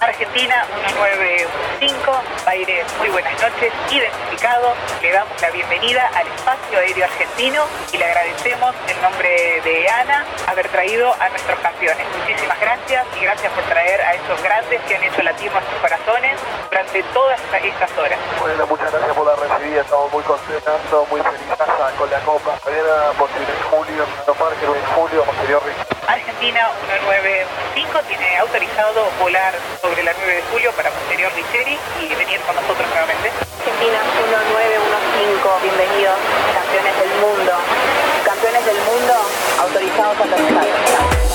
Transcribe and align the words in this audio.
Argentina 0.00 0.66
195, 0.88 2.22
aire, 2.46 2.84
muy 2.98 3.08
buenas 3.08 3.32
noches, 3.40 3.72
identificado. 3.90 4.74
Le 5.00 5.10
damos 5.10 5.40
la 5.40 5.50
bienvenida 5.50 6.10
al 6.14 6.26
espacio 6.26 6.78
aéreo 6.78 7.04
argentino 7.04 7.64
y 7.92 7.96
le 7.96 8.04
agradecemos 8.04 8.74
en 8.88 9.00
nombre 9.00 9.60
de 9.64 9.88
Ana 9.88 10.24
haber 10.48 10.68
traído 10.68 11.12
a 11.18 11.28
nuestros 11.30 11.58
campeones. 11.60 12.06
Muchísimas 12.18 12.60
gracias 12.60 13.06
y 13.16 13.24
gracias 13.24 13.52
por 13.52 13.64
traer 13.64 14.00
a 14.02 14.14
esos 14.14 14.42
grandes 14.42 14.80
que 14.82 14.96
han 14.96 15.04
hecho 15.04 15.22
latir 15.22 15.50
nuestros 15.50 15.80
corazones 15.80 16.40
durante 16.68 17.02
todas 17.14 17.40
estas 17.62 17.98
horas. 17.98 18.18
Bueno, 18.40 18.66
muchas 18.66 18.92
gracias 18.92 19.16
por 19.16 19.26
la 19.26 19.36
recibida, 19.36 19.80
estamos 19.80 20.12
muy 20.12 20.22
contentos, 20.24 21.08
muy 21.10 21.20
felices 21.22 21.56
con 21.98 22.10
la 22.10 22.20
Copa. 22.20 22.58
Mañana 22.64 23.12
en 23.16 23.70
julio, 23.70 24.04
en 24.26 24.34
Parque 24.34 24.66
en 24.66 24.94
julio, 24.94 25.24
Argentina 26.06 26.70
195 26.86 28.00
tiene 28.06 28.38
autorizado 28.38 29.10
volar 29.18 29.54
sobre 29.82 30.04
la 30.04 30.12
9 30.16 30.34
de 30.34 30.42
julio 30.52 30.70
para 30.72 30.90
posterior 30.90 31.32
Richeri 31.34 31.76
y 32.00 32.14
venir 32.14 32.40
con 32.42 32.54
nosotros 32.54 32.86
nuevamente. 32.90 33.32
Argentina 33.58 33.98
1915, 34.14 35.66
bienvenidos, 35.66 36.14
campeones 36.54 36.94
del 36.94 37.10
mundo. 37.18 37.52
Campeones 38.24 38.66
del 38.66 38.78
mundo 38.86 39.14
autorizados 39.58 40.20
a 40.20 40.24
aterrizar. 40.24 41.25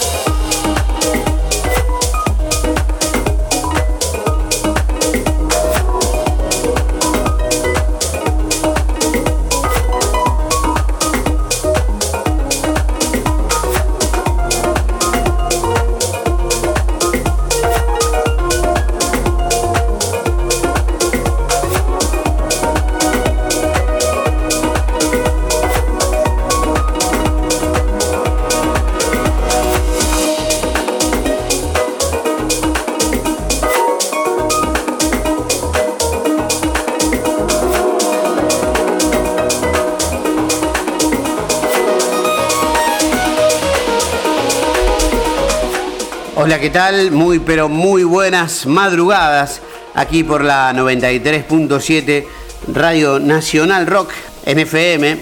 Hola, 46.51 46.59
¿qué 46.59 46.69
tal? 46.69 47.11
Muy, 47.11 47.39
pero 47.39 47.69
muy 47.69 48.03
buenas 48.03 48.65
madrugadas 48.65 49.61
aquí 49.93 50.21
por 50.25 50.43
la 50.43 50.73
93.7 50.73 52.25
Radio 52.73 53.21
Nacional 53.21 53.87
Rock 53.87 54.11
NFM 54.45 55.17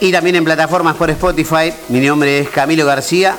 y 0.00 0.10
también 0.10 0.36
en 0.36 0.44
plataformas 0.44 0.96
por 0.96 1.10
Spotify. 1.10 1.74
Mi 1.90 2.00
nombre 2.00 2.38
es 2.38 2.48
Camilo 2.48 2.86
García 2.86 3.36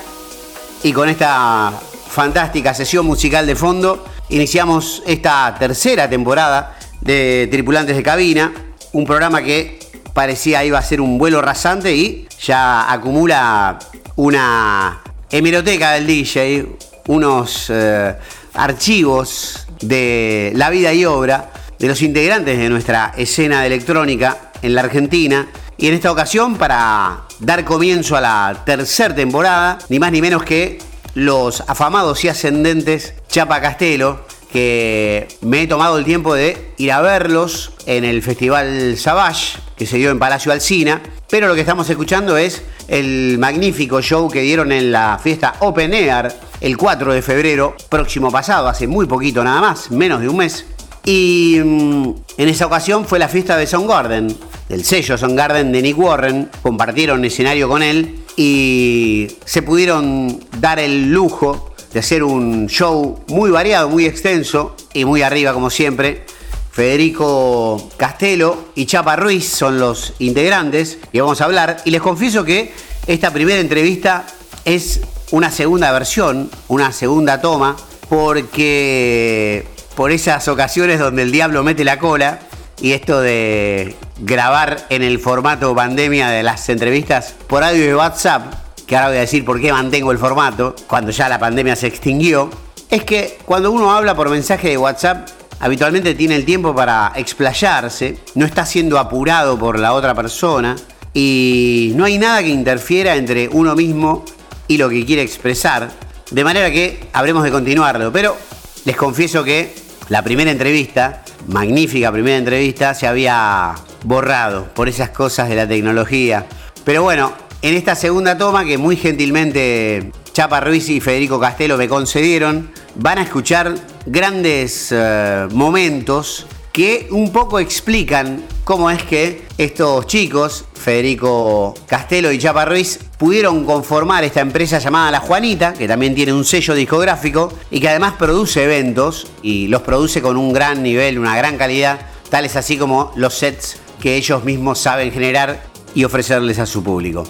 y 0.84 0.94
con 0.94 1.10
esta 1.10 1.74
fantástica 2.08 2.76
sesión 2.76 3.08
musical 3.08 3.48
de 3.48 3.56
fondo 3.56 4.06
iniciamos 4.30 5.02
esta 5.08 5.56
tercera 5.58 6.08
temporada 6.08 6.78
de 7.02 7.48
Tripulantes 7.50 7.96
de 7.96 8.04
Cabina, 8.04 8.54
un 8.92 9.06
programa 9.08 9.42
que 9.42 9.80
parecía 10.14 10.64
iba 10.64 10.78
a 10.78 10.84
ser 10.84 11.02
un 11.02 11.18
vuelo 11.18 11.42
rasante 11.42 11.96
y 11.96 12.28
ya 12.40 12.94
acumula 12.94 13.80
una 14.18 15.02
hemeroteca 15.32 15.94
del 15.94 16.06
DJ, 16.06 16.68
unos 17.08 17.70
eh, 17.70 18.16
archivos 18.54 19.68
de 19.82 20.52
la 20.56 20.70
vida 20.70 20.94
y 20.94 21.06
obra 21.06 21.52
de 21.80 21.88
los 21.88 22.02
integrantes 22.02 22.58
de 22.58 22.70
nuestra 22.70 23.14
escena 23.18 23.62
de 23.62 23.68
electrónica 23.68 24.52
en 24.62 24.76
la 24.76 24.82
Argentina. 24.82 25.48
Y 25.78 25.88
en 25.88 25.96
esta 25.96 26.12
ocasión, 26.12 26.56
para 26.56 27.24
dar 27.40 27.66
comienzo 27.66 28.16
a 28.16 28.22
la 28.22 28.64
tercera 28.66 29.14
temporada, 29.14 29.80
ni 29.90 30.00
más 30.00 30.12
ni 30.12 30.22
menos 30.22 30.44
que 30.44 30.80
los 31.16 31.62
afamados 31.68 32.24
y 32.24 32.30
ascendentes 32.30 33.14
Chapa 33.28 33.60
Castelo, 33.60 34.26
que 34.52 35.28
me 35.42 35.64
he 35.64 35.68
tomado 35.68 35.98
el 35.98 36.06
tiempo 36.06 36.36
de 36.36 36.74
ir 36.78 36.92
a 36.92 37.02
verlos 37.02 37.74
en 37.88 38.06
el 38.06 38.22
Festival 38.22 38.96
Savage, 38.98 39.58
que 39.76 39.88
se 39.88 39.98
dio 39.98 40.12
en 40.12 40.20
Palacio 40.20 40.52
Alcina. 40.52 41.02
Pero 41.30 41.48
lo 41.48 41.56
que 41.56 41.62
estamos 41.62 41.90
escuchando 41.90 42.38
es 42.38 42.62
el 42.88 43.38
magnífico 43.40 44.02
show 44.02 44.30
que 44.30 44.42
dieron 44.42 44.72
en 44.72 44.92
la 44.92 45.20
fiesta 45.22 45.56
Open 45.60 45.94
Air 45.94 46.32
el 46.64 46.78
4 46.78 47.14
de 47.14 47.22
febrero 47.22 47.76
próximo 47.90 48.32
pasado, 48.32 48.70
hace 48.70 48.88
muy 48.88 49.06
poquito 49.06 49.44
nada 49.44 49.60
más, 49.60 49.92
menos 49.92 50.22
de 50.22 50.30
un 50.30 50.38
mes. 50.38 50.66
Y 51.04 51.60
mm, 51.62 52.14
en 52.38 52.50
esa 52.50 52.66
ocasión 52.66 53.06
fue 53.06 53.20
la 53.20 53.28
fiesta 53.28 53.58
de 53.58 53.68
Soundgarden, 53.68 54.34
del 54.70 54.86
sello 54.86 55.18
Soundgarden 55.18 55.74
de 55.74 55.82
Nick 55.82 56.00
Warren. 56.00 56.50
Compartieron 56.62 57.26
escenario 57.26 57.68
con 57.68 57.84
él 57.84 58.24
y 58.38 59.28
se 59.44 59.62
pudieron 59.62 60.40
dar 60.62 60.80
el 60.80 61.12
lujo 61.12 61.74
de 61.92 62.00
hacer 62.00 62.24
un 62.24 62.68
show 62.68 63.20
muy 63.28 63.52
variado, 63.52 63.90
muy 63.90 64.06
extenso 64.06 64.78
y 64.94 65.04
muy 65.04 65.22
arriba 65.22 65.52
como 65.52 65.70
siempre. 65.70 66.24
Federico 66.72 67.92
Castelo 67.98 68.70
y 68.74 68.86
Chapa 68.86 69.18
Ruiz 69.18 69.50
son 69.50 69.80
los 69.80 70.14
integrantes 70.20 70.98
y 71.12 71.20
vamos 71.20 71.42
a 71.42 71.46
hablar. 71.46 71.82
Y 71.84 71.92
les 71.92 72.02
confieso 72.02 72.46
que 72.46 72.72
esta 73.06 73.34
primera 73.34 73.60
entrevista 73.60 74.26
es 74.64 75.02
una 75.34 75.50
segunda 75.50 75.92
versión, 75.92 76.48
una 76.68 76.92
segunda 76.92 77.42
toma, 77.42 77.76
porque 78.08 79.66
por 79.96 80.12
esas 80.12 80.48
ocasiones 80.48 81.00
donde 81.00 81.24
el 81.24 81.32
diablo 81.32 81.64
mete 81.64 81.84
la 81.84 81.98
cola 81.98 82.38
y 82.80 82.92
esto 82.92 83.20
de 83.20 83.96
grabar 84.20 84.86
en 84.90 85.02
el 85.02 85.18
formato 85.18 85.74
pandemia 85.74 86.30
de 86.30 86.44
las 86.44 86.70
entrevistas 86.70 87.34
por 87.48 87.64
audio 87.64 87.84
de 87.84 87.96
WhatsApp, 87.96 88.54
que 88.86 88.96
ahora 88.96 89.08
voy 89.08 89.18
a 89.18 89.22
decir 89.22 89.44
por 89.44 89.60
qué 89.60 89.74
mantengo 89.74 90.12
el 90.12 90.20
formato 90.20 90.76
cuando 90.86 91.10
ya 91.10 91.28
la 91.28 91.40
pandemia 91.40 91.76
se 91.76 91.88
extinguió, 91.88 92.52
es 92.92 93.04
que 93.04 93.40
cuando 93.44 93.72
uno 93.72 93.92
habla 93.92 94.14
por 94.14 94.30
mensaje 94.30 94.70
de 94.70 94.78
WhatsApp 94.78 95.28
habitualmente 95.60 96.14
tiene 96.14 96.36
el 96.36 96.46
tiempo 96.46 96.76
para 96.76 97.12
explayarse, 97.16 98.20
no 98.36 98.46
está 98.46 98.68
siendo 98.68 99.00
apurado 99.00 99.58
por 99.58 99.80
la 99.80 99.94
otra 99.94 100.14
persona 100.14 100.76
y 101.12 101.92
no 101.96 102.06
hay 102.06 102.20
nada 102.20 102.44
que 102.44 102.50
interfiera 102.50 103.16
entre 103.16 103.48
uno 103.48 103.76
mismo 103.76 104.26
y 104.68 104.78
lo 104.78 104.90
que 104.90 105.06
quiere 105.06 105.22
expresar, 105.22 105.92
de 106.32 106.44
manera 106.44 106.72
que 106.72 107.08
habremos 107.14 107.44
de 107.44 107.52
continuarlo. 107.52 108.12
Pero 108.12 108.38
les 108.86 108.96
confieso 108.96 109.44
que 109.44 109.74
la 110.10 110.22
primera 110.22 110.52
entrevista, 110.52 111.24
magnífica 111.48 112.12
primera 112.12 112.38
entrevista, 112.38 112.94
se 112.94 113.08
había 113.08 113.74
borrado 114.04 114.66
por 114.74 114.90
esas 114.90 115.10
cosas 115.10 115.50
de 115.50 115.56
la 115.56 115.68
tecnología. 115.68 116.46
Pero 116.84 117.04
bueno, 117.04 117.34
en 117.62 117.76
esta 117.76 117.96
segunda 117.96 118.38
toma 118.38 118.66
que 118.66 118.78
muy 118.78 118.98
gentilmente 118.98 120.12
Chapa 120.34 120.60
Ruiz 120.60 120.90
y 120.90 121.00
Federico 121.00 121.40
Castelo 121.40 121.78
me 121.78 121.88
concedieron, 121.88 122.72
van 122.96 123.20
a 123.20 123.24
escuchar 123.24 123.76
grandes 124.06 124.90
eh, 124.92 125.48
momentos 125.52 126.48
que 126.74 127.08
un 127.12 127.32
poco 127.32 127.60
explican 127.60 128.44
cómo 128.64 128.90
es 128.90 129.04
que 129.04 129.46
estos 129.60 130.08
chicos, 130.08 130.66
Federico 130.74 131.76
Castelo 131.86 132.32
y 132.32 132.40
Chapa 132.40 132.66
Ruiz, 132.66 133.00
pudieron 133.20 133.64
conformar 133.64 134.24
esta 134.24 134.42
empresa 134.42 134.80
llamada 134.80 135.12
La 135.12 135.20
Juanita, 135.20 135.74
que 135.74 135.88
también 135.88 136.16
tiene 136.16 136.34
un 136.34 136.44
sello 136.44 136.74
discográfico 136.74 137.54
y 137.70 137.80
que 137.80 137.90
además 137.90 138.16
produce 138.18 138.64
eventos 138.64 139.28
y 139.44 139.68
los 139.68 139.84
produce 139.84 140.20
con 140.20 140.36
un 140.36 140.52
gran 140.52 140.82
nivel, 140.82 141.20
una 141.20 141.38
gran 141.38 141.58
calidad, 141.58 142.08
tales 142.32 142.56
así 142.56 142.76
como 142.76 143.12
los 143.16 143.36
sets 143.36 143.78
que 144.02 144.16
ellos 144.16 144.44
mismos 144.44 144.80
saben 144.80 145.12
generar 145.12 145.64
y 145.94 146.06
ofrecerles 146.06 146.58
a 146.58 146.66
su 146.66 146.84
público. 146.84 147.24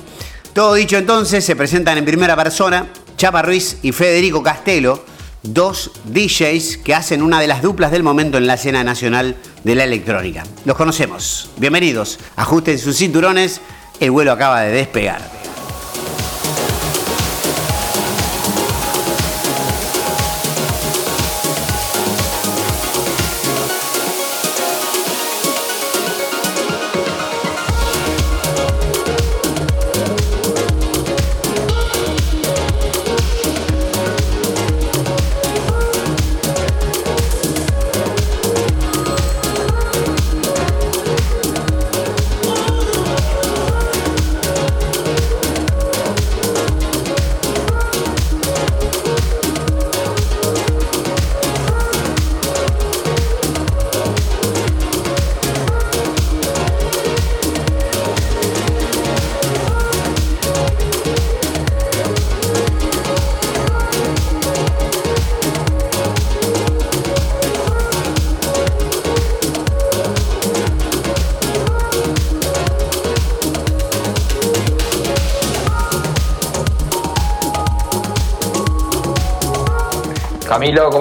Todo 0.53 0.75
dicho 0.75 0.97
entonces, 0.97 1.43
se 1.43 1.57
presentan 1.57 1.97
en 1.97 2.05
primera 2.05 2.37
persona 2.37 2.87
Chapa 3.17 3.41
Ruiz 3.41 3.77
y 3.83 3.91
Federico 3.91 4.41
Castelo, 4.41 5.03
dos 5.43 5.91
DJs 6.05 6.77
que 6.77 6.95
hacen 6.95 7.21
una 7.21 7.39
de 7.39 7.47
las 7.47 7.61
duplas 7.61 7.91
del 7.91 8.01
momento 8.01 8.37
en 8.37 8.47
la 8.47 8.55
escena 8.55 8.83
nacional 8.83 9.35
de 9.63 9.75
la 9.75 9.83
electrónica. 9.83 10.43
Los 10.65 10.77
conocemos. 10.77 11.49
Bienvenidos. 11.57 12.19
Ajusten 12.35 12.79
sus 12.79 12.97
cinturones. 12.97 13.61
El 13.99 14.11
vuelo 14.11 14.31
acaba 14.31 14.61
de 14.61 14.71
despegar. 14.71 15.42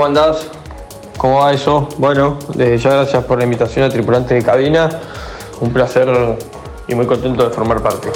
¿Cómo 0.02 0.18
andás? 0.18 0.48
¿Cómo 1.16 1.38
va 1.38 1.52
eso? 1.52 1.88
Bueno, 1.96 2.36
desde 2.54 2.76
ya 2.76 2.90
gracias 2.90 3.24
por 3.24 3.38
la 3.38 3.44
invitación 3.44 3.84
a 3.84 3.88
tripulante 3.88 4.34
de 4.34 4.42
cabina. 4.42 4.90
Un 5.60 5.72
placer 5.72 6.08
y 6.88 6.94
muy 6.96 7.06
contento 7.06 7.48
de 7.48 7.50
formar 7.54 7.80
parte. 7.80 8.08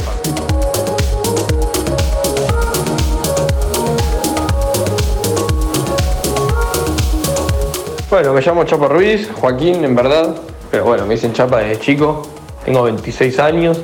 Bueno, 8.11 8.33
me 8.33 8.41
llamo 8.41 8.65
Chapa 8.65 8.89
Ruiz, 8.89 9.31
Joaquín 9.41 9.85
en 9.85 9.95
verdad, 9.95 10.35
pero 10.73 10.87
bueno, 10.87 11.07
me 11.07 11.15
dicen 11.15 11.33
Chapa 11.35 11.59
desde 11.59 11.79
chico. 11.79 12.23
Tengo 12.65 12.83
26 12.83 13.39
años, 13.39 13.81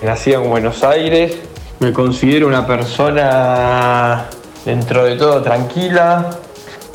nací 0.00 0.32
en 0.32 0.48
Buenos 0.48 0.82
Aires. 0.82 1.36
Me 1.80 1.92
considero 1.92 2.46
una 2.46 2.66
persona 2.66 4.28
dentro 4.64 5.04
de 5.04 5.16
todo 5.16 5.42
tranquila, 5.42 6.38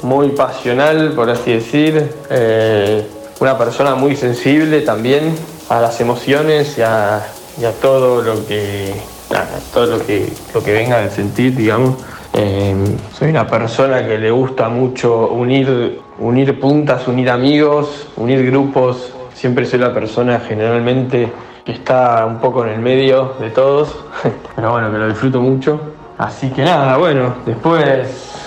muy 0.04 0.30
pasional, 0.30 1.14
por 1.14 1.30
así 1.30 1.54
decir. 1.54 2.12
Eh, 2.30 3.08
una 3.40 3.58
persona 3.58 3.96
muy 3.96 4.16
sensible 4.16 4.82
también 4.82 5.34
a 5.70 5.80
las 5.80 6.02
emociones 6.02 6.78
y 6.78 6.82
a, 6.82 7.22
todo 7.82 8.22
lo 8.22 8.46
que 8.46 8.94
todo 9.74 9.86
lo 9.86 10.06
que, 10.06 10.32
lo 10.54 10.64
que 10.64 10.74
venga 10.74 11.00
del 11.00 11.12
sentir, 11.12 11.56
digamos. 11.56 11.96
Eh, 12.34 12.76
soy 13.18 13.30
una 13.30 13.48
persona 13.48 14.06
que 14.06 14.18
le 14.18 14.32
gusta 14.32 14.70
mucho 14.70 15.30
unir, 15.30 16.02
unir 16.20 16.60
puntas, 16.60 17.08
unir 17.08 17.30
amigos, 17.30 18.08
unir 18.18 18.46
grupos. 18.46 19.14
Siempre 19.34 19.66
soy 19.66 19.80
la 19.80 19.94
persona 19.94 20.40
generalmente 20.40 21.32
que 21.64 21.72
está 21.72 22.26
un 22.26 22.40
poco 22.40 22.66
en 22.66 22.72
el 22.72 22.80
medio 22.80 23.36
de 23.40 23.52
todos, 23.52 23.96
pero 24.56 24.72
bueno, 24.72 24.92
que 24.92 24.98
lo 24.98 25.08
disfruto 25.08 25.42
mucho. 25.42 25.80
Así 26.18 26.50
que 26.50 26.64
nada, 26.64 26.98
bueno, 26.98 27.36
después 27.46 28.39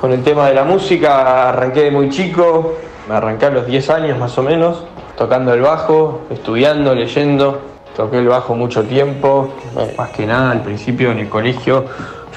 con 0.00 0.12
el 0.12 0.22
tema 0.22 0.48
de 0.48 0.54
la 0.54 0.64
música 0.64 1.50
arranqué 1.50 1.84
de 1.84 1.90
muy 1.90 2.08
chico, 2.08 2.76
me 3.08 3.14
arranqué 3.14 3.46
a 3.46 3.50
los 3.50 3.66
10 3.66 3.90
años 3.90 4.18
más 4.18 4.36
o 4.38 4.42
menos, 4.42 4.84
tocando 5.16 5.52
el 5.52 5.60
bajo, 5.60 6.22
estudiando, 6.30 6.94
leyendo. 6.94 7.60
Toqué 7.94 8.18
el 8.18 8.28
bajo 8.28 8.54
mucho 8.54 8.84
tiempo, 8.84 9.52
eh, 9.76 9.94
más 9.98 10.10
que 10.10 10.26
nada 10.26 10.52
al 10.52 10.62
principio 10.62 11.10
en 11.10 11.18
el 11.18 11.28
colegio. 11.28 11.84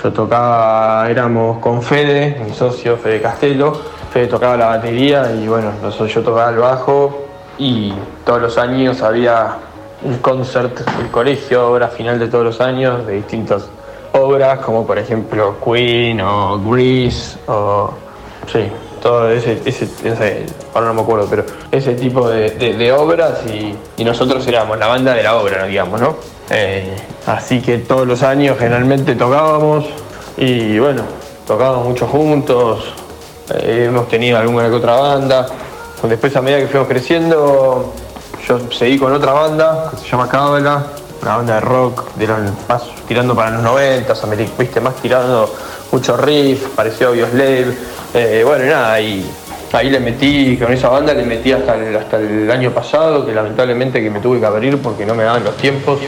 Yo 0.03 0.11
tocaba, 0.11 1.09
éramos 1.09 1.59
con 1.59 1.81
Fede, 1.81 2.37
mi 2.43 2.53
socio 2.53 2.97
Fede 2.97 3.21
Castelo. 3.21 3.71
Fede 4.11 4.27
tocaba 4.27 4.57
la 4.57 4.65
batería 4.65 5.31
y 5.31 5.47
bueno, 5.47 5.71
yo 5.89 6.23
tocaba 6.23 6.49
el 6.49 6.57
bajo 6.57 7.27
y 7.57 7.93
todos 8.25 8.41
los 8.41 8.57
años 8.57 9.01
había 9.01 9.57
un 10.01 10.17
concert 10.17 10.79
del 10.97 11.09
colegio, 11.11 11.69
obra 11.69 11.87
final 11.87 12.19
de 12.19 12.27
todos 12.27 12.43
los 12.43 12.59
años, 12.59 13.05
de 13.07 13.13
distintos 13.13 13.69
como 14.63 14.85
por 14.85 14.97
ejemplo 14.97 15.55
Queen 15.63 16.21
o 16.21 16.59
Grease 16.59 17.37
o 17.47 17.91
sí, 18.51 18.69
todo 19.01 19.29
ese, 19.29 19.61
ese, 19.65 20.45
ahora 20.73 20.87
no 20.87 20.93
me 20.93 21.01
acuerdo, 21.01 21.27
pero 21.29 21.45
ese 21.71 21.93
tipo 21.93 22.29
de, 22.29 22.91
obras 22.93 23.39
y, 23.45 24.03
nosotros 24.03 24.45
éramos 24.47 24.77
la 24.77 24.87
banda 24.87 25.13
de 25.13 25.23
la 25.23 25.35
obra, 25.35 25.65
digamos, 25.65 25.99
¿no? 25.99 26.15
Eh, 26.49 26.95
así 27.25 27.61
que 27.61 27.79
todos 27.79 28.07
los 28.07 28.23
años 28.23 28.57
generalmente 28.57 29.15
tocábamos 29.15 29.85
y 30.37 30.77
bueno, 30.79 31.03
tocábamos 31.45 31.87
mucho 31.87 32.07
juntos, 32.07 32.93
eh, 33.53 33.85
hemos 33.87 34.07
tenido 34.07 34.37
alguna 34.37 34.69
que 34.69 34.75
otra 34.75 34.95
banda. 34.95 35.47
Después 36.03 36.35
a 36.35 36.41
medida 36.41 36.59
que 36.59 36.67
fuimos 36.67 36.87
creciendo, 36.89 37.93
yo 38.47 38.59
seguí 38.71 38.97
con 38.97 39.13
otra 39.13 39.31
banda 39.31 39.89
que 39.91 39.97
se 39.97 40.09
llama 40.09 40.27
Cábala, 40.27 40.85
una 41.23 41.37
banda 41.37 41.55
de 41.55 41.61
rock, 41.61 42.13
de 42.15 42.27
más 42.67 42.83
tirando 43.07 43.33
para 43.33 43.51
los 43.51 43.63
90, 43.63 44.13
viste, 44.57 44.81
más 44.81 44.95
tirando 44.95 45.49
mucho 45.91 46.17
riff, 46.17 46.67
pareció 46.75 47.13
Bioslave. 47.13 47.73
Eh, 48.13 48.43
bueno, 48.45 48.65
nada, 48.65 48.99
y 48.99 49.25
ahí 49.71 49.89
le 49.89 49.99
metí, 50.01 50.57
con 50.57 50.71
esa 50.73 50.89
banda 50.89 51.13
le 51.13 51.23
metí 51.23 51.53
hasta 51.53 51.75
el, 51.75 51.95
hasta 51.95 52.17
el 52.17 52.51
año 52.51 52.71
pasado, 52.71 53.25
que 53.25 53.33
lamentablemente 53.33 54.03
que 54.03 54.09
me 54.09 54.19
tuve 54.19 54.39
que 54.39 54.45
abrir 54.45 54.77
porque 54.79 55.05
no 55.05 55.15
me 55.15 55.23
daban 55.23 55.45
los 55.45 55.55
tiempos. 55.55 55.99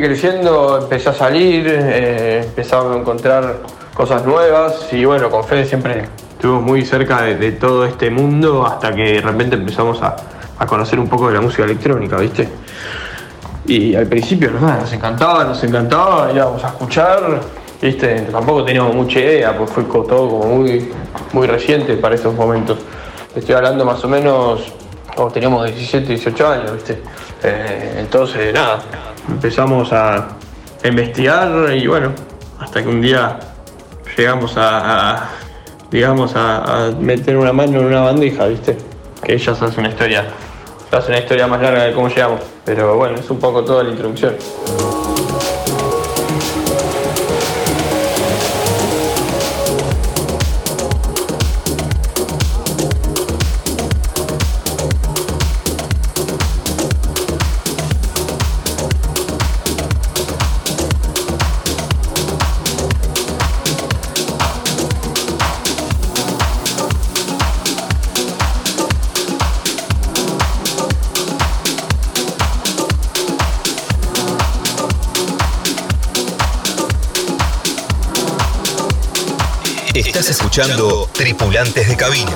Creciendo 0.00 0.78
empecé 0.82 1.08
a 1.08 1.12
salir, 1.12 1.66
eh, 1.68 2.48
a 2.56 2.96
encontrar 2.96 3.56
cosas 3.94 4.24
nuevas 4.24 4.88
y 4.92 5.04
bueno, 5.04 5.30
con 5.30 5.44
Fede 5.44 5.64
siempre 5.64 6.04
estuvimos 6.32 6.62
muy 6.62 6.84
cerca 6.84 7.22
de, 7.22 7.52
todo 7.52 7.86
este 7.86 8.10
mundo 8.10 8.66
hasta 8.66 8.94
que 8.94 9.14
de 9.14 9.20
repente 9.20 9.56
empezamos 9.56 10.02
a, 10.02 10.16
conocer 10.66 10.98
un 10.98 11.08
poco 11.08 11.28
de 11.28 11.34
la 11.34 11.40
música 11.40 11.64
electrónica, 11.64 12.16
¿viste? 12.16 12.48
Y 13.66 13.94
al 13.94 14.06
principio 14.06 14.50
nos 14.50 14.92
encantaba, 14.92 15.44
nos 15.44 15.62
encantaba, 15.62 16.32
íbamos 16.32 16.64
a 16.64 16.68
escuchar, 16.68 17.40
¿viste? 17.80 18.22
Tampoco 18.32 18.64
teníamos 18.64 18.94
mucha 18.94 19.20
idea, 19.20 19.56
pues 19.56 19.70
fue 19.70 19.84
todo 19.84 20.28
como 20.28 20.46
muy, 20.46 20.90
muy 21.32 21.46
reciente 21.46 21.96
para 21.96 22.14
esos 22.14 22.34
momentos. 22.34 22.78
Estoy 23.34 23.54
hablando 23.54 23.84
más 23.84 24.02
o 24.04 24.08
menos 24.08 24.72
cuando 25.14 25.32
teníamos 25.32 25.66
17, 25.66 26.06
18 26.06 26.48
años, 26.48 26.72
¿viste? 26.74 27.02
Eh, 27.42 27.96
entonces, 27.98 28.52
nada, 28.54 28.80
empezamos 29.28 29.92
a 29.92 30.28
investigar 30.84 31.72
y 31.74 31.86
bueno, 31.86 32.12
hasta 32.60 32.82
que 32.82 32.88
un 32.88 33.00
día 33.00 33.38
llegamos 34.16 34.54
a, 34.56 35.28
digamos, 35.90 36.32
a, 36.34 36.92
meter 36.98 37.36
una 37.36 37.52
mano 37.52 37.80
en 37.80 37.86
una 37.86 38.00
bandeja, 38.02 38.46
¿viste? 38.46 38.76
Que 39.22 39.34
ellas 39.34 39.60
hacen 39.60 39.80
una 39.80 39.88
historia, 39.88 40.26
hace 40.90 41.08
una 41.08 41.18
historia 41.18 41.46
más 41.46 41.60
larga 41.60 41.84
de 41.84 41.92
cómo 41.92 42.08
llegamos, 42.08 42.40
pero 42.64 42.96
bueno, 42.96 43.16
es 43.16 43.28
un 43.30 43.38
poco 43.38 43.64
toda 43.64 43.82
la 43.82 43.90
introducción. 43.90 44.34
Escuchando 80.58 81.06
Tripulantes 81.12 81.86
de 81.86 81.96
Cabina. 81.96 82.32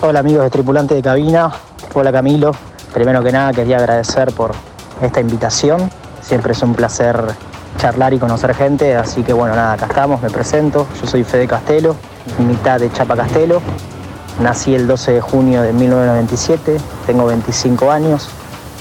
Hola 0.00 0.18
amigos 0.18 0.42
de 0.42 0.50
Tripulantes 0.50 0.96
de 0.96 1.02
Cabina. 1.02 1.52
Hola 1.94 2.10
Camilo. 2.10 2.50
Primero 2.92 3.22
que 3.22 3.30
nada 3.30 3.52
quería 3.52 3.76
agradecer 3.76 4.32
por 4.32 4.50
esta 5.00 5.20
invitación. 5.20 5.88
Siempre 6.22 6.54
es 6.54 6.62
un 6.62 6.74
placer 6.74 7.22
charlar 7.78 8.12
y 8.12 8.18
conocer 8.18 8.52
gente, 8.52 8.96
así 8.96 9.22
que 9.22 9.32
bueno, 9.32 9.54
nada, 9.54 9.74
acá 9.74 9.86
estamos, 9.86 10.20
me 10.20 10.28
presento. 10.28 10.88
Yo 11.00 11.06
soy 11.06 11.22
Fede 11.22 11.46
Castelo, 11.46 11.94
mitad 12.38 12.80
de 12.80 12.90
Chapa 12.92 13.14
Castelo. 13.14 13.62
Nací 14.40 14.74
el 14.74 14.88
12 14.88 15.12
de 15.12 15.20
junio 15.20 15.62
de 15.62 15.72
1997, 15.72 16.78
tengo 17.06 17.26
25 17.26 17.92
años 17.92 18.28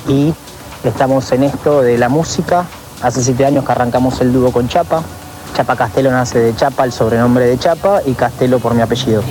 y 0.08 0.34
estamos 0.84 1.31
en 1.34 1.43
esto 1.43 1.84
de 1.84 2.00
la 2.00 2.10
música. 2.10 2.65
Hace 3.03 3.24
7 3.24 3.46
años 3.46 3.63
que 3.63 3.74
arrancamos 3.74 4.19
el 4.22 4.34
dúo 4.34 4.51
con 4.51 4.67
Chapa, 4.67 5.03
Chapa 5.59 5.75
Castelo 5.75 6.09
nace 6.09 6.39
de 6.39 6.55
Chapa, 6.55 6.85
el 6.85 6.93
sobrenombre 6.93 7.45
de 7.45 7.59
Chapa, 7.59 8.01
y 8.05 8.13
Castelo 8.13 8.59
por 8.59 8.73
mi 8.73 8.81
apellido. 8.81 9.21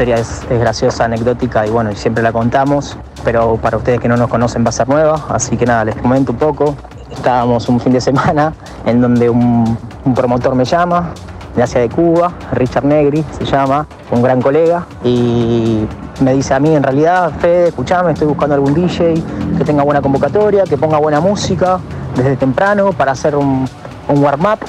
Historia 0.00 0.16
es, 0.16 0.46
graciosa, 0.48 1.04
anecdótica 1.04 1.66
y 1.66 1.70
bueno, 1.70 1.94
siempre 1.94 2.22
la 2.22 2.32
contamos, 2.32 2.96
pero 3.22 3.56
para 3.56 3.76
ustedes 3.76 4.00
que 4.00 4.08
no 4.08 4.16
nos 4.16 4.30
conocen 4.30 4.64
va 4.64 4.70
a 4.70 4.72
ser 4.72 4.88
nueva, 4.88 5.26
así 5.28 5.58
que 5.58 5.66
nada, 5.66 5.84
les 5.84 5.96
comento 5.96 6.32
un 6.32 6.38
poco. 6.38 6.74
Estábamos 7.10 7.68
un 7.68 7.78
fin 7.80 7.92
de 7.92 8.00
semana 8.00 8.54
en 8.86 9.02
donde 9.02 9.28
un, 9.28 9.76
promotor 10.14 10.54
me 10.54 10.64
llama, 10.64 11.10
de 11.54 11.62
Asia 11.62 11.82
de 11.82 11.90
Cuba, 11.90 12.32
Richard 12.52 12.86
Negri 12.86 13.22
se 13.36 13.44
llama, 13.44 13.86
un 14.10 14.22
gran 14.22 14.40
colega, 14.40 14.86
y 15.04 15.86
me 16.22 16.32
dice 16.32 16.54
a 16.54 16.60
mí 16.60 16.74
en 16.74 16.82
realidad, 16.82 17.32
Fede, 17.38 17.68
escuchame, 17.68 18.12
estoy 18.12 18.28
buscando 18.28 18.54
algún 18.54 18.72
DJ 18.72 19.22
que 19.58 19.64
tenga 19.64 19.82
buena 19.82 20.00
convocatoria, 20.00 20.64
que 20.64 20.78
ponga 20.78 20.96
buena 20.96 21.20
música 21.20 21.78
desde 22.16 22.36
temprano 22.36 22.94
para 22.94 23.12
hacer 23.12 23.36
un, 23.36 23.68
un 24.08 24.24
warm-up. 24.24 24.60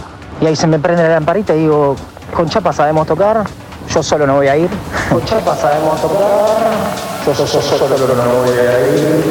Y 0.42 0.48
ahí 0.48 0.58
se 0.58 0.68
me 0.68 0.78
prende 0.78 1.04
la 1.04 1.10
lamparita 1.10 1.56
y 1.56 1.60
digo, 1.60 1.96
con 2.36 2.50
Chapa 2.50 2.74
sabemos 2.74 3.08
tocar, 3.08 3.46
yo 3.94 4.02
solo 4.02 4.26
no 4.26 4.36
voy 4.36 4.48
a 4.48 4.58
ir. 4.58 4.70
Con 5.10 5.24
Chapa 5.26 5.56
sabemos 5.56 6.02
tocar, 6.02 6.26
yo, 7.26 7.34
solo 7.34 8.16
no 8.16 8.34
voy 8.42 8.58
a 8.58 8.80
ir. 8.96 9.22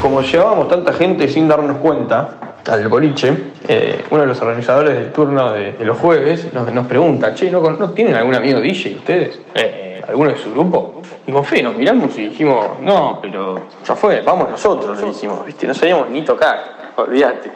como 0.00 0.20
llevábamos 0.20 0.68
tanta 0.68 0.92
gente 0.92 1.26
sin 1.28 1.48
darnos 1.48 1.78
cuenta 1.78 2.60
al 2.68 2.86
boliche, 2.88 3.52
eh, 3.66 4.04
uno 4.10 4.20
de 4.20 4.28
los 4.28 4.40
organizadores 4.40 4.94
del 4.94 5.12
turno 5.12 5.52
de, 5.52 5.74
los 5.80 5.98
jueves 5.98 6.52
nos, 6.52 6.86
pregunta, 6.86 7.34
che, 7.34 7.50
¿no, 7.50 7.60
¿no, 7.60 7.90
tienen 7.90 8.14
algún 8.14 8.34
amigo 8.34 8.60
DJ 8.60 8.96
ustedes? 8.96 9.40
Eh, 9.54 10.02
¿Alguno 10.06 10.30
de 10.30 10.36
su 10.36 10.52
grupo? 10.52 11.02
Y 11.26 11.32
con 11.32 11.44
fe 11.44 11.62
nos 11.62 11.76
miramos 11.76 12.16
y 12.16 12.28
dijimos, 12.28 12.80
no, 12.80 13.18
pero 13.20 13.66
ya 13.84 13.96
fue, 13.96 14.20
vamos 14.20 14.50
nosotros, 14.50 15.00
le 15.00 15.08
dijimos, 15.08 15.44
¿viste? 15.44 15.66
no 15.66 15.74
sabíamos 15.74 16.10
ni 16.10 16.22
tocar, 16.22 16.92
olvídate. 16.96 17.50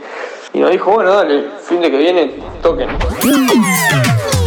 Y 0.52 0.59
nos 0.59 0.71
dijo, 0.71 0.90
bueno, 0.90 1.12
dale, 1.14 1.45
fin 1.62 1.80
de 1.80 1.90
que 1.90 1.97
viene, 1.97 2.35
toquen. 2.62 2.88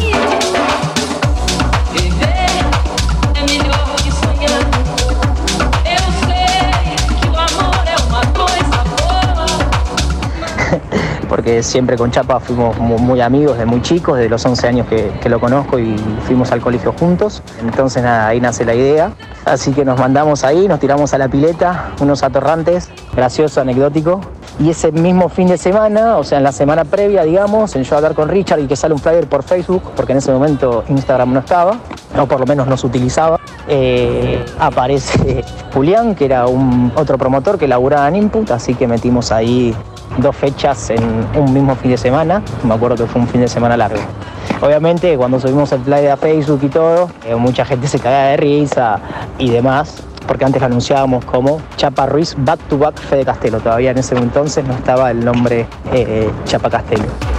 porque 11.34 11.64
siempre 11.64 11.98
con 11.98 12.12
Chapa 12.12 12.40
fuimos 12.40 12.78
muy 12.78 13.20
amigos 13.20 13.58
de 13.58 13.66
muy 13.66 13.82
chicos, 13.82 14.20
de 14.20 14.30
los 14.30 14.46
11 14.46 14.68
años 14.68 14.88
que, 14.88 15.30
lo 15.30 15.40
conozco 15.40 15.80
y 15.80 15.96
fuimos 16.28 16.52
al 16.52 16.62
colegio 16.62 16.94
juntos. 16.94 17.42
Entonces 17.60 18.04
nada, 18.04 18.28
ahí 18.28 18.40
nace 18.40 18.64
la 18.66 18.76
idea. 18.76 19.14
Así 19.44 19.72
que 19.72 19.84
nos 19.84 20.00
mandamos 20.00 20.44
ahí, 20.44 20.68
nos 20.68 20.80
tiramos 20.80 21.12
a 21.16 21.18
la 21.18 21.28
pileta, 21.28 21.92
unos 22.00 22.22
atorrantes, 22.22 22.92
gracioso, 23.16 23.62
anecdótico. 23.62 24.22
Y 24.60 24.70
ese 24.70 24.92
mismo 24.92 25.30
fin 25.30 25.48
de 25.48 25.58
semana, 25.58 26.18
o 26.18 26.24
sea, 26.24 26.38
en 26.38 26.44
la 26.44 26.52
semana 26.52 26.86
previa, 26.86 27.24
digamos, 27.24 27.76
en 27.76 27.84
yo 27.84 27.96
hablar 27.96 28.14
con 28.14 28.30
Richard 28.30 28.60
y 28.60 28.68
que 28.68 28.76
sale 28.76 28.94
un 28.94 29.00
flyer 29.00 29.28
por 29.28 29.44
Facebook, 29.44 29.82
porque 29.96 30.12
en 30.12 30.20
ese 30.20 30.32
momento 30.32 30.84
Instagram 30.90 31.34
no 31.34 31.40
estaba, 31.40 31.80
o 32.20 32.26
por 32.28 32.40
lo 32.40 32.46
menos 32.46 32.68
no 32.68 32.78
se 32.78 32.86
utilizaba, 32.86 33.40
eh, 33.68 34.46
aparece 34.60 35.44
Julián, 35.74 36.14
que 36.14 36.26
era 36.26 36.48
un 36.48 36.92
otro 36.96 37.18
promotor 37.18 37.58
que 37.58 37.68
laburaba 37.68 38.08
en 38.10 38.16
Input, 38.18 38.52
así 38.52 38.76
que 38.76 38.88
metimos 38.88 39.32
ahí 39.32 39.76
dos 40.18 40.36
fechas 40.36 40.92
en 40.92 41.04
un 41.36 41.54
mismo 41.54 41.76
fin 41.76 41.92
de 41.92 41.98
semana. 41.98 42.44
Me 42.64 42.76
acuerdo 42.76 42.96
que 42.98 43.06
fue 43.08 43.22
un 43.22 43.28
fin 43.28 43.42
de 43.42 43.48
semana 43.48 43.76
largo. 43.76 44.00
Obviamente 44.62 45.18
cuando 45.18 45.40
subimos 45.40 45.72
el 45.72 45.82
play 45.82 46.08
a 46.08 46.18
Facebook 46.18 46.60
y 46.64 46.70
todo, 46.70 47.10
eh, 47.26 47.36
mucha 47.36 47.66
gente 47.66 47.88
se 47.88 48.00
cagaba 48.00 48.28
de 48.28 48.38
risa 48.38 49.00
y 49.38 49.50
demás, 49.50 50.04
porque 50.28 50.46
antes 50.46 50.62
lo 50.62 50.68
anunciábamos 50.68 51.26
como 51.26 51.62
Chapa 51.78 52.06
Ruiz 52.06 52.36
Back 52.38 52.60
to 52.70 52.78
Back 52.78 52.98
Fede 52.98 53.26
Castelo. 53.26 53.60
Todavía 53.60 53.92
en 53.92 53.98
ese 53.98 54.16
entonces 54.16 54.66
no 54.66 54.74
estaba 54.74 55.12
el 55.12 55.24
nombre 55.24 55.68
eh, 55.92 56.30
Chapa 56.46 56.70
Castelo. 56.70 57.33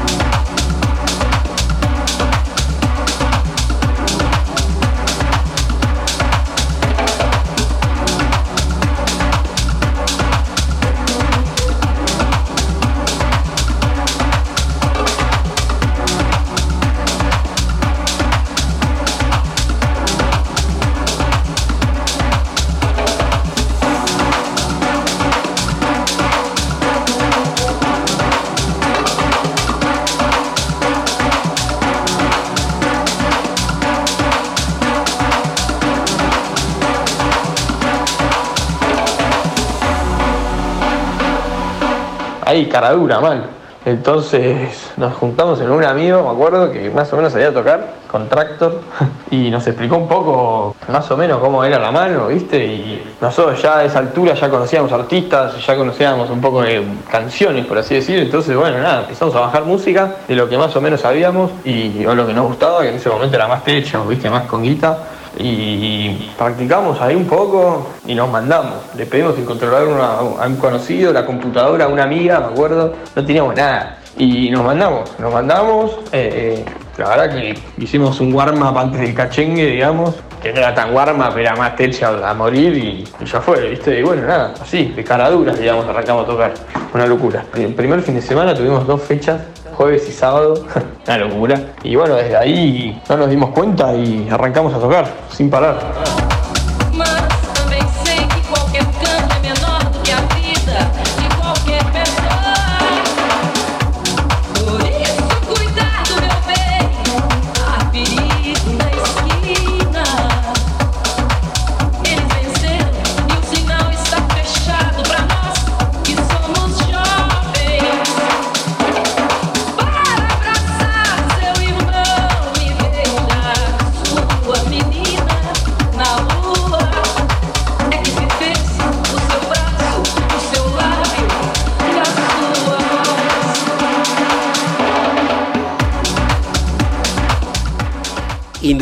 Ahí, 42.54 42.66
cara 42.66 42.92
dura, 42.92 43.20
mal. 43.20 43.44
Entonces 43.84 44.92
nos 44.96 45.12
juntamos 45.12 45.60
en 45.60 45.70
un 45.70 45.84
amigo, 45.84 46.22
me 46.22 46.30
acuerdo, 46.30 46.72
que 46.72 46.88
más 46.88 47.12
o 47.12 47.16
menos 47.16 47.32
sabía 47.32 47.52
tocar 47.52 47.86
con 48.10 48.28
Tractor 48.30 48.80
y 49.30 49.50
nos 49.50 49.66
explicó 49.66 49.96
un 49.96 50.08
poco 50.08 50.74
más 50.88 51.10
o 51.10 51.16
menos 51.18 51.38
cómo 51.38 51.62
era 51.64 51.78
la 51.78 51.90
mano, 51.90 52.28
¿viste? 52.28 52.64
Y 52.64 53.14
nosotros 53.20 53.60
ya 53.60 53.78
a 53.78 53.84
esa 53.84 53.98
altura 53.98 54.32
ya 54.32 54.48
conocíamos 54.48 54.90
artistas, 54.90 55.66
ya 55.66 55.76
conocíamos 55.76 56.30
un 56.30 56.40
poco 56.40 56.62
de 56.62 56.82
canciones, 57.10 57.66
por 57.66 57.76
así 57.76 57.96
decir. 57.96 58.20
Entonces, 58.20 58.56
bueno, 58.56 58.78
nada, 58.78 59.02
empezamos 59.02 59.34
a 59.34 59.40
bajar 59.40 59.64
música 59.64 60.16
de 60.26 60.34
lo 60.34 60.48
que 60.48 60.56
más 60.56 60.74
o 60.74 60.80
menos 60.80 61.02
sabíamos 61.02 61.50
y 61.64 62.06
o 62.06 62.14
lo 62.14 62.26
que 62.26 62.32
nos 62.32 62.46
gustaba, 62.46 62.80
que 62.80 62.88
en 62.88 62.94
ese 62.94 63.10
momento 63.10 63.36
era 63.36 63.48
más 63.48 63.64
techo, 63.64 64.06
¿viste? 64.06 64.30
Más 64.30 64.44
con 64.44 64.62
guita 64.62 64.96
y 65.38 66.30
practicamos 66.38 67.00
ahí 67.00 67.14
un 67.14 67.26
poco 67.26 67.88
y 68.06 68.14
nos 68.14 68.30
mandamos. 68.30 68.76
Le 68.96 69.06
pedimos 69.06 69.36
el 69.38 69.44
controlador 69.44 70.00
a 70.00 70.46
un 70.46 70.56
conocido, 70.56 71.12
la 71.12 71.26
computadora 71.26 71.86
a 71.86 71.88
una 71.88 72.04
amiga, 72.04 72.40
me 72.40 72.46
acuerdo, 72.46 72.94
no 73.14 73.24
teníamos 73.24 73.54
nada. 73.56 73.98
Y 74.16 74.50
nos 74.50 74.64
mandamos, 74.64 75.18
nos 75.18 75.32
mandamos. 75.32 75.98
Eh, 76.12 76.64
la 76.96 77.08
verdad 77.08 77.34
que 77.34 77.58
hicimos 77.78 78.20
un 78.20 78.32
warm-up 78.32 78.78
antes 78.78 79.00
del 79.00 79.12
cachengue, 79.12 79.66
digamos, 79.66 80.14
que 80.40 80.52
no 80.52 80.58
era 80.58 80.72
tan 80.72 80.94
warm-up, 80.94 81.36
era 81.36 81.56
más 81.56 81.74
techa 81.74 82.30
a 82.30 82.34
morir 82.34 82.76
y, 82.76 83.04
ya 83.24 83.40
fue, 83.40 83.70
¿viste? 83.70 83.98
Y 83.98 84.02
bueno, 84.02 84.22
nada, 84.22 84.54
así, 84.60 84.92
de 84.94 85.02
cara 85.02 85.28
duras, 85.30 85.58
digamos, 85.58 85.86
arrancamos 85.86 86.24
a 86.24 86.26
tocar. 86.26 86.54
Una 86.92 87.06
locura. 87.06 87.44
El 87.56 87.74
primer 87.74 88.02
fin 88.02 88.14
de 88.14 88.22
semana 88.22 88.54
tuvimos 88.54 88.86
dos 88.86 89.02
fechas 89.02 89.40
jueves 89.74 90.08
y 90.08 90.12
sábado, 90.12 90.54
una 91.06 91.18
locura. 91.18 91.60
Y 91.82 91.96
bueno, 91.96 92.14
desde 92.14 92.36
ahí 92.36 93.02
no 93.08 93.16
nos 93.16 93.30
dimos 93.30 93.50
cuenta 93.50 93.94
y 93.94 94.28
arrancamos 94.30 94.74
a 94.74 94.78
tocar 94.78 95.06
sin 95.30 95.50
parar. 95.50 96.33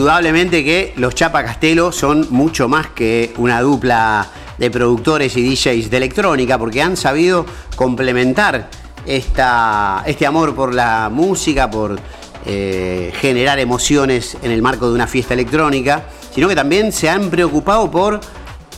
Indudablemente 0.02 0.64
que 0.64 0.94
los 0.97 1.14
Chapa 1.14 1.44
Castelo 1.44 1.92
son 1.92 2.26
mucho 2.30 2.66
más 2.66 2.88
que 2.88 3.32
una 3.37 3.61
dupla 3.61 4.26
de 4.59 4.68
productores 4.68 5.37
y 5.37 5.49
DJs 5.49 5.90
de 5.90 5.97
electrónica, 5.97 6.59
porque 6.59 6.82
han 6.82 6.97
sabido 6.97 7.47
complementar 7.76 8.68
esta, 9.06 10.02
este 10.04 10.26
amor 10.26 10.56
por 10.56 10.75
la 10.75 11.09
música, 11.09 11.71
por 11.71 12.00
eh, 12.47 13.12
generar 13.14 13.61
emociones 13.61 14.37
en 14.42 14.50
el 14.50 14.61
marco 14.61 14.88
de 14.88 14.97
una 14.97 15.06
fiesta 15.06 15.35
electrónica, 15.35 16.02
sino 16.35 16.49
que 16.49 16.56
también 16.56 16.90
se 16.90 17.09
han 17.09 17.30
preocupado 17.30 17.88
por 17.88 18.18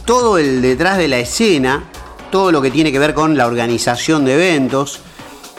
todo 0.04 0.36
el 0.36 0.60
detrás 0.60 0.98
de 0.98 1.08
la 1.08 1.20
escena, 1.20 1.84
todo 2.30 2.52
lo 2.52 2.60
que 2.60 2.70
tiene 2.70 2.92
que 2.92 2.98
ver 2.98 3.14
con 3.14 3.34
la 3.34 3.46
organización 3.46 4.26
de 4.26 4.34
eventos, 4.34 5.00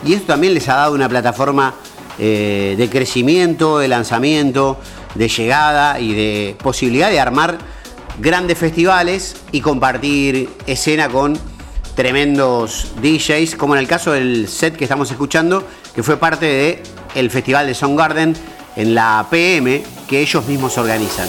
y 0.05 0.13
esto 0.13 0.27
también 0.27 0.53
les 0.53 0.69
ha 0.69 0.75
dado 0.75 0.93
una 0.93 1.09
plataforma 1.09 1.73
eh, 2.17 2.75
de 2.77 2.89
crecimiento, 2.89 3.79
de 3.79 3.89
lanzamiento, 3.89 4.77
de 5.15 5.27
llegada 5.27 5.99
y 5.99 6.13
de 6.13 6.55
posibilidad 6.61 7.09
de 7.09 7.19
armar 7.19 7.57
grandes 8.19 8.57
festivales 8.57 9.37
y 9.51 9.61
compartir 9.61 10.49
escena 10.67 11.09
con 11.09 11.37
tremendos 11.95 12.91
DJs, 13.01 13.55
como 13.55 13.75
en 13.75 13.79
el 13.79 13.87
caso 13.87 14.11
del 14.11 14.47
set 14.47 14.75
que 14.75 14.83
estamos 14.83 15.09
escuchando, 15.11 15.65
que 15.93 16.03
fue 16.03 16.17
parte 16.17 16.45
de 16.45 16.83
el 17.15 17.31
Festival 17.31 17.67
de 17.67 17.95
Garden 17.95 18.35
en 18.75 18.93
la 18.93 19.25
PM 19.29 19.81
que 20.07 20.19
ellos 20.19 20.45
mismos 20.45 20.77
organizan. 20.77 21.27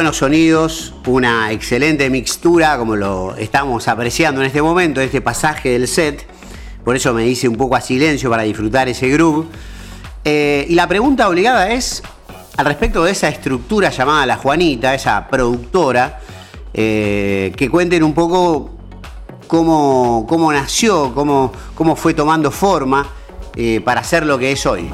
Buenos 0.00 0.16
sonidos, 0.16 0.94
una 1.04 1.52
excelente 1.52 2.08
mixtura, 2.08 2.78
como 2.78 2.96
lo 2.96 3.36
estamos 3.36 3.86
apreciando 3.86 4.40
en 4.40 4.46
este 4.46 4.62
momento, 4.62 4.98
este 5.02 5.20
pasaje 5.20 5.68
del 5.72 5.86
set. 5.86 6.26
Por 6.82 6.96
eso 6.96 7.12
me 7.12 7.26
hice 7.26 7.46
un 7.46 7.56
poco 7.56 7.76
a 7.76 7.82
silencio 7.82 8.30
para 8.30 8.44
disfrutar 8.44 8.88
ese 8.88 9.10
groove. 9.10 9.44
Eh, 10.24 10.64
y 10.70 10.74
la 10.74 10.88
pregunta 10.88 11.28
obligada 11.28 11.70
es, 11.72 12.02
al 12.56 12.64
respecto 12.64 13.04
de 13.04 13.10
esa 13.10 13.28
estructura 13.28 13.90
llamada 13.90 14.24
La 14.24 14.38
Juanita, 14.38 14.94
esa 14.94 15.28
productora, 15.28 16.18
eh, 16.72 17.52
que 17.54 17.68
cuenten 17.68 18.02
un 18.02 18.14
poco 18.14 18.70
cómo, 19.48 20.24
cómo 20.26 20.50
nació, 20.50 21.12
cómo, 21.14 21.52
cómo, 21.74 21.94
fue 21.94 22.14
tomando 22.14 22.50
forma 22.50 23.06
eh, 23.54 23.82
para 23.84 24.02
ser 24.02 24.24
lo 24.24 24.38
que 24.38 24.52
es 24.52 24.64
hoy. 24.64 24.88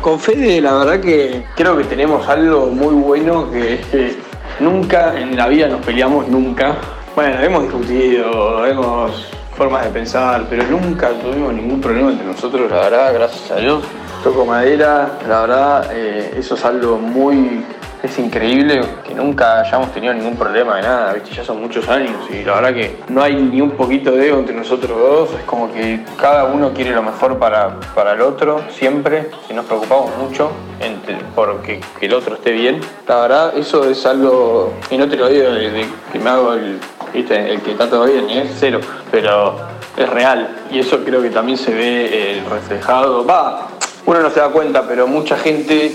Con 0.00 0.18
Fede 0.18 0.60
la 0.60 0.72
verdad 0.74 1.00
que 1.00 1.44
creo 1.54 1.76
que 1.76 1.84
tenemos 1.84 2.26
algo 2.28 2.66
muy 2.66 2.94
bueno 2.94 3.50
que 3.50 3.74
es 3.74 3.86
que 3.86 4.16
nunca 4.60 5.18
en 5.18 5.36
la 5.36 5.48
vida 5.48 5.68
nos 5.68 5.84
peleamos, 5.84 6.28
nunca. 6.28 6.76
Bueno, 7.14 7.40
hemos 7.40 7.62
discutido, 7.64 8.66
hemos 8.66 9.26
formas 9.56 9.84
de 9.84 9.90
pensar, 9.90 10.46
pero 10.48 10.64
nunca 10.64 11.10
tuvimos 11.10 11.52
ningún 11.52 11.80
problema 11.80 12.10
entre 12.10 12.26
nosotros, 12.26 12.70
la 12.70 12.76
verdad, 12.76 13.14
gracias 13.14 13.50
a 13.50 13.56
Dios. 13.56 13.82
Toco 14.22 14.44
madera, 14.44 15.18
la 15.28 15.40
verdad, 15.40 15.90
eh, 15.92 16.34
eso 16.36 16.54
es 16.54 16.64
algo 16.64 16.98
muy 16.98 17.64
es 18.02 18.18
increíble 18.18 18.80
que 19.06 19.14
nunca 19.14 19.60
hayamos 19.60 19.92
tenido 19.92 20.14
ningún 20.14 20.36
problema 20.36 20.76
de 20.76 20.82
nada, 20.82 21.12
¿viste? 21.12 21.34
ya 21.34 21.44
son 21.44 21.60
muchos 21.60 21.88
años 21.88 22.16
y 22.30 22.44
la 22.44 22.54
verdad 22.54 22.74
que 22.74 22.96
no 23.08 23.22
hay 23.22 23.34
ni 23.34 23.60
un 23.60 23.72
poquito 23.72 24.12
de 24.12 24.30
entre 24.30 24.54
nosotros 24.54 24.98
dos, 24.98 25.30
es 25.38 25.44
como 25.44 25.72
que 25.72 26.00
cada 26.18 26.44
uno 26.44 26.72
quiere 26.72 26.92
lo 26.92 27.02
mejor 27.02 27.38
para, 27.38 27.78
para 27.94 28.12
el 28.12 28.22
otro, 28.22 28.62
siempre, 28.70 29.30
y 29.48 29.52
nos 29.52 29.66
preocupamos 29.66 30.16
mucho 30.16 30.50
entre, 30.80 31.16
por 31.34 31.60
que, 31.62 31.80
el 32.00 32.14
otro 32.14 32.36
esté 32.36 32.52
bien. 32.52 32.80
La 33.06 33.20
verdad, 33.22 33.56
eso 33.56 33.88
es 33.88 34.06
algo, 34.06 34.72
y 34.90 34.96
no 34.96 35.08
te 35.08 35.16
lo 35.16 35.28
digo 35.28 35.50
de, 35.50 35.86
que 36.12 36.18
me 36.18 36.30
hago 36.30 36.54
el, 36.54 36.78
¿viste? 37.12 37.52
el 37.52 37.60
que 37.60 37.72
está 37.72 37.88
todo 37.88 38.04
bien, 38.06 38.30
es 38.30 38.56
cero, 38.58 38.80
pero 39.10 39.56
es 39.96 40.08
real 40.08 40.48
y 40.70 40.78
eso 40.78 41.04
creo 41.04 41.20
que 41.20 41.30
también 41.30 41.58
se 41.58 41.74
ve 41.74 42.08
eh, 42.12 42.42
reflejado, 42.48 43.24
va, 43.24 43.68
uno 44.06 44.20
no 44.20 44.30
se 44.30 44.40
da 44.40 44.48
cuenta, 44.48 44.86
pero 44.86 45.06
mucha 45.06 45.36
gente 45.36 45.92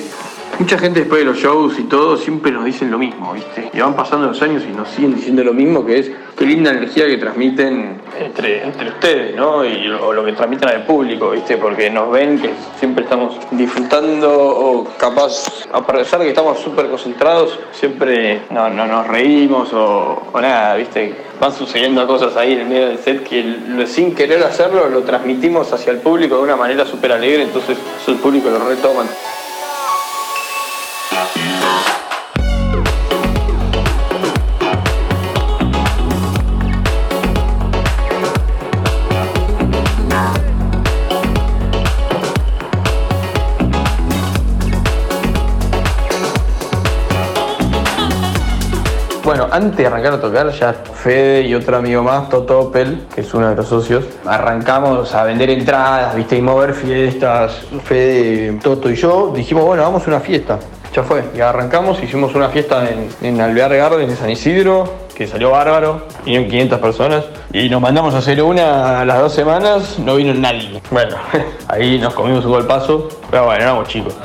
Mucha 0.57 0.77
gente 0.77 1.01
después 1.01 1.19
de 1.19 1.25
los 1.25 1.37
shows 1.37 1.77
y 1.79 1.83
todo 1.83 2.15
siempre 2.15 2.49
nos 2.49 2.63
dicen 2.63 2.89
lo 2.89 2.97
mismo, 2.97 3.33
¿viste? 3.33 3.69
Y 3.73 3.79
van 3.79 3.93
pasando 3.93 4.27
los 4.27 4.41
años 4.41 4.63
y 4.63 4.71
nos 4.71 4.87
siguen 4.89 5.13
diciendo 5.15 5.43
lo 5.43 5.53
mismo, 5.53 5.85
que 5.85 5.99
es 5.99 6.11
qué 6.37 6.45
linda 6.45 6.71
energía 6.71 7.05
que 7.07 7.17
transmiten 7.17 7.99
entre, 8.17 8.65
ustedes, 8.87 9.35
¿no? 9.35 9.65
Y, 9.65 9.87
lo 9.87 10.23
que 10.23 10.31
transmiten 10.31 10.69
al 10.69 10.85
público, 10.85 11.31
¿viste? 11.31 11.57
Porque 11.57 11.89
nos 11.89 12.09
ven 12.09 12.39
que 12.39 12.51
siempre 12.79 13.03
estamos 13.03 13.37
disfrutando 13.51 14.31
o 14.33 14.85
capaz, 14.97 15.65
a 15.73 15.85
pesar 15.85 16.19
de 16.19 16.25
que 16.25 16.31
estamos 16.31 16.57
súper 16.59 16.87
concentrados, 16.87 17.59
siempre 17.73 18.43
no, 18.49 18.69
nos 18.69 19.07
reímos 19.07 19.73
o, 19.73 20.31
nada, 20.41 20.75
¿viste? 20.75 21.15
Van 21.39 21.51
sucediendo 21.51 22.07
cosas 22.07 22.37
ahí 22.37 22.53
en 22.53 22.59
el 22.61 22.67
medio 22.67 22.87
del 22.87 22.99
set 22.99 23.23
que 23.23 23.85
sin 23.87 24.15
querer 24.15 24.41
hacerlo 24.43 24.87
lo 24.87 25.01
transmitimos 25.03 25.73
hacia 25.73 25.91
el 25.91 25.99
público 25.99 26.37
de 26.37 26.43
una 26.43 26.55
manera 26.55 26.85
súper 26.85 27.11
alegre, 27.11 27.43
entonces 27.43 27.77
el 28.07 28.15
público 28.15 28.49
lo 28.49 28.69
retoman. 28.69 29.07
Bueno, 49.25 49.47
antes 49.51 49.77
de 49.77 49.87
arrancar 49.87 50.13
a 50.13 50.21
tocar, 50.21 50.51
ya 50.51 50.71
Fede 50.73 51.41
y 51.41 51.55
otro 51.55 51.77
amigo 51.77 52.03
más, 52.03 52.29
Toto 52.29 52.59
Opel, 52.59 53.07
que 53.13 53.21
es 53.21 53.33
uno 53.33 53.49
de 53.49 53.55
los 53.55 53.67
socios, 53.67 54.05
arrancamos 54.23 55.15
a 55.15 55.23
vender 55.23 55.49
entradas, 55.49 56.15
viste, 56.15 56.37
y 56.37 56.41
mover 56.43 56.73
fiestas. 56.75 57.65
Fede, 57.83 58.59
Toto 58.61 58.89
y 58.89 58.95
yo 58.95 59.33
dijimos, 59.35 59.65
bueno, 59.65 59.81
vamos 59.81 60.05
a 60.05 60.11
una 60.11 60.19
fiesta. 60.19 60.59
Ya 60.95 61.03
fue, 61.03 61.25
y 61.35 61.41
arrancamos, 61.41 62.01
hicimos 62.01 62.33
una 62.35 62.47
fiesta 62.47 62.89
en, 62.89 63.09
en 63.21 63.41
Alvear 63.41 63.75
Garden, 63.75 64.09
en 64.09 64.15
San 64.15 64.29
Isidro, 64.29 64.93
que 65.13 65.27
salió 65.27 65.51
bárbaro, 65.51 66.03
vinieron 66.23 66.49
500 66.49 66.79
personas, 66.79 67.25
y 67.51 67.67
nos 67.67 67.81
mandamos 67.81 68.13
a 68.13 68.19
hacer 68.19 68.41
una 68.41 69.01
a 69.01 69.05
las 69.05 69.19
dos 69.19 69.33
semanas, 69.33 69.99
no 69.99 70.15
vino 70.15 70.33
nadie. 70.33 70.81
Bueno, 70.91 71.17
ahí 71.67 71.99
nos 71.99 72.13
comimos 72.13 72.45
un 72.45 72.51
golpazo, 72.51 73.09
pero 73.29 73.43
bueno, 73.43 73.61
éramos 73.61 73.89
chicos 73.89 74.15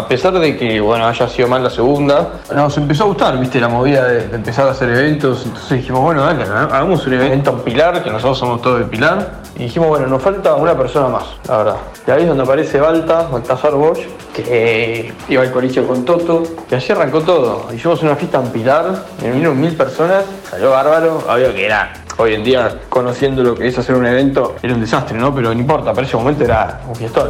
a 0.00 0.08
pesar 0.08 0.32
de 0.38 0.56
que 0.56 0.80
bueno 0.80 1.06
haya 1.06 1.28
sido 1.28 1.46
mal 1.46 1.62
la 1.62 1.68
segunda, 1.68 2.40
nos 2.54 2.76
empezó 2.78 3.04
a 3.04 3.06
gustar, 3.08 3.38
viste, 3.38 3.60
la 3.60 3.68
movida 3.68 4.06
de, 4.06 4.34
empezar 4.34 4.66
a 4.66 4.70
hacer 4.70 4.88
eventos. 4.88 5.44
Entonces 5.44 5.78
dijimos, 5.78 6.00
bueno, 6.00 6.22
dale, 6.22 6.44
hagamos 6.44 7.06
un 7.06 7.12
evento 7.12 7.50
en 7.50 7.60
Pilar, 7.60 8.02
que 8.02 8.10
nosotros 8.10 8.38
somos 8.38 8.62
todos 8.62 8.78
de 8.78 8.86
Pilar. 8.86 9.40
Y 9.56 9.64
dijimos, 9.64 9.88
bueno, 9.88 10.06
nos 10.06 10.22
falta 10.22 10.54
una 10.54 10.76
persona 10.76 11.08
más, 11.08 11.24
la 11.46 11.58
verdad. 11.58 11.76
Y 12.06 12.10
ahí 12.10 12.22
es 12.22 12.28
donde 12.28 12.42
aparece 12.44 12.80
Balta, 12.80 13.28
Baltasar 13.30 13.74
Bosch, 13.74 14.00
que 14.34 15.12
iba 15.28 15.42
al 15.42 15.52
colegio 15.52 15.86
con 15.86 16.04
Toto. 16.04 16.44
Y 16.70 16.74
así 16.74 16.92
arrancó 16.92 17.20
todo. 17.20 17.66
Hicimos 17.74 18.02
una 18.02 18.16
fiesta 18.16 18.38
en 18.38 18.48
Pilar, 18.48 19.04
vinieron 19.20 19.60
mil 19.60 19.76
personas, 19.76 20.24
salió 20.48 20.70
bárbaro, 20.70 21.22
obvio 21.28 21.54
que 21.54 21.66
era 21.66 21.92
hoy 22.16 22.34
en 22.34 22.44
día, 22.44 22.80
conociendo 22.88 23.42
lo 23.42 23.54
que 23.54 23.68
es 23.68 23.78
hacer 23.78 23.94
un 23.94 24.06
evento, 24.06 24.56
era 24.62 24.72
un 24.74 24.80
desastre, 24.80 25.18
¿no? 25.18 25.34
Pero 25.34 25.52
no 25.52 25.60
importa, 25.60 25.92
para 25.92 26.06
ese 26.06 26.16
momento 26.16 26.44
era 26.44 26.80
un 26.88 26.94
fiestón. 26.94 27.28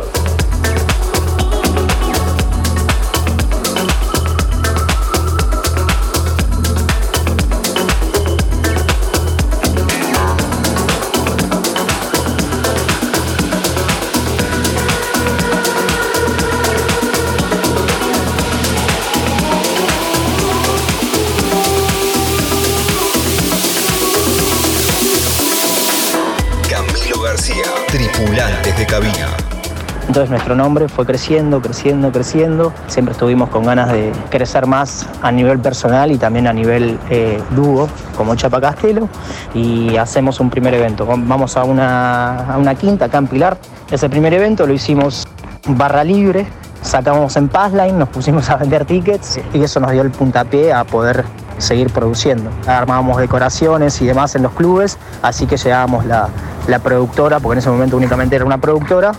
Entonces 30.10 30.30
nuestro 30.30 30.56
nombre 30.56 30.88
fue 30.88 31.06
creciendo, 31.06 31.62
creciendo, 31.62 32.10
creciendo. 32.10 32.72
Siempre 32.88 33.12
estuvimos 33.12 33.48
con 33.48 33.62
ganas 33.62 33.92
de 33.92 34.10
crecer 34.28 34.66
más 34.66 35.06
a 35.22 35.30
nivel 35.30 35.60
personal 35.60 36.10
y 36.10 36.18
también 36.18 36.48
a 36.48 36.52
nivel 36.52 36.98
eh, 37.10 37.40
dúo, 37.50 37.88
como 38.16 38.34
Chapa 38.34 38.60
Castelo. 38.60 39.08
Y 39.54 39.96
hacemos 39.98 40.40
un 40.40 40.50
primer 40.50 40.74
evento. 40.74 41.06
Vamos 41.06 41.56
a 41.56 41.62
una, 41.62 42.54
a 42.54 42.58
una 42.58 42.74
quinta 42.74 43.04
acá 43.04 43.18
en 43.18 43.28
Pilar. 43.28 43.58
Ese 43.88 44.10
primer 44.10 44.34
evento 44.34 44.66
lo 44.66 44.72
hicimos 44.72 45.28
barra 45.68 46.02
libre, 46.02 46.44
sacamos 46.82 47.36
en 47.36 47.48
Passline, 47.48 47.96
nos 47.96 48.08
pusimos 48.08 48.50
a 48.50 48.56
vender 48.56 48.86
tickets 48.86 49.38
y 49.54 49.62
eso 49.62 49.78
nos 49.78 49.92
dio 49.92 50.02
el 50.02 50.10
puntapié 50.10 50.72
a 50.72 50.82
poder 50.82 51.24
seguir 51.58 51.88
produciendo. 51.92 52.50
Armábamos 52.66 53.18
decoraciones 53.18 54.02
y 54.02 54.06
demás 54.06 54.34
en 54.34 54.42
los 54.42 54.54
clubes, 54.54 54.98
así 55.22 55.46
que 55.46 55.56
llevábamos 55.56 56.04
la, 56.04 56.28
la 56.66 56.80
productora, 56.80 57.38
porque 57.38 57.52
en 57.52 57.58
ese 57.60 57.70
momento 57.70 57.96
únicamente 57.96 58.34
era 58.34 58.44
una 58.44 58.58
productora, 58.58 59.12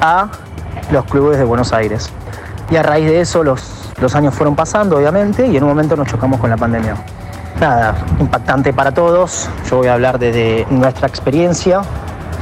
a 0.00 0.28
los 0.90 1.04
clubes 1.04 1.38
de 1.38 1.44
Buenos 1.44 1.72
Aires. 1.72 2.10
Y 2.70 2.76
a 2.76 2.82
raíz 2.82 3.06
de 3.06 3.20
eso 3.20 3.42
los, 3.42 3.62
Los 4.00 4.14
años 4.14 4.34
fueron 4.34 4.54
pasando, 4.54 4.96
obviamente, 4.96 5.46
y 5.46 5.56
en 5.56 5.62
un 5.62 5.70
momento 5.70 5.96
nos 5.96 6.08
chocamos 6.08 6.40
con 6.40 6.48
la 6.48 6.56
pandemia. 6.56 6.94
Nada, 7.60 7.94
impactante 8.18 8.72
para 8.72 8.92
todos. 8.92 9.48
Yo 9.68 9.78
voy 9.78 9.88
a 9.88 9.94
hablar 9.94 10.18
desde 10.18 10.66
nuestra 10.70 11.06
experiencia. 11.06 11.82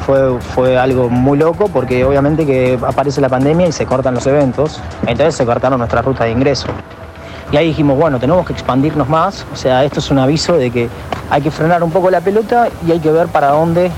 Fue, 0.06 0.40
fue 0.40 0.78
algo 0.78 1.10
muy 1.10 1.36
loco 1.36 1.68
porque 1.68 2.04
obviamente 2.04 2.46
que 2.46 2.78
aparece 2.86 3.20
la 3.20 3.28
pandemia 3.28 3.66
y 3.66 3.72
se 3.72 3.84
cortan 3.84 4.14
los 4.14 4.26
eventos. 4.26 4.80
Entonces 5.02 5.34
se 5.34 5.44
cortaron 5.44 5.78
nuestra 5.78 6.02
ruta 6.02 6.24
de 6.24 6.30
ingreso. 6.30 6.68
Y 7.50 7.56
ahí 7.56 7.68
dijimos, 7.68 7.98
bueno, 7.98 8.20
tenemos 8.20 8.46
que 8.46 8.52
expandirnos 8.52 9.08
más. 9.08 9.44
O 9.52 9.56
sea, 9.56 9.82
esto 9.82 9.98
es 9.98 10.10
un 10.10 10.18
aviso 10.18 10.54
de 10.54 10.70
que 10.70 10.88
hay 11.30 11.42
que 11.42 11.50
frenar 11.50 11.82
un 11.82 11.90
poco 11.90 12.10
la 12.10 12.20
pelota 12.20 12.68
y 12.86 12.92
hay 12.92 13.00
que 13.00 13.10
ver 13.10 13.26
para 13.28 13.48
dónde 13.48 13.90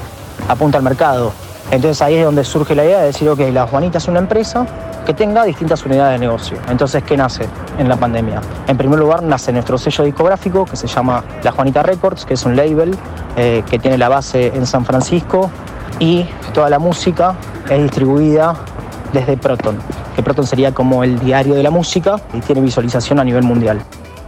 apunta 0.48 0.78
el 0.78 0.84
mercado. 0.84 1.32
Entonces 1.70 2.02
ahí 2.02 2.16
es 2.16 2.24
donde 2.24 2.44
surge 2.44 2.74
la 2.74 2.84
idea 2.84 2.98
de 2.98 3.06
decir, 3.06 3.28
ok, 3.28 3.40
la 3.52 3.66
Juanita 3.66 3.98
es 3.98 4.08
una 4.08 4.18
empresa 4.18 4.66
que 5.06 5.14
tenga 5.14 5.44
distintas 5.44 5.84
unidades 5.86 6.18
de 6.18 6.26
negocio. 6.26 6.58
Entonces, 6.68 7.02
¿qué 7.04 7.16
nace 7.16 7.48
en 7.78 7.88
la 7.88 7.96
pandemia? 7.96 8.40
En 8.66 8.76
primer 8.76 8.98
lugar, 8.98 9.22
nace 9.22 9.52
nuestro 9.52 9.78
sello 9.78 10.04
discográfico 10.04 10.64
que 10.64 10.76
se 10.76 10.86
llama 10.86 11.24
La 11.42 11.52
Juanita 11.52 11.82
Records, 11.82 12.24
que 12.24 12.34
es 12.34 12.44
un 12.44 12.56
label 12.56 12.96
eh, 13.36 13.62
que 13.70 13.78
tiene 13.78 13.98
la 13.98 14.08
base 14.08 14.48
en 14.48 14.66
San 14.66 14.84
Francisco 14.84 15.50
y 16.00 16.26
toda 16.52 16.70
la 16.70 16.78
música 16.78 17.34
es 17.68 17.82
distribuida 17.82 18.54
desde 19.12 19.36
Proton, 19.36 19.78
que 20.16 20.22
Proton 20.22 20.46
sería 20.46 20.72
como 20.72 21.04
el 21.04 21.18
diario 21.20 21.54
de 21.54 21.62
la 21.62 21.70
música 21.70 22.16
y 22.32 22.40
tiene 22.40 22.60
visualización 22.60 23.20
a 23.20 23.24
nivel 23.24 23.44
mundial. 23.44 23.80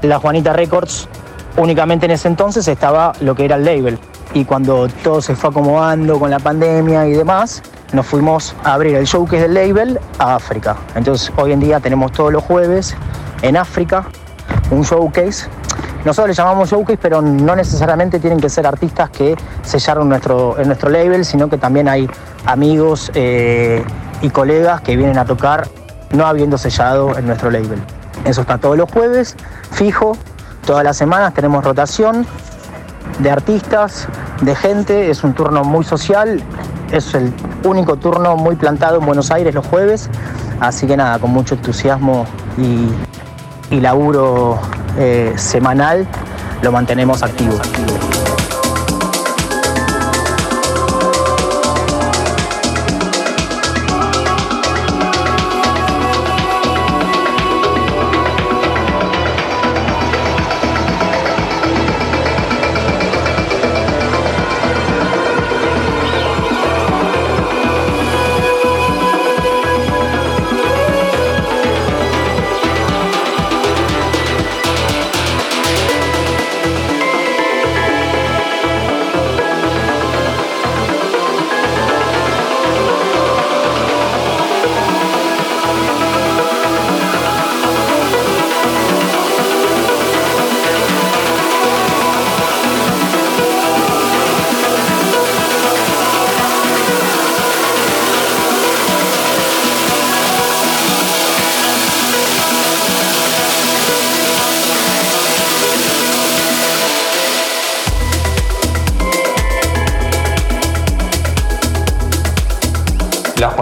La 0.03 0.19
Juanita 0.19 0.53
Records 0.53 1.09
únicamente 1.57 2.07
en 2.07 2.13
ese 2.13 2.29
entonces 2.29 2.67
estaba 2.69 3.13
lo 3.21 3.35
que 3.35 3.45
era 3.45 3.57
el 3.57 3.65
label 3.65 3.99
y 4.35 4.45
cuando 4.45 4.89
todo 5.03 5.21
se 5.21 5.37
fue 5.37 5.51
acomodando 5.51 6.19
con 6.19 6.31
la 6.31 6.39
pandemia 6.39 7.07
y 7.07 7.13
demás, 7.13 7.63
nos 7.93 8.07
fuimos 8.07 8.55
a 8.65 8.75
abrir 8.75 8.97
el 8.97 9.05
showcase 9.05 9.43
del 9.43 9.55
label 9.55 10.01
a 10.19 10.37
África. 10.37 10.77
Entonces 10.95 11.31
hoy 11.37 11.53
en 11.53 11.61
día 11.61 11.81
tenemos 11.81 12.13
todos 12.13 12.33
los 12.33 12.43
jueves 12.43 12.95
en 13.43 13.57
África 13.57 14.07
un 14.71 14.83
showcase. 14.83 15.47
Nosotros 16.05 16.29
le 16.29 16.35
llamamos 16.35 16.71
showcase, 16.71 16.99
pero 17.01 17.23
no 17.23 17.55
necesariamente 17.55 18.19
tienen 18.19 18.41
que 18.41 18.49
ser 18.49 18.67
artistas 18.67 19.11
que 19.11 19.37
sellaron 19.63 20.09
nuestro, 20.09 20.59
en 20.59 20.67
nuestro 20.67 20.91
label, 20.91 21.25
sino 21.25 21.49
que 21.49 21.59
también 21.59 21.89
hay 21.89 22.09
amigos 22.47 23.11
eh, 23.15 23.85
y 24.21 24.31
colegas 24.31 24.81
que 24.81 24.97
vienen 24.97 25.19
a 25.19 25.25
tocar 25.25 25.69
no 26.11 26.27
habiendo 26.27 26.59
sellado 26.59 27.17
en 27.17 27.27
nuestro 27.27 27.51
label. 27.51 27.81
Eso 28.25 28.43
está 28.43 28.59
todos 28.59 28.77
los 28.77 28.91
jueves, 28.91 29.37
fijo, 29.71 30.17
todas 30.67 30.85
las 30.85 30.97
semanas 30.97 31.35
tenemos 31.35 31.65
rotación 31.65 32.27
de 33.19 33.31
artistas, 33.31 34.09
de 34.41 34.55
gente, 34.55 35.11
es 35.11 35.25
un 35.25 35.35
turno 35.35 35.65
muy 35.65 35.85
social, 35.85 36.43
es 36.91 37.15
el 37.15 37.33
único 37.65 37.97
turno 37.97 38.37
muy 38.37 38.57
plantado 38.57 38.99
en 38.99 39.07
Buenos 39.07 39.31
Aires 39.31 39.55
los 39.55 39.67
jueves, 39.67 40.11
así 40.61 40.87
que 40.87 40.97
nada, 40.97 41.19
con 41.19 41.31
mucho 41.31 41.55
entusiasmo 41.55 42.27
y, 42.59 43.75
y 43.75 43.81
laburo 43.81 44.59
eh, 44.99 45.33
semanal 45.37 46.07
lo 46.63 46.71
mantenemos 46.71 47.23
activo. 47.23 47.55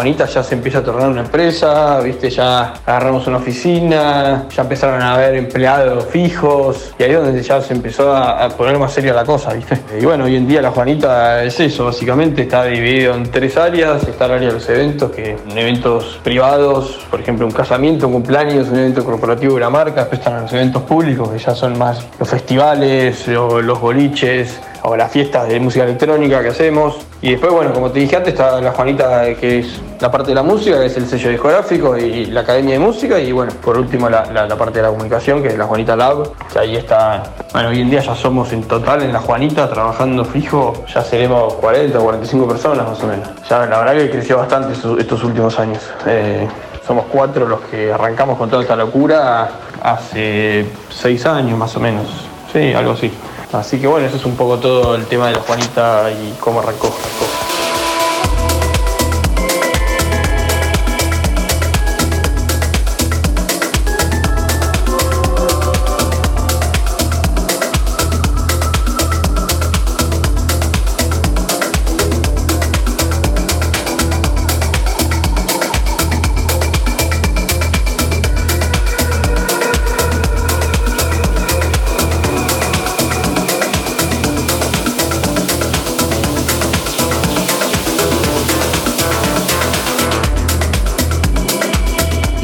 Juanita 0.00 0.24
ya 0.24 0.42
se 0.42 0.54
empieza 0.54 0.78
a 0.78 0.82
tornar 0.82 1.10
una 1.10 1.20
empresa, 1.20 2.00
viste, 2.00 2.30
ya 2.30 2.72
agarramos 2.86 3.26
una 3.26 3.36
oficina, 3.36 4.46
ya 4.48 4.62
empezaron 4.62 5.02
a 5.02 5.12
haber 5.12 5.34
empleados 5.34 6.06
fijos, 6.06 6.94
y 6.98 7.02
ahí 7.02 7.10
es 7.10 7.18
donde 7.18 7.42
ya 7.42 7.60
se 7.60 7.74
empezó 7.74 8.16
a, 8.16 8.48
poner 8.48 8.78
más 8.78 8.94
seria 8.94 9.12
la 9.12 9.26
cosa, 9.26 9.52
viste. 9.52 9.78
Y 10.00 10.06
bueno, 10.06 10.24
hoy 10.24 10.36
en 10.36 10.48
día 10.48 10.62
la 10.62 10.70
Juanita 10.70 11.44
es 11.44 11.60
eso, 11.60 11.84
básicamente 11.84 12.40
está 12.40 12.64
dividido 12.64 13.14
en 13.14 13.30
tres 13.30 13.58
áreas, 13.58 14.02
está 14.04 14.24
el 14.24 14.32
área 14.32 14.48
de 14.48 14.54
los 14.54 14.66
eventos, 14.70 15.10
que 15.10 15.32
en 15.32 15.58
eventos 15.58 16.18
privados, 16.24 16.98
por 17.10 17.20
ejemplo 17.20 17.44
un 17.44 17.52
casamiento, 17.52 18.06
un 18.06 18.14
cumpleaños, 18.14 18.68
un 18.68 18.78
evento 18.78 19.04
corporativo 19.04 19.56
de 19.56 19.60
la 19.60 19.68
marca, 19.68 20.00
después 20.00 20.20
están 20.20 20.40
los 20.40 20.52
eventos 20.54 20.82
públicos, 20.84 21.28
que 21.28 21.38
ya 21.38 21.54
son 21.54 21.78
más 21.78 22.06
los 22.18 22.26
festivales, 22.26 23.28
los 23.28 23.78
boliches, 23.78 24.62
o 24.83 24.97
las 24.97 25.11
fiestas 25.11 25.49
de 25.49 25.61
música 25.61 25.85
electrónica 25.85 26.43
que 26.43 26.49
hacemos. 26.49 26.99
Y 27.23 27.33
después, 27.33 27.53
bueno, 27.53 27.73
como 27.73 27.90
te 27.90 28.01
dije 28.01 28.16
antes, 28.16 28.33
está 28.33 28.61
la 28.61 28.73
Juanita, 28.73 29.35
que 29.35 29.61
es 29.61 29.81
la 30.01 30.11
parte 30.11 30.31
de 30.31 30.35
la 30.35 30.43
música, 30.43 30.79
que 30.79 30.87
es 30.87 30.97
el 30.97 31.07
sello 31.07 31.31
discográfico 31.31 31.97
y 31.97 32.27
la 32.27 32.40
Academia 32.40 32.75
de 32.75 32.79
Música. 32.79 33.19
Y 33.19 33.33
bueno, 33.33 33.53
por 33.62 33.77
último, 33.77 34.09
la, 34.09 34.25
parte 34.57 34.79
de 34.79 34.83
la 34.83 34.88
comunicación, 34.88 35.43
que 35.43 35.49
es 35.49 35.59
la 35.59 35.66
Juanita 35.66 35.97
Lab, 35.97 36.31
que 36.53 36.59
ahí 36.59 36.77
está. 36.77 37.23
Bueno, 37.53 37.69
hoy 37.69 37.81
en 37.83 37.90
día 37.90 38.01
ya 38.01 38.14
somos 38.14 38.53
en 38.53 38.62
total 38.62 39.03
en 39.03 39.12
la 39.12 39.21
Juanita, 39.21 39.69
trabajando 39.69 40.25
fijo, 40.25 40.85
ya 40.93 41.03
seremos 41.03 41.55
40 41.55 41.99
o 41.99 42.03
45 42.03 42.49
personas 42.49 42.88
más 42.88 43.03
o 43.03 43.07
menos. 43.07 43.29
Ya 43.49 43.66
la 43.66 43.79
verdad 43.79 43.95
que 43.95 44.11
creció 44.11 44.38
bastante 44.38 44.73
estos, 44.73 45.25
últimos 45.25 45.59
años. 45.59 45.83
Eh, 46.07 46.49
somos 46.87 47.05
cuatro 47.12 47.47
los 47.47 47.61
que 47.62 47.93
arrancamos 47.93 48.38
con 48.38 48.49
toda 48.51 48.62
esta 48.62 48.75
locura 48.75 49.49
hace 49.83 50.66
seis 50.90 51.25
años 51.27 51.59
más 51.59 51.77
o 51.77 51.81
menos. 51.81 52.07
Sí, 52.53 52.73
algo 52.73 52.93
así. 52.93 53.12
Así 53.52 53.80
que 53.80 53.86
bueno, 53.86 54.06
eso 54.06 54.16
es 54.16 54.24
un 54.24 54.36
poco 54.36 54.58
todo 54.58 54.94
el 54.94 55.06
tema 55.06 55.26
de 55.28 55.34
la 55.34 55.40
Juanita 55.40 56.10
y 56.10 56.36
cómo 56.38 56.60
arrancó. 56.60 56.94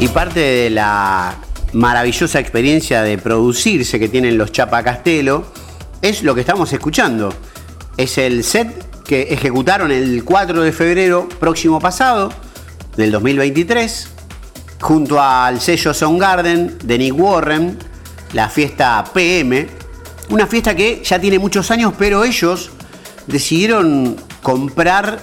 Parte 0.05 0.39
de 0.39 0.69
la 0.69 1.35
maravillosa 1.73 2.39
experiencia 2.39 3.01
de 3.01 3.17
producirse 3.17 3.99
que 3.99 4.07
tienen 4.07 4.37
los 4.37 4.51
Chapa 4.51 4.83
Castelo 4.83 5.45
es 6.01 6.21
lo 6.21 6.35
que 6.35 6.41
estamos 6.41 6.71
escuchando. 6.71 7.33
Es 7.97 8.19
el 8.19 8.43
set 8.43 9.03
que 9.03 9.23
ejecutaron 9.31 9.91
el 9.91 10.23
4 10.23 10.61
de 10.61 10.71
febrero 10.71 11.27
próximo 11.39 11.79
pasado 11.79 12.31
del 12.95 13.11
2023 13.11 14.09
junto 14.79 15.19
al 15.21 15.59
sello 15.59 15.93
Soundgarden 15.93 16.77
de 16.83 16.97
Nick 16.97 17.17
Warren, 17.17 17.77
la 18.33 18.49
fiesta 18.49 19.03
PM, 19.13 19.67
una 20.29 20.45
fiesta 20.45 20.75
que 20.75 21.01
ya 21.03 21.19
tiene 21.19 21.39
muchos 21.39 21.71
años, 21.71 21.93
pero 21.97 22.23
ellos 22.23 22.69
decidieron 23.25 24.15
comprar 24.43 25.19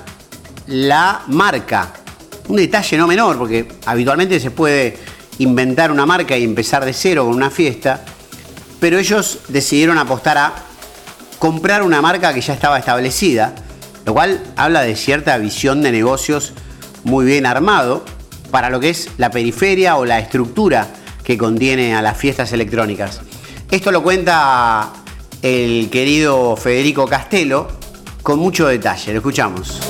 la 0.66 1.22
marca 1.28 1.92
un 2.48 2.56
detalle 2.56 2.96
no 2.96 3.06
menor, 3.06 3.38
porque 3.38 3.66
habitualmente 3.86 4.38
se 4.40 4.50
puede 4.50 4.96
inventar 5.38 5.90
una 5.90 6.06
marca 6.06 6.36
y 6.36 6.44
empezar 6.44 6.84
de 6.84 6.92
cero 6.92 7.24
con 7.24 7.34
una 7.34 7.50
fiesta, 7.50 8.04
pero 8.80 8.98
ellos 8.98 9.40
decidieron 9.48 9.98
apostar 9.98 10.38
a 10.38 10.54
comprar 11.38 11.82
una 11.82 12.00
marca 12.00 12.32
que 12.32 12.40
ya 12.40 12.54
estaba 12.54 12.78
establecida, 12.78 13.54
lo 14.04 14.14
cual 14.14 14.42
habla 14.56 14.82
de 14.82 14.96
cierta 14.96 15.36
visión 15.38 15.82
de 15.82 15.92
negocios 15.92 16.52
muy 17.04 17.24
bien 17.24 17.46
armado 17.46 18.04
para 18.50 18.70
lo 18.70 18.80
que 18.80 18.90
es 18.90 19.08
la 19.18 19.30
periferia 19.30 19.96
o 19.96 20.04
la 20.04 20.18
estructura 20.18 20.88
que 21.22 21.38
contiene 21.38 21.94
a 21.94 22.02
las 22.02 22.16
fiestas 22.16 22.52
electrónicas. 22.52 23.20
Esto 23.70 23.90
lo 23.90 24.02
cuenta 24.02 24.92
el 25.42 25.88
querido 25.90 26.56
Federico 26.56 27.06
Castelo 27.06 27.68
con 28.22 28.38
mucho 28.38 28.66
detalle. 28.66 29.12
Lo 29.12 29.18
escuchamos. 29.18 29.80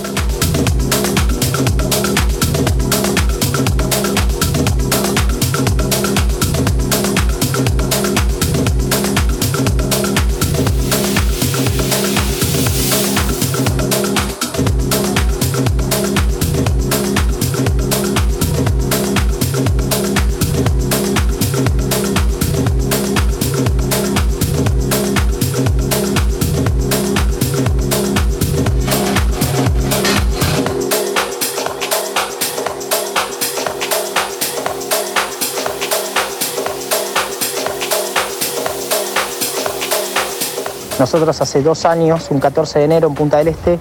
Nosotros 41.05 41.39
hace 41.43 41.63
dos 41.63 41.85
años, 41.85 42.29
un 42.31 42.41
14 42.41 42.79
de 42.79 42.85
enero 42.87 43.09
en 43.09 43.15
Punta 43.15 43.37
del 43.37 43.49
Este, 43.49 43.79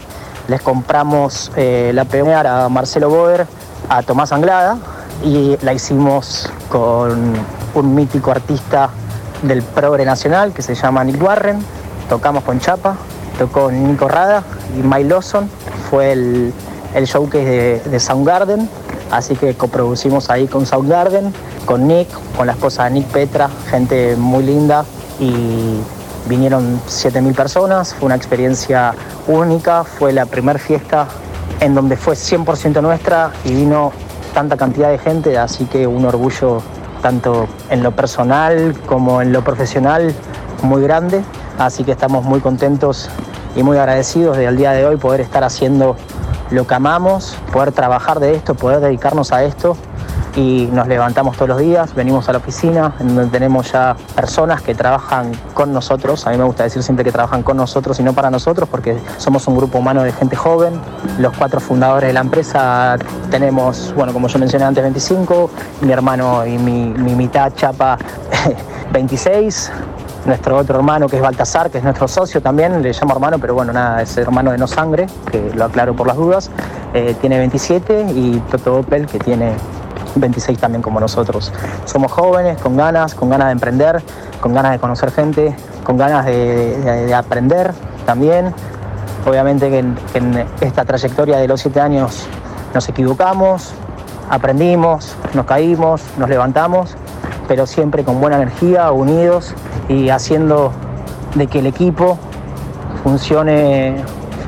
les 0.50 0.62
compramos 0.62 1.54
eh, 1.56 1.92
la 1.94 2.04
primera 2.04 2.66
a 2.66 2.68
Marcelo 2.68 3.10
Boer, 3.10 3.48
a 3.88 4.04
Tomás 4.04 4.34
Anglada 4.34 4.78
y 5.24 5.56
la 5.62 5.74
hicimos 5.74 6.52
con 6.68 7.34
un 7.76 7.96
mítico 7.96 8.30
artista 8.30 8.90
del 9.42 9.62
progre 9.64 10.04
nacional 10.04 10.52
que 10.52 10.62
se 10.62 10.76
llama 10.76 11.06
Nick 11.06 11.24
Warren. 11.24 11.64
Tocamos 12.10 12.44
con 12.44 12.60
Chapa, 12.60 12.98
tocó 13.40 13.72
Nico 13.72 14.10
Rada 14.10 14.44
y 14.78 14.84
Mike 14.84 15.06
Lawson. 15.08 15.50
Fue 15.90 16.12
el, 16.12 16.54
el 16.94 17.06
showcase 17.06 17.46
de, 17.46 17.80
de 17.80 18.00
Soundgarden, 18.02 18.70
así 19.12 19.38
que 19.38 19.56
coproducimos 19.56 20.30
ahí 20.30 20.48
con 20.48 20.66
Soundgarden, 20.66 21.34
con 21.66 21.88
Nick, 21.88 22.10
con 22.36 22.48
la 22.48 22.52
esposa 22.52 22.84
de 22.84 22.90
Nick 22.92 23.08
Petra, 23.08 23.50
gente 23.70 24.18
muy 24.18 24.44
linda 24.44 24.84
y 25.22 25.78
Vinieron 26.28 26.80
7.000 26.88 27.36
personas, 27.36 27.94
fue 27.94 28.06
una 28.06 28.16
experiencia 28.16 28.94
única, 29.28 29.84
fue 29.84 30.14
la 30.14 30.26
primera 30.26 30.58
fiesta 30.58 31.08
en 31.60 31.76
donde 31.76 31.98
fue 31.98 32.16
100% 32.16 32.82
nuestra 32.82 33.32
y 33.44 33.54
vino 33.54 33.92
tanta 34.34 34.58
cantidad 34.58 34.90
de 34.90 34.98
gente, 34.98 35.38
así 35.38 35.66
que 35.66 35.86
un 35.86 36.06
orgullo 36.06 36.62
tanto 37.02 37.48
en 37.70 37.84
lo 37.84 37.92
personal 37.96 38.74
como 38.86 39.22
en 39.22 39.34
lo 39.34 39.44
profesional 39.44 40.14
muy 40.62 40.82
grande, 40.82 41.22
así 41.60 41.84
que 41.84 41.92
estamos 41.92 42.24
muy 42.24 42.40
contentos 42.40 43.10
y 43.56 43.64
muy 43.64 43.78
agradecidos 43.78 44.38
de 44.38 44.48
al 44.48 44.58
día 44.58 44.72
de 44.72 44.86
hoy 44.86 44.98
poder 44.98 45.22
estar 45.22 45.44
haciendo 45.44 45.96
lo 46.52 46.66
que 46.66 46.74
amamos, 46.74 47.38
poder 47.52 47.72
trabajar 47.72 48.20
de 48.20 48.36
esto, 48.36 48.56
poder 48.56 48.80
dedicarnos 48.80 49.32
a 49.32 49.44
esto 49.44 49.76
y 50.36 50.68
nos 50.72 50.88
levantamos 50.88 51.36
todos 51.36 51.50
los 51.50 51.58
días, 51.60 51.94
venimos 51.94 52.28
a 52.30 52.34
la 52.34 52.40
oficina, 52.40 52.94
en 53.00 53.16
donde 53.16 53.32
tenemos 53.32 53.72
ya 53.72 53.96
personas 54.16 54.62
que 54.62 54.74
trabajan 54.74 55.32
con 55.54 55.74
nosotros. 55.74 56.26
A 56.26 56.32
mí 56.32 56.38
me 56.38 56.44
gusta 56.44 56.64
decir 56.64 56.82
siempre 56.82 57.06
que 57.06 57.12
trabajan 57.12 57.44
con 57.44 57.58
nosotros 57.58 58.00
y 58.00 58.04
no 58.04 58.14
para 58.14 58.32
nosotros, 58.32 58.68
porque 58.70 58.98
somos 59.18 59.48
un 59.48 59.58
grupo 59.58 59.78
humano 59.78 60.04
de 60.04 60.12
gente 60.12 60.36
joven. 60.36 60.74
Los 61.20 61.36
cuatro 61.38 61.60
fundadores 61.60 62.08
de 62.08 62.14
la 62.14 62.22
empresa 62.22 62.98
tenemos, 63.30 63.94
bueno, 63.96 64.14
como 64.14 64.28
yo 64.28 64.40
mencioné 64.40 64.66
antes, 64.66 64.84
25, 64.84 65.50
mi 65.82 65.92
hermano 65.92 66.46
y 66.46 66.58
mi, 66.58 66.86
mi 66.88 67.14
mitad 67.14 67.54
Chapa 67.56 67.98
26, 68.92 69.72
nuestro 70.26 70.58
otro 70.58 70.78
hermano 70.78 71.08
que 71.08 71.18
es 71.18 71.22
Baltasar, 71.22 71.70
que 71.70 71.78
es 71.78 71.84
nuestro 71.84 72.08
socio 72.08 72.42
también, 72.42 72.82
le 72.82 72.92
llamo 72.92 73.14
hermano, 73.14 73.38
pero 73.40 73.54
bueno, 73.54 73.74
nada, 73.74 74.02
es 74.02 74.18
hermano 74.18 74.52
de 74.52 74.58
no 74.58 74.68
sangre, 74.68 75.08
que 75.32 75.52
lo 75.54 75.66
aclaro 75.66 75.96
por 75.96 76.08
las 76.08 76.16
dudas, 76.16 76.50
eh, 76.94 77.16
tiene 77.22 77.38
27 77.38 78.08
y 78.16 78.42
Toto 78.50 78.78
Opel 78.78 79.08
que 79.08 79.20
tiene 79.20 79.54
26 80.16 80.60
también 80.60 80.82
como 80.82 81.00
nosotros. 81.00 81.52
Somos 81.86 82.12
jóvenes, 82.12 82.60
con 82.60 82.78
ganas, 82.78 83.16
con 83.16 83.30
ganas 83.30 83.48
de 83.48 83.54
emprender, 83.54 84.02
con 84.42 84.54
ganas 84.54 84.74
de 84.74 84.80
conocer 84.80 85.12
gente, 85.12 85.56
con 85.84 85.98
ganas 85.98 86.26
de, 86.26 87.14
aprender 87.16 87.74
también. 88.06 88.54
Obviamente 89.26 89.70
que 89.70 89.80
en, 89.80 90.46
esta 90.62 90.86
trayectoria 90.86 91.38
de 91.38 91.48
los 91.48 91.62
siete 91.62 91.80
años 91.80 92.26
nos 92.74 92.90
equivocamos, 92.90 93.74
aprendimos, 94.30 95.16
nos 95.34 95.46
caímos, 95.46 96.02
nos 96.18 96.30
levantamos, 96.30 96.96
pero 97.48 97.66
siempre 97.66 98.04
con 98.04 98.20
buena 98.20 98.38
energía, 98.38 98.92
unidos 98.92 99.54
y 99.88 100.10
haciendo 100.10 100.72
de 101.36 101.48
que 101.48 101.60
el 101.60 101.68
equipo 101.68 102.18
funcione, 103.04 103.96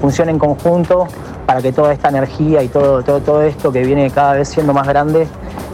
funcione 0.02 0.32
en 0.32 0.40
conjunto 0.40 1.08
para 1.46 1.62
que 1.62 1.72
toda 1.72 1.94
esta 1.94 2.10
energía 2.10 2.64
y 2.64 2.68
todo, 2.68 3.04
todo, 3.04 3.20
todo 3.20 3.42
esto 3.44 3.72
que 3.72 3.84
viene 3.84 4.10
cada 4.10 4.34
vez 4.34 4.50
siendo 4.50 4.74
más 4.74 4.88
grande 4.88 5.28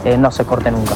eh, 0.04 0.16
no 0.18 0.30
se 0.30 0.44
corte 0.44 0.70
nunca. 0.70 0.94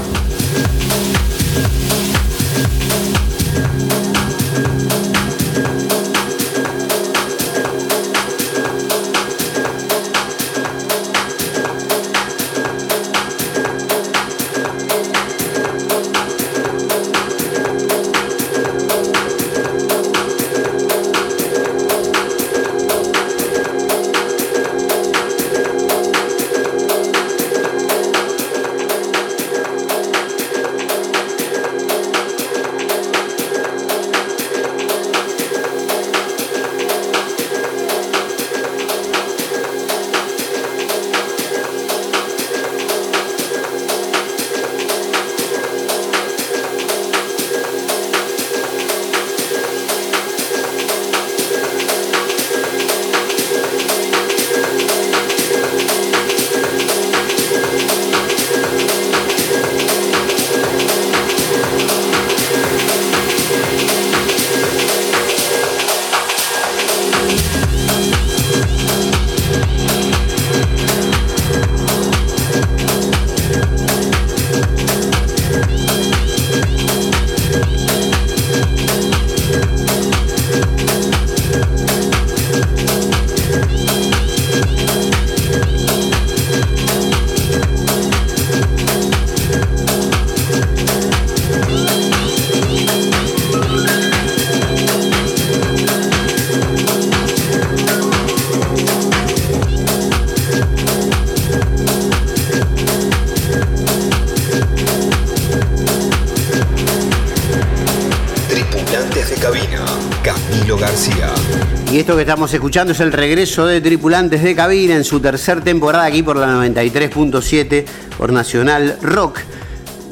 Que 112.17 112.23
estamos 112.23 112.53
escuchando 112.55 112.93
es 112.93 113.01
el 113.01 113.13
regreso 113.13 113.67
de 113.67 113.83
Tripulantes 113.83 114.43
de 114.43 114.55
Cabina 114.55 114.95
en 114.95 115.05
su 115.05 115.21
tercera 115.21 115.61
temporada 115.61 116.07
aquí 116.07 116.23
por 116.23 116.39
la 116.39 116.47
93.7 116.47 117.85
por 118.17 118.33
Nacional 118.33 118.97
Rock. 119.03 119.41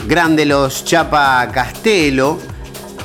Grande 0.07 0.45
los 0.45 0.85
Chapa 0.85 1.49
Castelo, 1.51 2.39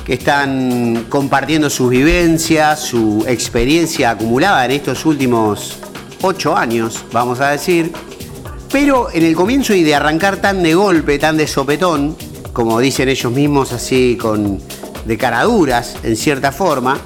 que 0.04 0.14
están 0.14 1.06
compartiendo 1.08 1.70
sus 1.70 1.88
vivencias, 1.88 2.80
su 2.80 3.24
experiencia 3.26 4.10
acumulada 4.10 4.66
en 4.66 4.72
estos 4.72 5.06
últimos 5.06 5.78
ocho 6.20 6.54
años, 6.54 7.02
vamos 7.10 7.40
a 7.40 7.48
decir. 7.50 7.92
Pero 8.70 9.08
en 9.12 9.24
el 9.24 9.34
comienzo 9.34 9.72
y 9.72 9.82
de 9.82 9.94
arrancar 9.94 10.36
tan 10.38 10.62
de 10.62 10.74
golpe, 10.74 11.18
tan 11.18 11.38
de 11.38 11.46
sopetón, 11.46 12.16
como 12.52 12.78
dicen 12.80 13.08
ellos 13.08 13.32
mismos, 13.32 13.72
así 13.72 14.18
con 14.20 14.60
de 15.06 15.16
caraduras, 15.16 15.96
en 16.02 16.16
cierta 16.16 16.52
forma. 16.52 16.98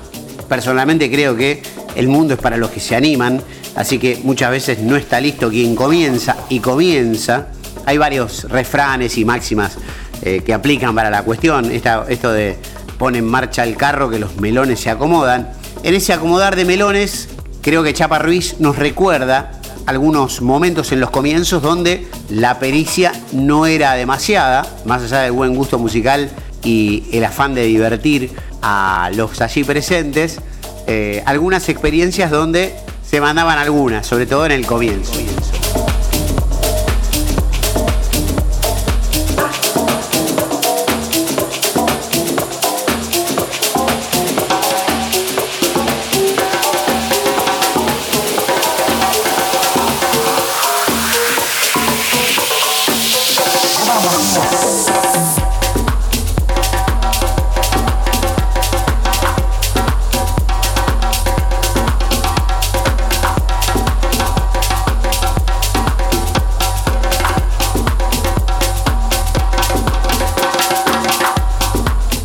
Personalmente 0.48 1.10
creo 1.10 1.36
que 1.36 1.62
el 1.94 2.08
mundo 2.08 2.34
es 2.34 2.40
para 2.40 2.56
los 2.56 2.70
que 2.70 2.80
se 2.80 2.96
animan, 2.96 3.40
así 3.76 3.98
que 3.98 4.20
muchas 4.22 4.50
veces 4.50 4.78
no 4.80 4.96
está 4.96 5.20
listo 5.20 5.48
quien 5.48 5.74
comienza 5.74 6.36
y 6.48 6.60
comienza. 6.60 7.48
Hay 7.86 7.98
varios 7.98 8.44
refranes 8.44 9.18
y 9.18 9.24
máximas 9.24 9.76
eh, 10.22 10.42
que 10.44 10.54
aplican 10.54 10.94
para 10.94 11.10
la 11.10 11.22
cuestión. 11.22 11.70
esto 11.70 12.32
de 12.32 12.56
pone 12.98 13.18
en 13.18 13.26
marcha 13.26 13.64
el 13.64 13.76
carro 13.76 14.08
que 14.08 14.18
los 14.18 14.36
melones 14.36 14.80
se 14.80 14.90
acomodan. 14.90 15.50
En 15.82 15.94
ese 15.94 16.12
acomodar 16.12 16.56
de 16.56 16.64
melones, 16.64 17.28
creo 17.60 17.82
que 17.82 17.92
Chapa 17.92 18.18
Ruiz 18.18 18.56
nos 18.60 18.76
recuerda 18.76 19.60
algunos 19.86 20.40
momentos 20.40 20.92
en 20.92 21.00
los 21.00 21.10
comienzos 21.10 21.62
donde 21.62 22.06
la 22.30 22.58
pericia 22.58 23.12
no 23.32 23.66
era 23.66 23.94
demasiada, 23.94 24.66
más 24.84 25.02
allá 25.02 25.20
del 25.20 25.32
buen 25.32 25.54
gusto 25.54 25.78
musical 25.78 26.30
y 26.62 27.04
el 27.12 27.24
afán 27.24 27.54
de 27.54 27.64
divertir 27.64 28.30
a 28.62 29.10
los 29.14 29.40
allí 29.42 29.62
presentes, 29.64 30.40
eh, 30.86 31.22
algunas 31.26 31.68
experiencias 31.68 32.30
donde 32.30 32.74
se 33.04 33.20
mandaban 33.20 33.58
algunas, 33.58 34.06
sobre 34.06 34.26
todo 34.26 34.46
en 34.46 34.52
el 34.52 34.66
comienzo. 34.66 35.12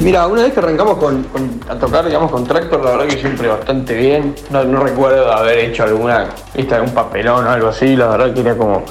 Mira, 0.10 0.26
una 0.26 0.42
vez 0.42 0.54
que 0.54 0.60
arrancamos 0.60 0.98
con, 0.98 1.24
a 1.70 1.76
tocar, 1.76 2.04
digamos, 2.04 2.32
con 2.32 2.44
Tractor, 2.44 2.84
la 2.84 2.94
verdad 2.94 3.06
que 3.06 3.20
siempre 3.20 3.48
bastante 3.48 3.94
bien. 3.94 4.34
No, 4.50 4.64
recuerdo 4.84 5.32
haber 5.32 5.60
hecho 5.60 5.84
alguna, 5.84 6.30
viste, 6.56 6.74
algún 6.74 6.96
papelón 6.96 7.46
o 7.46 7.52
algo 7.52 7.68
así, 7.68 7.96
la 7.96 8.08
verdad 8.08 8.34
que 8.34 8.42
era 8.42 8.58
como. 8.58 8.82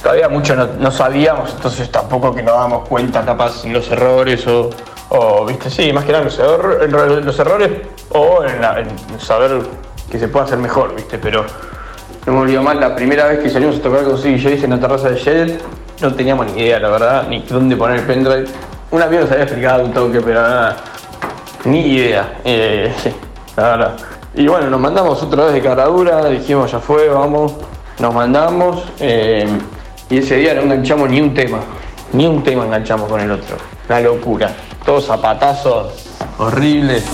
Todavía 0.00 0.28
mucho 0.28 0.54
no, 0.54 0.90
sabíamos, 0.92 1.54
entonces 1.56 1.90
tampoco 1.90 2.32
que 2.32 2.44
nos 2.44 2.54
damos 2.54 2.88
cuenta 2.88 3.24
capaz 3.24 3.64
en 3.64 3.72
los 3.72 3.90
errores 3.90 4.46
o, 4.46 5.44
viste, 5.44 5.70
sí, 5.70 5.92
más 5.92 6.04
que 6.04 6.12
nada 6.12 6.22
los, 6.22 7.24
los 7.24 7.38
errores 7.40 7.70
o 8.10 8.44
en, 8.44 9.18
saber 9.18 9.62
que 10.08 10.20
se 10.20 10.28
puede 10.28 10.44
hacer 10.44 10.58
mejor, 10.58 10.94
viste, 10.94 11.18
pero 11.18 11.44
no 12.26 12.32
me 12.32 12.38
olvido 12.38 12.62
mal, 12.62 12.78
la 12.78 12.94
primera 12.94 13.26
vez 13.26 13.40
que 13.40 13.50
salimos 13.50 13.78
a 13.78 13.82
tocar 13.82 14.04
con 14.04 14.16
CDJ 14.16 14.62
en 14.62 14.70
la 14.70 14.78
terraza 14.78 15.10
de 15.10 15.16
Jet, 15.16 15.60
no 16.00 16.14
teníamos 16.14 16.46
ni 16.52 16.62
idea, 16.62 16.78
la 16.78 16.90
verdad, 16.90 17.26
ni 17.28 17.40
dónde 17.40 17.74
poner 17.74 17.98
el 17.98 18.06
pendrive 18.06 18.46
un 18.90 19.02
amigo 19.02 19.26
se 19.26 19.32
había 19.34 19.44
explicado 19.44 19.84
un 19.84 19.92
toque, 19.92 20.20
pero 20.20 20.42
nada, 20.42 20.76
ni 21.64 21.80
idea. 21.80 22.40
Eh, 22.44 22.92
sí, 23.02 23.10
la 23.56 23.62
verdad. 23.62 23.96
Y 24.34 24.46
bueno, 24.46 24.70
nos 24.70 24.80
mandamos 24.80 25.22
otra 25.22 25.44
vez 25.46 25.54
de 25.54 25.62
caradura, 25.62 26.24
dijimos 26.26 26.70
ya 26.70 26.78
fue, 26.78 27.08
vamos, 27.08 27.52
nos 27.98 28.14
mandamos 28.14 28.84
eh, 29.00 29.46
y 30.08 30.18
ese 30.18 30.36
día 30.36 30.54
no 30.54 30.62
enganchamos 30.62 31.08
ni 31.10 31.20
un 31.20 31.34
tema, 31.34 31.58
ni 32.12 32.26
un 32.26 32.42
tema 32.42 32.64
enganchamos 32.64 33.08
con 33.08 33.20
el 33.20 33.30
otro. 33.30 33.56
Una 33.88 34.00
locura, 34.00 34.52
todos 34.84 35.06
zapatazos 35.06 36.06
horribles. 36.38 37.04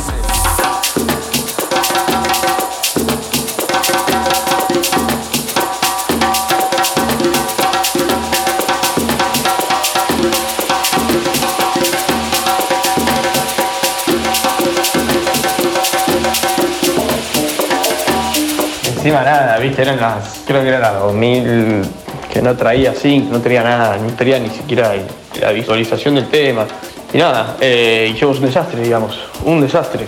Encima 19.06 19.22
nada, 19.22 19.56
viste, 19.58 19.82
eran 19.82 20.00
las, 20.00 20.40
creo 20.44 20.62
que 20.62 20.68
eran 20.68 20.80
las 20.80 20.98
2000, 20.98 21.82
que 22.32 22.42
no 22.42 22.56
traía 22.56 22.92
sync, 22.92 23.30
no 23.30 23.40
tenía 23.40 23.62
nada, 23.62 23.96
no 23.98 24.12
tenía 24.14 24.40
ni 24.40 24.50
siquiera 24.50 24.94
la 25.40 25.52
visualización 25.52 26.16
del 26.16 26.26
tema. 26.26 26.66
Y 27.12 27.18
nada, 27.18 27.56
eh, 27.60 28.10
hicimos 28.12 28.38
un 28.38 28.46
desastre, 28.46 28.82
digamos, 28.82 29.16
un 29.44 29.60
desastre. 29.60 30.06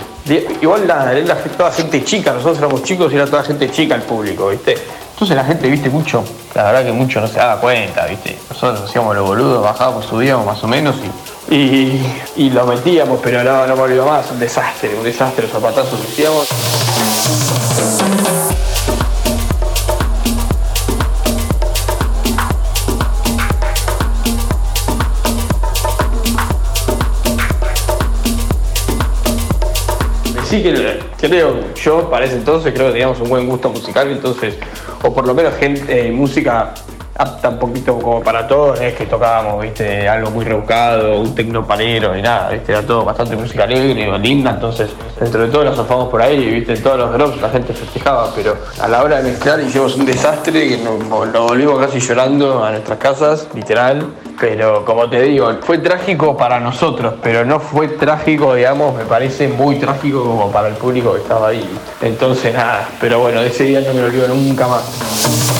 Igual 0.61 0.89
la, 0.89 1.13
la, 1.13 1.37
toda 1.37 1.71
gente 1.71 2.03
chica, 2.03 2.33
nosotros 2.33 2.59
éramos 2.59 2.83
chicos 2.83 3.13
y 3.13 3.15
era 3.15 3.27
toda 3.27 3.45
gente 3.45 3.71
chica 3.71 3.95
el 3.95 4.03
público, 4.03 4.49
¿viste? 4.49 4.75
Entonces 5.13 5.37
la 5.37 5.45
gente, 5.45 5.69
viste, 5.69 5.91
mucho, 5.91 6.25
la 6.57 6.65
verdad 6.65 6.85
que 6.85 6.93
mucho 6.93 7.21
no 7.21 7.29
se 7.29 7.39
daba 7.39 7.61
cuenta, 7.61 8.05
viste. 8.07 8.37
Nosotros 8.51 8.89
hacíamos 8.89 9.15
los 9.15 9.25
boludos, 9.25 9.63
bajábamos, 9.63 10.07
subíamos 10.07 10.45
más 10.45 10.63
o 10.65 10.67
menos 10.67 10.97
y, 11.51 12.01
y, 12.37 12.51
lo 12.51 12.67
metíamos, 12.67 13.21
pero 13.23 13.45
no, 13.45 13.65
no 13.65 13.77
me 13.77 13.83
olvido 13.83 14.05
más, 14.05 14.29
un 14.33 14.41
desastre, 14.41 14.91
un 14.97 15.05
desastre, 15.05 15.45
los 15.45 15.53
zapatazos 15.53 16.01
que 16.01 16.07
hacíamos. 16.09 16.49
Sí 30.49 30.63
que 30.63 30.99
creo, 31.21 31.75
yo 31.75 32.09
para 32.09 32.25
ese 32.25 32.37
entonces 32.37 32.73
creo 32.73 32.87
que 32.87 32.93
teníamos 32.93 33.21
un 33.21 33.29
buen 33.29 33.47
gusto 33.47 33.69
musical, 33.69 34.11
entonces, 34.11 34.57
o 35.03 35.13
por 35.13 35.27
lo 35.27 35.35
menos 35.35 35.55
gente, 35.55 36.09
eh, 36.09 36.11
música 36.11 36.73
apta 37.19 37.59
poquito 37.59 37.99
como 37.99 38.23
para 38.23 38.47
todos, 38.47 38.81
es 38.81 38.95
que 38.95 39.07
tocábamos, 39.07 39.61
viste, 39.61 40.09
algo 40.09 40.31
muy 40.31 40.45
rebuscado, 40.45 41.21
un 41.21 41.35
tecnopalero 41.35 42.17
y 42.17 42.23
nada, 42.23 42.51
viste, 42.51 42.71
era 42.71 42.83
todo 42.83 43.05
bastante 43.05 43.35
música 43.35 43.65
alegre, 43.65 44.17
linda, 44.19 44.53
entonces 44.53 44.91
dentro 45.19 45.43
de 45.43 45.49
todo 45.49 45.65
nos 45.65 45.79
afamos 45.79 46.09
por 46.09 46.23
ahí, 46.23 46.47
viste, 46.47 46.77
todos 46.77 46.99
los 46.99 47.13
drops 47.13 47.41
la 47.41 47.51
gente 47.51 47.75
festejaba, 47.75 48.31
pero 48.35 48.57
a 48.81 48.87
la 48.87 49.03
hora 49.03 49.21
de 49.21 49.33
mezclar 49.33 49.61
hicimos 49.61 49.97
un 49.97 50.07
desastre 50.07 50.69
que 50.69 50.79
nos, 50.79 51.05
nos 51.07 51.49
volvimos 51.49 51.79
casi 51.81 51.99
llorando 51.99 52.65
a 52.65 52.71
nuestras 52.71 52.99
casas, 52.99 53.49
literal, 53.53 54.07
pero 54.41 54.85
como 54.85 55.11
te 55.11 55.23
digo, 55.23 55.53
fue 55.63 55.79
trágico 55.79 56.37
para 56.37 56.61
nosotros, 56.61 57.15
pero 57.21 57.45
no 57.45 57.59
fue 57.59 57.89
trágico, 57.89 58.55
digamos, 58.55 58.95
me 58.95 59.05
parece 59.05 59.49
muy 59.49 59.77
trágico 59.77 60.23
como 60.23 60.53
para 60.53 60.69
el 60.69 60.75
público 60.75 61.15
que 61.15 61.21
estaba 61.23 61.49
ahí. 61.49 61.69
Entonces 62.01 62.55
nada, 62.55 62.89
pero 63.01 63.19
bueno, 63.19 63.41
ese 63.41 63.65
día 63.65 63.81
no 63.81 63.93
me 63.93 64.03
lo 64.03 64.07
olvido 64.07 64.29
nunca 64.29 64.69
más. 64.69 65.58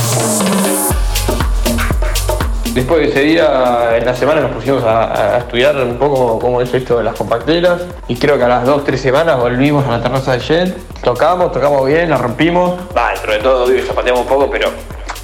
Después 2.75 3.01
de 3.01 3.09
ese 3.09 3.21
día, 3.21 3.97
en 3.97 4.05
la 4.05 4.15
semana 4.15 4.41
nos 4.41 4.53
pusimos 4.53 4.85
a, 4.85 5.39
estudiar 5.39 5.77
un 5.77 5.97
poco 5.97 6.39
cómo 6.39 6.61
es 6.61 6.73
esto 6.73 6.99
de 6.99 7.05
las 7.05 7.17
compacteras 7.17 7.83
y 8.07 8.17
creo 8.17 8.37
que 8.37 8.45
a 8.45 8.49
las 8.49 8.65
dos, 8.65 8.85
tres 8.85 9.01
semanas 9.01 9.39
volvimos 9.39 9.87
a 9.87 9.99
la 9.99 10.03
terraza 10.03 10.33
de 10.33 10.41
Jet, 10.41 10.77
tocamos, 11.03 11.51
tocamos 11.53 11.87
bien, 11.87 12.11
la 12.11 12.19
rompimos, 12.19 12.79
va, 12.97 13.11
dentro 13.13 13.33
de 13.33 13.39
todo, 13.39 13.69
digo, 13.69 13.87
zapateamos 13.87 14.23
un 14.23 14.29
poco, 14.29 14.51
pero 14.51 14.69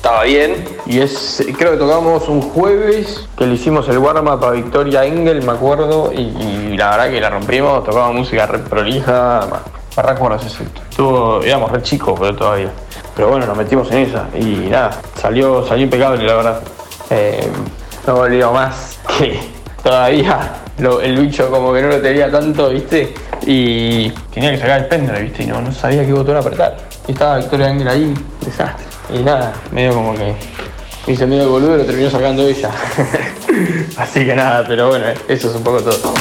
estaba 0.04 0.24
bien. 0.24 0.64
Y 0.86 1.00
es, 1.00 1.46
creo 1.56 1.72
que 1.72 1.78
tocamos 1.78 2.28
un 2.28 2.42
jueves 2.42 3.26
que 3.38 3.46
le 3.46 3.54
hicimos 3.54 3.88
el 3.88 3.98
warm-up 3.98 4.44
a 4.44 4.50
Victoria 4.50 5.04
Engel, 5.04 5.42
me 5.42 5.52
acuerdo, 5.52 6.12
y, 6.12 6.76
la 6.76 6.90
verdad 6.90 7.10
que 7.10 7.20
la 7.20 7.30
rompimos, 7.30 7.84
tocamos 7.84 8.14
música 8.14 8.46
re 8.46 8.58
prolija, 8.58 9.46
recuerdo 9.96 10.36
ese 10.36 10.64
Estuvo, 10.90 11.42
éramos 11.42 11.70
re 11.70 11.82
chicos, 11.82 12.18
pero 12.20 12.36
todavía. 12.36 12.70
Pero 13.16 13.28
bueno, 13.28 13.46
nos 13.46 13.56
metimos 13.56 13.90
en 13.92 13.98
esa 13.98 14.28
y 14.34 14.68
nada, 14.70 14.90
salió, 15.14 15.64
salió 15.66 15.84
impecable 15.84 16.22
la 16.24 16.34
verdad. 16.34 16.60
Eh, 17.16 17.48
no 18.08 18.16
volvió 18.16 18.52
más 18.52 18.98
que 19.18 19.38
todavía 19.84 20.50
el 21.00 21.16
bicho 21.16 21.48
como 21.48 21.72
que 21.72 21.80
no 21.80 21.88
lo 21.88 22.00
tenía 22.00 22.28
tanto, 22.28 22.70
¿viste? 22.70 23.14
Y 23.46 24.10
tenía 24.32 24.50
que 24.50 24.58
sacar 24.58 24.80
el 24.80 24.86
pendrive, 24.86 25.22
¿viste? 25.22 25.44
Y 25.44 25.46
no, 25.46 25.60
no 25.60 25.70
sabía 25.70 26.04
qué 26.04 26.12
botón 26.12 26.36
apretar. 26.36 26.76
Y 27.06 27.12
estaba 27.12 27.38
Victoria 27.38 27.68
Ángel 27.68 27.86
ahí, 27.86 28.14
desastre. 28.44 28.84
Y 29.14 29.22
nada, 29.22 29.52
medio 29.70 29.94
como 29.94 30.14
que 30.14 30.34
hice 31.06 31.24
medio 31.24 31.48
boludo 31.48 31.76
y 31.76 31.78
lo 31.78 31.84
terminó 31.84 32.10
sacando 32.10 32.42
ella. 32.48 32.70
Así 33.96 34.26
que 34.26 34.34
nada, 34.34 34.64
pero 34.66 34.88
bueno, 34.88 35.06
eso 35.28 35.50
es 35.50 35.54
un 35.54 35.62
poco 35.62 35.82
todo. 35.82 36.14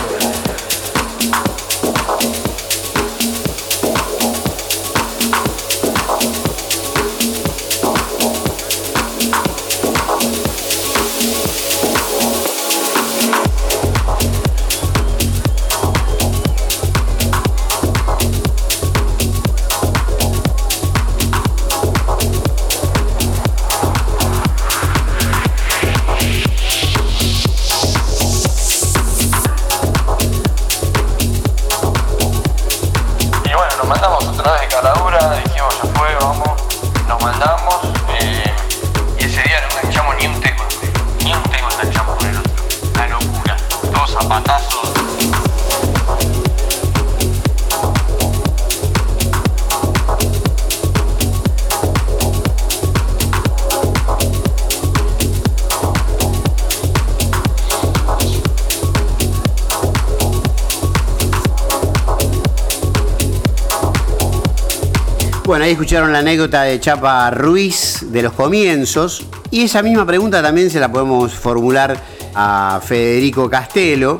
Bueno, 65.53 65.65
ahí 65.65 65.73
escucharon 65.73 66.11
la 66.11 66.17
anécdota 66.17 66.63
de 66.63 66.79
Chapa 66.79 67.29
Ruiz 67.29 68.07
de 68.09 68.23
los 68.23 68.33
comienzos 68.33 69.23
y 69.51 69.61
esa 69.61 69.83
misma 69.83 70.03
pregunta 70.03 70.41
también 70.41 70.71
se 70.71 70.79
la 70.79 70.91
podemos 70.91 71.31
formular 71.31 71.95
a 72.33 72.81
Federico 72.83 73.47
Castelo 73.51 74.17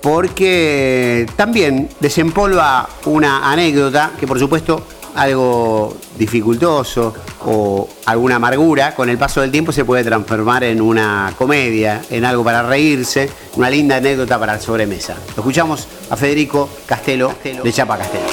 porque 0.00 1.26
también 1.34 1.88
desempolva 1.98 2.88
una 3.06 3.50
anécdota 3.50 4.12
que 4.16 4.28
por 4.28 4.38
supuesto 4.38 4.86
algo 5.16 5.96
dificultoso 6.16 7.12
o 7.44 7.88
alguna 8.04 8.36
amargura, 8.36 8.94
con 8.94 9.08
el 9.08 9.18
paso 9.18 9.40
del 9.40 9.50
tiempo 9.50 9.72
se 9.72 9.84
puede 9.84 10.04
transformar 10.04 10.62
en 10.62 10.80
una 10.80 11.34
comedia, 11.36 12.00
en 12.10 12.24
algo 12.24 12.44
para 12.44 12.62
reírse, 12.62 13.28
una 13.56 13.68
linda 13.68 13.96
anécdota 13.96 14.38
para 14.38 14.52
la 14.52 14.60
sobremesa. 14.60 15.16
Lo 15.34 15.42
escuchamos 15.42 15.88
a 16.10 16.16
Federico 16.16 16.68
Castelo 16.86 17.34
de 17.42 17.72
Chapa 17.72 17.98
Castelo. 17.98 18.26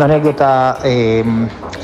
Una 0.00 0.14
anécdota 0.14 0.78
eh, 0.82 1.22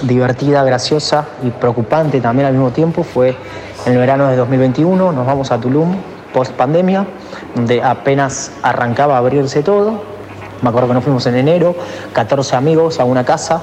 divertida, 0.05 0.65
graciosa 0.65 1.27
y 1.43 1.51
preocupante 1.51 2.19
también 2.19 2.47
al 2.47 2.55
mismo 2.55 2.71
tiempo 2.71 3.03
fue 3.03 3.37
en 3.85 3.93
el 3.93 3.99
verano 3.99 4.29
de 4.29 4.37
2021, 4.37 5.13
nos 5.13 5.27
vamos 5.27 5.53
a 5.53 5.61
Tulum 5.61 5.95
post 6.33 6.53
pandemia, 6.53 7.07
donde 7.55 7.83
apenas 7.83 8.53
arrancaba 8.63 9.17
a 9.17 9.19
abrirse 9.19 9.63
todo. 9.63 10.01
Me 10.63 10.71
acuerdo 10.71 10.89
que 10.89 10.95
nos 10.95 11.05
fuimos 11.05 11.27
en 11.27 11.37
enero, 11.37 11.77
14 12.15 12.57
amigos 12.57 13.01
a 13.01 13.05
una 13.05 13.23
casa. 13.23 13.61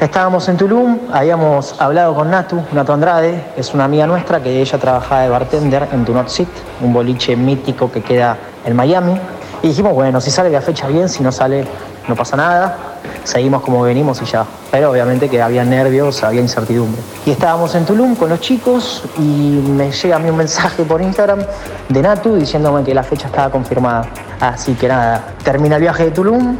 Estábamos 0.00 0.48
en 0.48 0.56
Tulum, 0.56 0.98
habíamos 1.12 1.78
hablado 1.78 2.14
con 2.14 2.30
Natu, 2.30 2.62
Natu 2.72 2.92
Andrade, 2.92 3.44
es 3.58 3.74
una 3.74 3.84
amiga 3.84 4.06
nuestra 4.06 4.42
que 4.42 4.58
ella 4.58 4.78
trabajaba 4.78 5.20
de 5.20 5.28
bartender 5.28 5.86
en 5.92 6.06
Do 6.06 6.14
Not 6.14 6.28
Sit, 6.28 6.48
un 6.80 6.94
boliche 6.94 7.36
mítico 7.36 7.92
que 7.92 8.00
queda 8.00 8.38
en 8.64 8.74
Miami. 8.74 9.20
Y 9.62 9.68
dijimos, 9.68 9.92
bueno, 9.92 10.18
si 10.22 10.30
sale 10.30 10.48
la 10.48 10.62
fecha 10.62 10.88
bien, 10.88 11.10
si 11.10 11.22
no 11.22 11.30
sale, 11.30 11.66
no 12.08 12.16
pasa 12.16 12.38
nada 12.38 12.91
seguimos 13.24 13.62
como 13.62 13.82
venimos 13.82 14.20
y 14.22 14.24
ya. 14.24 14.44
Pero 14.70 14.90
obviamente 14.90 15.28
que 15.28 15.40
había 15.40 15.64
nervios, 15.64 16.22
había 16.24 16.40
incertidumbre. 16.40 17.00
Y 17.26 17.30
estábamos 17.30 17.74
en 17.74 17.84
Tulum 17.84 18.14
con 18.14 18.28
los 18.28 18.40
chicos 18.40 19.04
y 19.18 19.22
me 19.22 19.90
llega 19.90 20.16
a 20.16 20.18
mí 20.18 20.30
un 20.30 20.36
mensaje 20.36 20.82
por 20.84 21.02
Instagram 21.02 21.40
de 21.88 22.02
Natu 22.02 22.36
diciéndome 22.36 22.82
que 22.82 22.94
la 22.94 23.02
fecha 23.02 23.26
estaba 23.26 23.50
confirmada. 23.50 24.06
Así 24.40 24.74
que 24.74 24.88
nada, 24.88 25.34
termina 25.44 25.76
el 25.76 25.82
viaje 25.82 26.06
de 26.06 26.10
Tulum, 26.10 26.56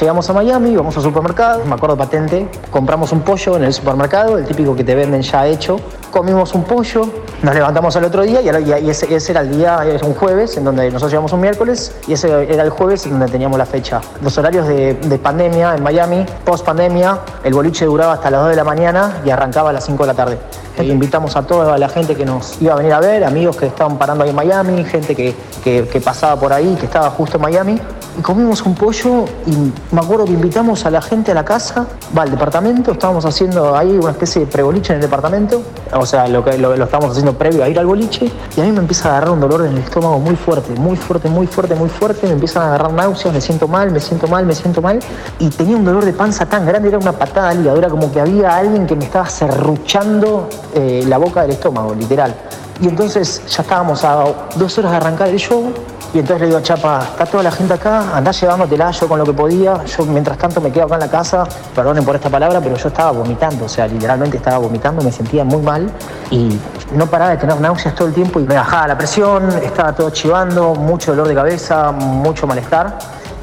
llegamos 0.00 0.28
a 0.28 0.32
Miami, 0.32 0.74
vamos 0.74 0.96
al 0.96 1.04
supermercado, 1.04 1.64
me 1.64 1.74
acuerdo 1.74 1.96
patente, 1.96 2.48
compramos 2.72 3.12
un 3.12 3.20
pollo 3.20 3.56
en 3.56 3.62
el 3.62 3.72
supermercado, 3.72 4.36
el 4.36 4.44
típico 4.44 4.74
que 4.74 4.82
te 4.82 4.96
venden 4.96 5.22
ya 5.22 5.46
hecho, 5.46 5.78
comimos 6.10 6.54
un 6.54 6.64
pollo, 6.64 7.08
nos 7.42 7.54
levantamos 7.54 7.94
al 7.96 8.04
otro 8.04 8.22
día 8.22 8.40
y, 8.40 8.90
ese, 8.90 9.30
era 9.30 9.42
el 9.42 9.56
día, 9.56 9.78
era 9.84 10.04
un 10.04 10.14
jueves, 10.14 10.56
en 10.56 10.64
donde 10.64 10.86
nosotros 10.86 11.12
llegamos 11.12 11.32
un 11.32 11.40
miércoles 11.40 11.94
y 12.08 12.14
ese 12.14 12.28
era 12.52 12.64
el 12.64 12.70
jueves 12.70 13.06
en 13.06 13.12
donde 13.12 13.28
teníamos 13.28 13.58
la 13.58 13.66
fecha. 13.66 14.00
Los 14.22 14.36
horarios 14.36 14.66
de, 14.66 15.20
pandemia 15.22 15.76
en 15.80 15.84
Miami, 15.84 16.26
post 16.44 16.64
pandemia, 16.64 17.18
el 17.42 17.54
boliche 17.54 17.86
duraba 17.86 18.12
hasta 18.12 18.30
las 18.30 18.42
2 18.42 18.50
de 18.50 18.56
la 18.56 18.64
mañana 18.64 19.20
y 19.24 19.30
arrancaba 19.30 19.70
a 19.70 19.72
las 19.72 19.84
5 19.86 20.02
de 20.02 20.06
la 20.06 20.14
tarde. 20.14 20.38
invitamos 20.78 21.36
a 21.36 21.42
toda 21.42 21.76
la 21.76 21.88
gente 21.88 22.14
que 22.14 22.24
nos 22.24 22.60
iba 22.60 22.74
a 22.74 22.76
venir 22.76 22.92
a 22.92 23.00
ver, 23.00 23.24
amigos 23.24 23.56
que 23.56 23.66
estaban 23.66 23.98
parando 23.98 24.24
ahí 24.24 24.30
en 24.30 24.36
Miami, 24.36 24.84
gente 24.84 25.16
que, 25.16 25.34
que 25.64 26.00
pasaba 26.04 26.38
por 26.38 26.52
ahí, 26.52 26.76
que 26.78 26.86
estaba 26.86 27.10
justo 27.10 27.36
en 27.36 27.42
Miami 27.42 27.80
comimos 28.22 28.62
un 28.62 28.74
pollo 28.74 29.24
y 29.46 29.72
me 29.94 30.00
acuerdo 30.00 30.24
que 30.24 30.32
invitamos 30.32 30.86
a 30.86 30.90
la 30.90 31.00
gente 31.00 31.32
a 31.32 31.34
la 31.34 31.44
casa, 31.44 31.86
va 32.16 32.22
al 32.22 32.30
departamento, 32.30 32.92
estábamos 32.92 33.24
haciendo 33.24 33.76
ahí 33.76 33.90
una 33.90 34.10
especie 34.10 34.42
de 34.42 34.46
pregoliche 34.46 34.92
en 34.92 34.96
el 34.96 35.02
departamento, 35.02 35.62
o 35.92 36.06
sea, 36.06 36.28
lo, 36.28 36.44
que, 36.44 36.58
lo, 36.58 36.74
estábamos 36.74 37.12
haciendo 37.12 37.34
previo 37.34 37.64
a 37.64 37.68
ir 37.68 37.78
al 37.78 37.86
boliche 37.86 38.30
y 38.56 38.60
a 38.60 38.64
mí 38.64 38.72
me 38.72 38.80
empieza 38.80 39.08
a 39.08 39.12
agarrar 39.12 39.30
un 39.30 39.40
dolor 39.40 39.66
en 39.66 39.72
el 39.72 39.78
estómago 39.78 40.18
muy 40.18 40.36
fuerte, 40.36 40.72
muy 40.74 40.96
fuerte, 40.96 41.28
muy 41.28 41.46
fuerte, 41.46 41.74
muy 41.74 41.88
fuerte, 41.88 42.26
me 42.26 42.34
empiezan 42.34 42.64
a 42.64 42.66
agarrar 42.66 42.92
náuseas, 42.92 43.34
me 43.34 43.40
siento 43.40 43.68
mal, 43.68 43.90
me 43.90 44.00
siento 44.00 44.26
mal, 44.26 44.46
me 44.46 44.54
siento 44.54 44.82
mal 44.82 44.98
y 45.38 45.48
tenía 45.50 45.76
un 45.76 45.84
dolor 45.84 46.04
de 46.04 46.12
panza 46.12 46.46
tan 46.46 46.66
grande, 46.66 46.88
era 46.88 46.98
una 46.98 47.12
patada 47.12 47.50
al 47.50 47.60
hígado, 47.60 47.90
como 47.90 48.12
que 48.12 48.20
había 48.20 48.56
alguien 48.56 48.86
que 48.86 48.96
me 48.96 49.04
estaba 49.04 49.28
serruchando 49.28 50.48
eh, 50.74 51.04
la 51.06 51.18
boca 51.18 51.42
del 51.42 51.52
estómago, 51.52 51.94
literal. 51.94 52.34
Y 52.80 52.88
entonces 52.88 53.42
ya 53.46 53.62
estábamos 53.62 54.04
a 54.04 54.24
dos 54.56 54.78
horas 54.78 54.92
de 54.92 54.96
arrancar 54.96 55.28
el 55.28 55.38
show 55.38 55.72
y 56.12 56.18
entonces 56.18 56.40
le 56.40 56.46
digo 56.46 56.58
a 56.58 56.62
Chapa, 56.62 57.02
está 57.04 57.24
toda 57.24 57.44
la 57.44 57.52
gente 57.52 57.74
acá, 57.74 58.16
andá 58.16 58.32
llevándotela 58.32 58.90
yo 58.90 59.08
con 59.08 59.18
lo 59.20 59.24
que 59.24 59.32
podía. 59.32 59.84
Yo 59.84 60.04
mientras 60.06 60.36
tanto 60.38 60.60
me 60.60 60.72
quedo 60.72 60.86
acá 60.86 60.94
en 60.94 61.00
la 61.00 61.08
casa, 61.08 61.44
perdonen 61.74 62.04
por 62.04 62.16
esta 62.16 62.28
palabra, 62.28 62.60
pero 62.60 62.76
yo 62.76 62.88
estaba 62.88 63.12
vomitando, 63.12 63.66
o 63.66 63.68
sea, 63.68 63.86
literalmente 63.86 64.36
estaba 64.36 64.58
vomitando, 64.58 65.02
me 65.02 65.12
sentía 65.12 65.44
muy 65.44 65.62
mal 65.62 65.88
y 66.30 66.58
no 66.94 67.06
paraba 67.06 67.30
de 67.30 67.36
tener 67.36 67.60
náuseas 67.60 67.94
todo 67.94 68.08
el 68.08 68.14
tiempo 68.14 68.40
y 68.40 68.42
me 68.42 68.56
bajaba 68.56 68.88
la 68.88 68.98
presión, 68.98 69.50
estaba 69.62 69.92
todo 69.92 70.10
chivando, 70.10 70.74
mucho 70.74 71.12
dolor 71.12 71.28
de 71.28 71.34
cabeza, 71.34 71.92
mucho 71.92 72.46
malestar. 72.46 72.98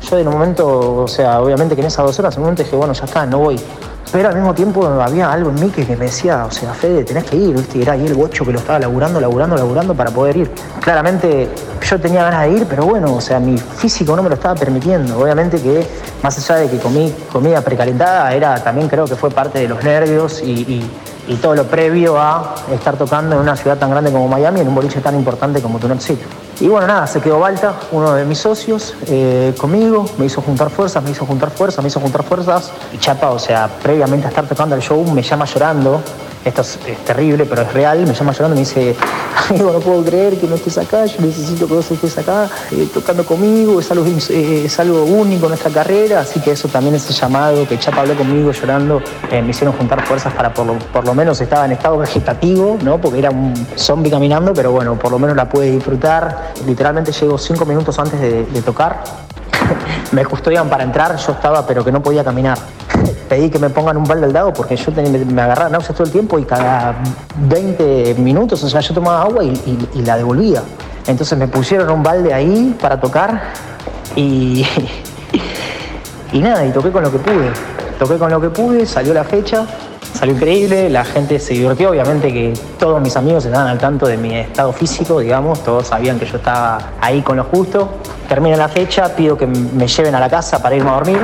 Yo 0.10 0.18
en 0.18 0.28
un 0.28 0.34
momento, 0.34 1.04
o 1.04 1.08
sea, 1.08 1.42
obviamente 1.42 1.74
que 1.74 1.82
en 1.82 1.88
esas 1.88 2.06
dos 2.06 2.20
horas, 2.20 2.36
en 2.36 2.42
un 2.42 2.46
momento 2.48 2.64
dije, 2.64 2.76
bueno, 2.76 2.94
ya 2.94 3.06
está, 3.06 3.26
no 3.26 3.40
voy. 3.40 3.60
Pero 4.12 4.30
al 4.30 4.36
mismo 4.36 4.54
tiempo 4.54 4.86
había 4.86 5.32
algo 5.32 5.50
en 5.50 5.56
mí 5.56 5.70
que, 5.70 5.86
me 5.96 6.06
decía, 6.06 6.46
o 6.46 6.52
sea, 6.52 6.74
Fede, 6.74 7.04
tenés 7.04 7.26
que 7.26 7.36
ir, 7.36 7.56
¿viste? 7.56 7.80
Y 7.80 7.82
era 7.82 7.94
ahí 7.94 8.06
el 8.06 8.14
bocho 8.14 8.46
que 8.46 8.54
lo 8.54 8.60
estaba 8.60 8.80
laburando, 8.80 9.20
laburando, 9.20 9.58
laburando 9.58 9.94
para 9.94 10.12
poder 10.12 10.38
ir. 10.38 10.52
Claramente 10.82 11.50
yo 11.82 12.00
tenía 12.00 12.24
ganas 12.24 12.48
de 12.48 12.52
ir, 12.52 12.66
pero 12.70 12.86
bueno, 12.86 13.14
o 13.14 13.22
sea, 13.22 13.40
mi 13.40 13.58
físico 13.58 14.16
no 14.16 14.24
me 14.24 14.30
lo 14.30 14.36
estaba 14.36 14.56
permitiendo. 14.56 15.20
Obviamente 15.20 15.62
que, 15.62 15.86
más 16.24 16.38
allá 16.38 16.62
de 16.62 16.70
que 16.70 16.78
comí 16.78 17.14
comida 17.32 17.62
precalentada, 17.62 18.34
era 18.34 18.64
también 18.64 18.88
creo 18.88 19.06
que 19.06 19.16
fue 19.16 19.30
parte 19.30 19.60
de 19.60 19.68
los 19.68 19.84
nervios 19.84 20.42
y, 20.42 20.90
todo 21.42 21.56
lo 21.56 21.66
previo 21.66 22.18
a 22.18 22.56
estar 22.74 22.96
tocando 22.96 23.36
en 23.36 23.42
una 23.42 23.56
ciudad 23.58 23.78
tan 23.78 23.92
grande 23.92 24.12
como 24.14 24.30
Miami, 24.30 24.62
en 24.62 24.70
un 24.70 24.76
boliche 24.76 25.02
tan 25.02 25.14
importante 25.14 25.62
como 25.62 25.78
Tunot 25.78 26.00
City. 26.00 26.24
Y 26.60 26.68
bueno, 26.68 26.88
nada, 26.88 27.06
se 27.06 27.22
quedó 27.22 27.40
Balta, 27.40 27.76
uno 27.92 28.14
de 28.14 28.26
mis 28.26 28.40
socios, 28.40 28.96
eh, 29.08 29.54
conmigo, 29.60 30.06
me 30.18 30.26
hizo 30.26 30.42
juntar 30.42 30.72
fuerzas, 30.72 31.04
me 31.04 31.12
hizo 31.12 31.24
juntar 31.24 31.52
fuerzas, 31.52 31.84
me 31.84 31.90
hizo 31.90 32.00
juntar 32.00 32.24
fuerzas. 32.24 32.72
Y 32.92 32.98
Chapa, 32.98 33.30
o 33.30 33.38
sea, 33.38 33.70
previamente 33.84 34.26
a 34.26 34.30
estar 34.30 34.48
tocando 34.48 34.76
el 34.76 34.82
show, 34.82 35.04
me 35.12 35.22
llama 35.22 35.46
llorando 35.46 36.02
esto 36.48 36.62
es, 36.62 36.80
terrible, 37.06 37.46
pero 37.46 37.62
es 37.62 37.74
real, 37.74 38.06
me 38.06 38.14
llama 38.14 38.32
llorando 38.32 38.56
y 38.56 38.60
me 38.60 38.66
dice, 38.66 38.96
amigo, 39.50 39.72
no 39.72 39.80
puedo 39.80 40.04
creer 40.04 40.38
que 40.38 40.48
no 40.48 40.56
estés 40.56 40.78
acá, 40.78 41.06
yo 41.06 41.22
necesito 41.22 41.68
que 41.68 41.74
vos 41.74 41.92
estés 41.92 42.18
acá, 42.18 42.50
eh, 42.72 42.88
tocando 42.94 43.26
conmigo, 43.26 43.80
es 43.80 43.92
algo, 43.92 45.04
único 45.04 45.46
en 45.46 45.50
nuestra 45.50 45.72
carrera, 45.72 46.22
así 46.22 46.40
que 46.40 46.52
eso 46.52 46.68
también 46.68 46.96
es 46.96 47.10
el 47.10 47.16
llamado, 47.16 47.68
que 47.68 47.78
Chapa 47.78 48.02
habló 48.02 48.16
conmigo 48.16 48.52
llorando, 48.52 49.02
eh, 49.32 49.42
me 49.42 49.52
hicieron 49.52 49.76
juntar 49.76 50.06
fuerzas 50.06 50.34
para 50.34 50.54
por 50.54 51.06
lo, 51.06 51.14
menos 51.14 51.40
estaba 51.42 51.66
en 51.66 51.74
estado 51.74 51.98
vegetativo, 51.98 52.78
¿no? 52.84 53.00
porque 53.00 53.20
era 53.20 53.32
un 53.32 53.54
zombie 53.76 54.12
caminando, 54.12 54.54
pero 54.54 54.72
bueno, 54.72 54.98
por 54.98 55.12
lo 55.12 55.20
menos 55.20 55.36
la 55.36 55.50
pude 55.50 55.72
disfrutar, 55.72 56.54
literalmente 56.66 57.12
llego 57.12 57.38
cinco 57.38 57.66
minutos 57.66 57.98
antes 58.00 58.20
de 58.20 58.62
tocar, 58.62 59.27
me 60.12 60.26
custodian 60.26 60.70
para 60.70 60.84
entrar, 60.84 61.16
yo 61.18 61.32
estaba 61.32 61.66
pero 61.66 61.84
que 61.84 61.92
no 61.92 62.02
podía 62.02 62.24
caminar 62.24 62.58
pedí 63.30 63.50
que 63.50 63.60
me 63.60 63.70
pongan 63.70 63.98
un 63.98 64.04
balde 64.04 64.26
al 64.26 64.34
lado 64.34 64.54
porque 64.54 64.76
yo 64.76 64.92
me 64.92 65.42
agarraba 65.42 65.70
náuseas 65.70 65.96
todo 65.96 66.06
el 66.06 66.12
tiempo 66.12 66.40
y 66.40 66.44
cada 66.44 66.96
20 67.38 68.16
minutos, 68.16 68.64
o 68.64 68.70
sea, 68.70 68.82
yo 68.82 68.94
tomaba 68.94 69.24
agua 69.24 69.44
y, 69.44 70.02
la 70.06 70.18
devolvía. 70.18 70.64
Entonces 71.06 71.38
me 71.38 71.48
pusieron 71.48 71.90
un 71.90 72.04
balde 72.04 72.34
ahí 72.34 72.76
para 72.82 73.00
tocar 73.00 73.42
y, 74.16 74.66
y 76.34 76.40
nada, 76.40 76.66
y 76.66 76.72
toqué 76.72 76.92
con 76.92 77.04
lo 77.04 77.12
que 77.12 77.20
pude. 77.20 77.52
Toqué 78.00 78.18
con 78.18 78.30
lo 78.30 78.40
que 78.40 78.50
pude, 78.50 78.86
salió 78.86 79.14
la 79.14 79.24
fecha, 79.24 79.66
salió 80.14 80.36
increíble, 80.36 80.90
la 80.90 81.06
gente 81.06 81.40
se 81.40 81.54
divirtió, 81.54 81.92
obviamente 81.92 82.32
que 82.32 82.54
todos 82.80 83.02
mis 83.02 83.16
amigos 83.16 83.46
estaban 83.46 83.68
al 83.68 83.78
tanto 83.78 84.08
de 84.08 84.18
mi 84.18 84.36
estado 84.36 84.74
físico, 84.74 85.20
digamos, 85.20 85.64
todos 85.64 85.88
sabían 85.88 86.20
que 86.20 86.26
yo 86.26 86.38
estaba 86.38 86.94
ahí 87.02 87.22
con 87.22 87.38
lo 87.38 87.44
justo. 87.44 87.90
Termina 88.28 88.58
la 88.58 88.68
fecha, 88.68 89.16
pido 89.16 89.38
que 89.38 89.48
me 89.48 89.88
lleven 89.88 90.16
a 90.16 90.20
la 90.20 90.30
casa 90.30 90.62
para 90.62 90.76
irme 90.76 90.90
a 90.90 90.94
dormir 90.94 91.20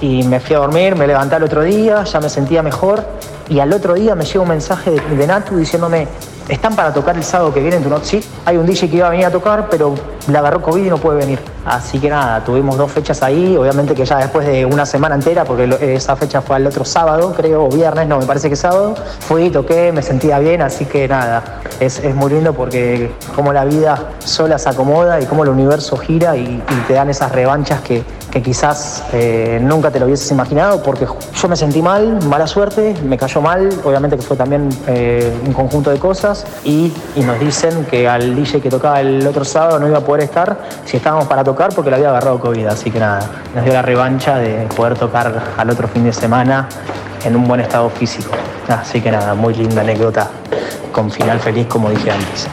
y 0.00 0.22
me 0.24 0.40
fui 0.40 0.56
a 0.56 0.58
dormir, 0.58 0.96
me 0.96 1.06
levanté 1.06 1.36
el 1.36 1.44
otro 1.44 1.62
día, 1.62 2.04
ya 2.04 2.20
me 2.20 2.28
sentía 2.28 2.62
mejor 2.62 3.04
y 3.48 3.60
al 3.60 3.72
otro 3.72 3.94
día 3.94 4.14
me 4.14 4.24
llega 4.24 4.40
un 4.40 4.48
mensaje 4.48 4.90
de, 4.90 5.16
de 5.16 5.26
Natu 5.26 5.56
diciéndome, 5.56 6.08
están 6.48 6.76
para 6.76 6.92
tocar 6.92 7.16
el 7.16 7.24
sábado 7.24 7.52
que 7.52 7.60
viene 7.60 7.76
en 7.76 7.82
tu 7.82 7.90
noche. 7.90 8.04
Sí, 8.04 8.28
hay 8.44 8.56
un 8.56 8.66
DJ 8.66 8.90
que 8.90 8.96
iba 8.96 9.06
a 9.06 9.10
venir 9.10 9.26
a 9.26 9.30
tocar, 9.30 9.68
pero 9.70 9.94
le 10.28 10.38
agarró 10.38 10.60
COVID 10.60 10.84
y 10.84 10.90
no 10.90 10.98
puede 10.98 11.18
venir. 11.18 11.38
Así 11.64 11.98
que 11.98 12.10
nada, 12.10 12.44
tuvimos 12.44 12.76
dos 12.76 12.92
fechas 12.92 13.22
ahí. 13.22 13.56
Obviamente 13.56 13.94
que 13.94 14.04
ya 14.04 14.18
después 14.18 14.46
de 14.46 14.66
una 14.66 14.84
semana 14.84 15.14
entera, 15.14 15.44
porque 15.44 15.94
esa 15.94 16.16
fecha 16.16 16.42
fue 16.42 16.58
el 16.58 16.66
otro 16.66 16.84
sábado, 16.84 17.32
creo, 17.34 17.64
o 17.64 17.68
viernes, 17.68 18.06
no, 18.08 18.18
me 18.18 18.26
parece 18.26 18.50
que 18.50 18.56
sábado. 18.56 18.94
Fui, 19.20 19.50
toqué, 19.50 19.90
me 19.92 20.02
sentía 20.02 20.38
bien, 20.38 20.60
así 20.60 20.84
que 20.84 21.08
nada, 21.08 21.60
es, 21.80 21.98
es 21.98 22.14
muy 22.14 22.30
lindo 22.30 22.52
porque 22.52 23.10
como 23.34 23.52
la 23.52 23.64
vida 23.64 24.10
sola 24.18 24.58
se 24.58 24.68
acomoda 24.68 25.20
y 25.20 25.26
como 25.26 25.44
el 25.44 25.48
universo 25.48 25.96
gira 25.96 26.36
y, 26.36 26.42
y 26.42 26.84
te 26.86 26.92
dan 26.92 27.08
esas 27.08 27.32
revanchas 27.32 27.80
que, 27.80 28.04
que 28.34 28.42
quizás 28.42 29.04
eh, 29.12 29.60
nunca 29.62 29.92
te 29.92 30.00
lo 30.00 30.06
hubieses 30.06 30.28
imaginado, 30.32 30.82
porque 30.82 31.06
yo 31.06 31.48
me 31.48 31.54
sentí 31.54 31.80
mal, 31.80 32.20
mala 32.24 32.48
suerte, 32.48 32.92
me 33.04 33.16
cayó 33.16 33.40
mal, 33.40 33.68
obviamente 33.84 34.16
que 34.16 34.22
fue 34.22 34.36
también 34.36 34.68
eh, 34.88 35.32
un 35.46 35.52
conjunto 35.52 35.90
de 35.92 36.00
cosas, 36.00 36.33
y, 36.64 36.92
y, 37.16 37.20
nos 37.20 37.38
dicen 37.38 37.84
que 37.84 38.08
al 38.08 38.34
DJ 38.34 38.60
que 38.60 38.70
tocaba 38.70 39.00
el 39.00 39.26
otro 39.26 39.44
sábado 39.44 39.78
no 39.78 39.86
iba 39.86 39.98
a 39.98 40.00
poder 40.00 40.24
estar 40.24 40.58
si 40.84 40.96
estábamos 40.96 41.26
para 41.26 41.44
tocar 41.44 41.74
porque 41.74 41.90
le 41.90 41.96
había 41.96 42.10
agarrado 42.10 42.40
COVID, 42.40 42.66
así 42.66 42.90
que 42.90 42.98
nada, 42.98 43.20
nos 43.54 43.64
dio 43.64 43.72
la 43.72 43.82
revancha 43.82 44.38
de 44.38 44.66
poder 44.76 44.98
tocar 44.98 45.32
al 45.56 45.70
otro 45.70 45.88
fin 45.88 46.04
de 46.04 46.12
semana 46.12 46.68
en 47.24 47.36
un 47.36 47.46
buen 47.46 47.60
estado 47.60 47.88
físico. 47.90 48.30
Así 48.68 49.00
que 49.00 49.10
nada, 49.10 49.34
muy 49.34 49.54
linda 49.54 49.82
anécdota, 49.82 50.28
con 50.92 51.10
final 51.10 51.40
feliz 51.40 51.66
como 51.66 51.90
dije 51.90 52.10
antes. 52.10 52.48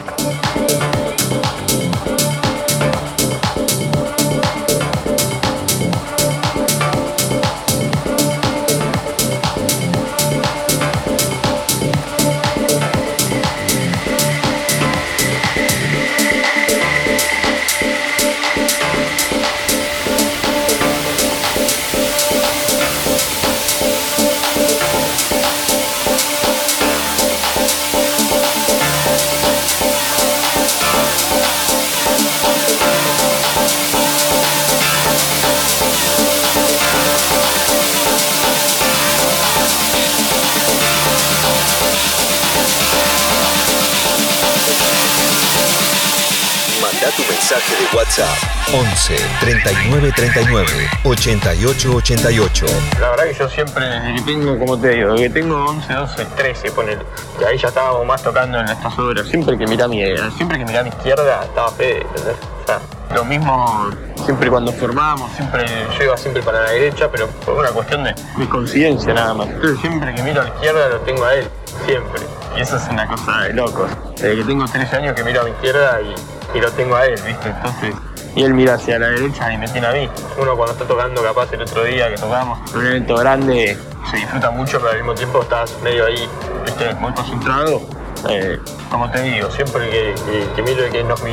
De 47.68 47.96
WhatsApp 47.96 48.36
11 48.72 49.16
39 49.40 50.12
39 50.14 50.90
88 51.04 51.94
88. 51.96 52.66
La 53.00 53.10
verdad 53.10 53.24
que 53.24 53.34
yo 53.34 53.48
siempre, 53.48 53.84
tengo, 54.24 54.58
como 54.58 54.78
te 54.78 54.88
digo, 54.90 55.14
que 55.14 55.30
tengo 55.30 55.64
11, 55.64 55.92
12, 55.92 56.24
13, 56.36 56.70
ponele, 56.72 57.02
que 57.38 57.46
ahí 57.46 57.58
ya 57.58 57.68
estábamos 57.68 58.06
más 58.06 58.22
tocando 58.22 58.58
en 58.58 58.68
estas 58.68 58.98
obras. 58.98 59.26
Siempre 59.28 59.58
que 59.58 59.66
mirá 59.66 59.84
a 59.84 59.88
mi, 59.88 60.02
siempre 60.36 60.58
que 60.58 60.64
mirá 60.64 60.80
a 60.80 60.84
mi 60.84 60.90
izquierda 60.90 61.44
estaba 61.44 61.70
Fede. 61.72 62.06
O 62.14 62.66
sea, 62.66 62.80
lo 63.14 63.24
mismo 63.24 63.90
siempre 64.24 64.48
cuando 64.50 64.72
formábamos, 64.72 65.30
siempre 65.32 65.66
yo 65.98 66.04
iba 66.04 66.16
siempre 66.16 66.42
para 66.42 66.62
la 66.62 66.70
derecha, 66.70 67.10
pero 67.10 67.28
por 67.44 67.56
una 67.56 67.70
cuestión 67.70 68.04
de, 68.04 68.14
de 68.36 68.48
conciencia 68.48 69.12
nada 69.12 69.34
más. 69.34 69.48
Entonces 69.48 69.80
siempre 69.80 70.14
que 70.14 70.22
miro 70.22 70.40
a 70.40 70.44
la 70.44 70.50
izquierda 70.50 70.88
lo 70.88 71.00
tengo 71.00 71.24
a 71.24 71.34
él, 71.34 71.48
siempre. 71.86 72.22
Y 72.56 72.60
eso 72.60 72.76
es 72.76 72.88
una 72.88 73.06
cosa 73.06 73.40
de 73.42 73.54
locos. 73.54 73.90
Desde 74.16 74.36
que 74.36 74.44
tengo 74.44 74.64
13 74.66 74.96
años 74.96 75.14
que 75.14 75.24
miro 75.24 75.40
a 75.40 75.44
mi 75.44 75.50
izquierda 75.50 76.00
y, 76.02 76.14
y 76.54 76.60
lo 76.60 76.70
tengo 76.72 76.96
a 76.96 77.06
él, 77.06 77.20
¿viste? 77.26 77.48
Entonces, 77.48 77.94
y 78.34 78.44
él 78.44 78.54
mira 78.54 78.74
hacia 78.74 78.98
la 78.98 79.08
derecha 79.08 79.52
y 79.52 79.58
me 79.58 79.68
tiene 79.68 79.86
a 79.86 79.92
mí. 79.92 80.08
Uno 80.38 80.56
cuando 80.56 80.72
está 80.72 80.84
tocando, 80.84 81.22
capaz 81.22 81.52
el 81.52 81.62
otro 81.62 81.84
día 81.84 82.08
que 82.08 82.16
tocamos, 82.16 82.58
un 82.74 82.86
evento 82.86 83.16
grande, 83.16 83.76
se 84.10 84.16
disfruta 84.16 84.50
mucho, 84.50 84.78
pero 84.78 84.90
al 84.90 84.96
mismo 84.96 85.14
tiempo 85.14 85.42
estás 85.42 85.74
medio 85.82 86.06
ahí, 86.06 86.28
¿viste? 86.64 86.94
Muy 86.94 87.12
concentrado. 87.12 87.80
Eh, 88.28 88.58
como 88.90 89.10
te 89.10 89.20
digo, 89.22 89.50
siempre 89.50 89.90
que, 89.90 90.14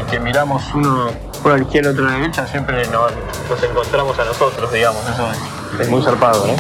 que, 0.10 0.20
miramos 0.20 0.64
uno 0.74 1.12
por 1.44 1.54
la 1.54 1.64
izquierda, 1.64 1.92
otro 1.92 2.08
a 2.08 2.12
la 2.12 2.18
derecha, 2.18 2.48
siempre 2.48 2.84
nos, 2.88 3.12
encontramos 3.64 4.18
a 4.18 4.26
nosotros, 4.26 4.72
digamos. 4.74 5.02
Eso 5.08 5.30
es, 5.32 5.82
es 5.82 5.90
muy 5.90 6.02
zarpado, 6.02 6.48
¿no? 6.48 6.54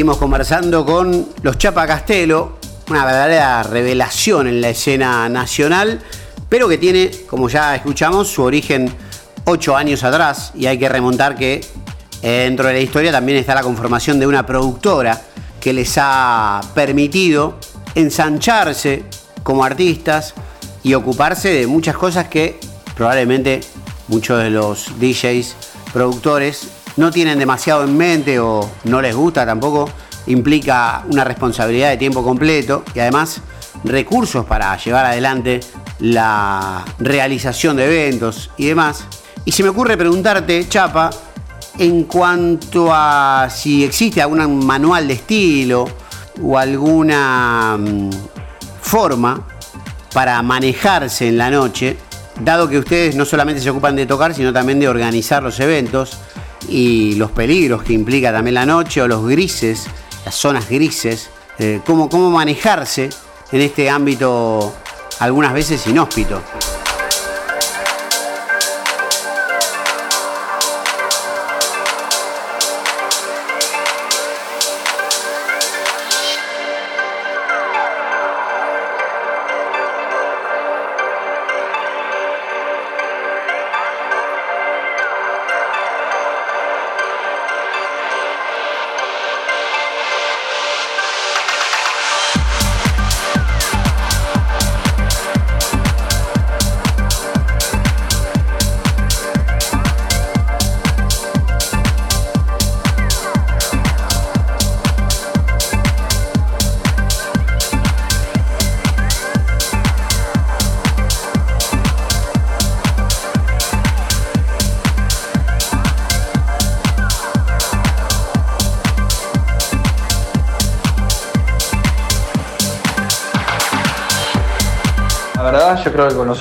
Seguimos 0.00 0.16
conversando 0.16 0.86
con 0.86 1.28
los 1.42 1.58
Chapa 1.58 1.86
Castelo, 1.86 2.56
una 2.88 3.04
verdadera 3.04 3.62
revelación 3.62 4.46
en 4.46 4.62
la 4.62 4.70
escena 4.70 5.28
nacional, 5.28 6.00
pero 6.48 6.66
que 6.70 6.78
tiene, 6.78 7.10
como 7.28 7.50
ya 7.50 7.76
escuchamos, 7.76 8.28
su 8.28 8.42
origen 8.42 8.90
ocho 9.44 9.76
años 9.76 10.02
atrás 10.02 10.52
y 10.54 10.64
hay 10.64 10.78
que 10.78 10.88
remontar 10.88 11.36
que 11.36 11.62
dentro 12.22 12.68
de 12.68 12.72
la 12.72 12.78
historia 12.78 13.12
también 13.12 13.36
está 13.36 13.54
la 13.54 13.60
conformación 13.60 14.18
de 14.18 14.26
una 14.26 14.46
productora 14.46 15.20
que 15.60 15.74
les 15.74 15.92
ha 15.98 16.62
permitido 16.74 17.56
ensancharse 17.94 19.04
como 19.42 19.64
artistas 19.64 20.32
y 20.82 20.94
ocuparse 20.94 21.50
de 21.50 21.66
muchas 21.66 21.94
cosas 21.94 22.26
que 22.28 22.58
probablemente 22.96 23.60
muchos 24.08 24.42
de 24.42 24.48
los 24.48 24.98
DJs 24.98 25.56
productores 25.92 26.79
no 27.00 27.10
tienen 27.10 27.38
demasiado 27.38 27.82
en 27.82 27.96
mente 27.96 28.38
o 28.38 28.70
no 28.84 29.00
les 29.00 29.16
gusta 29.16 29.46
tampoco, 29.46 29.88
implica 30.26 31.02
una 31.08 31.24
responsabilidad 31.24 31.88
de 31.88 31.96
tiempo 31.96 32.22
completo 32.22 32.84
y 32.94 33.00
además 33.00 33.40
recursos 33.84 34.44
para 34.44 34.76
llevar 34.76 35.06
adelante 35.06 35.60
la 36.00 36.84
realización 36.98 37.76
de 37.78 37.86
eventos 37.86 38.50
y 38.58 38.66
demás. 38.66 39.04
Y 39.46 39.52
se 39.52 39.62
me 39.62 39.70
ocurre 39.70 39.96
preguntarte, 39.96 40.68
Chapa, 40.68 41.08
en 41.78 42.04
cuanto 42.04 42.90
a 42.92 43.48
si 43.50 43.82
existe 43.82 44.20
algún 44.20 44.66
manual 44.66 45.08
de 45.08 45.14
estilo 45.14 45.88
o 46.42 46.58
alguna 46.58 47.78
forma 48.82 49.46
para 50.12 50.42
manejarse 50.42 51.28
en 51.28 51.38
la 51.38 51.50
noche 51.50 51.96
dado 52.44 52.68
que 52.68 52.78
ustedes 52.78 53.16
no 53.16 53.24
solamente 53.24 53.62
se 53.62 53.70
ocupan 53.70 53.96
de 53.96 54.04
tocar, 54.04 54.34
sino 54.34 54.52
también 54.52 54.80
de 54.80 54.88
organizar 54.88 55.42
los 55.42 55.58
eventos 55.60 56.18
y 56.68 57.14
los 57.16 57.30
peligros 57.30 57.82
que 57.82 57.92
implica 57.92 58.32
también 58.32 58.54
la 58.54 58.66
noche 58.66 59.02
o 59.02 59.08
los 59.08 59.26
grises, 59.26 59.86
las 60.24 60.34
zonas 60.34 60.68
grises, 60.68 61.30
eh, 61.58 61.80
cómo, 61.84 62.08
cómo 62.08 62.30
manejarse 62.30 63.10
en 63.52 63.60
este 63.60 63.90
ámbito 63.90 64.74
algunas 65.18 65.52
veces 65.52 65.86
inhóspito. 65.86 66.40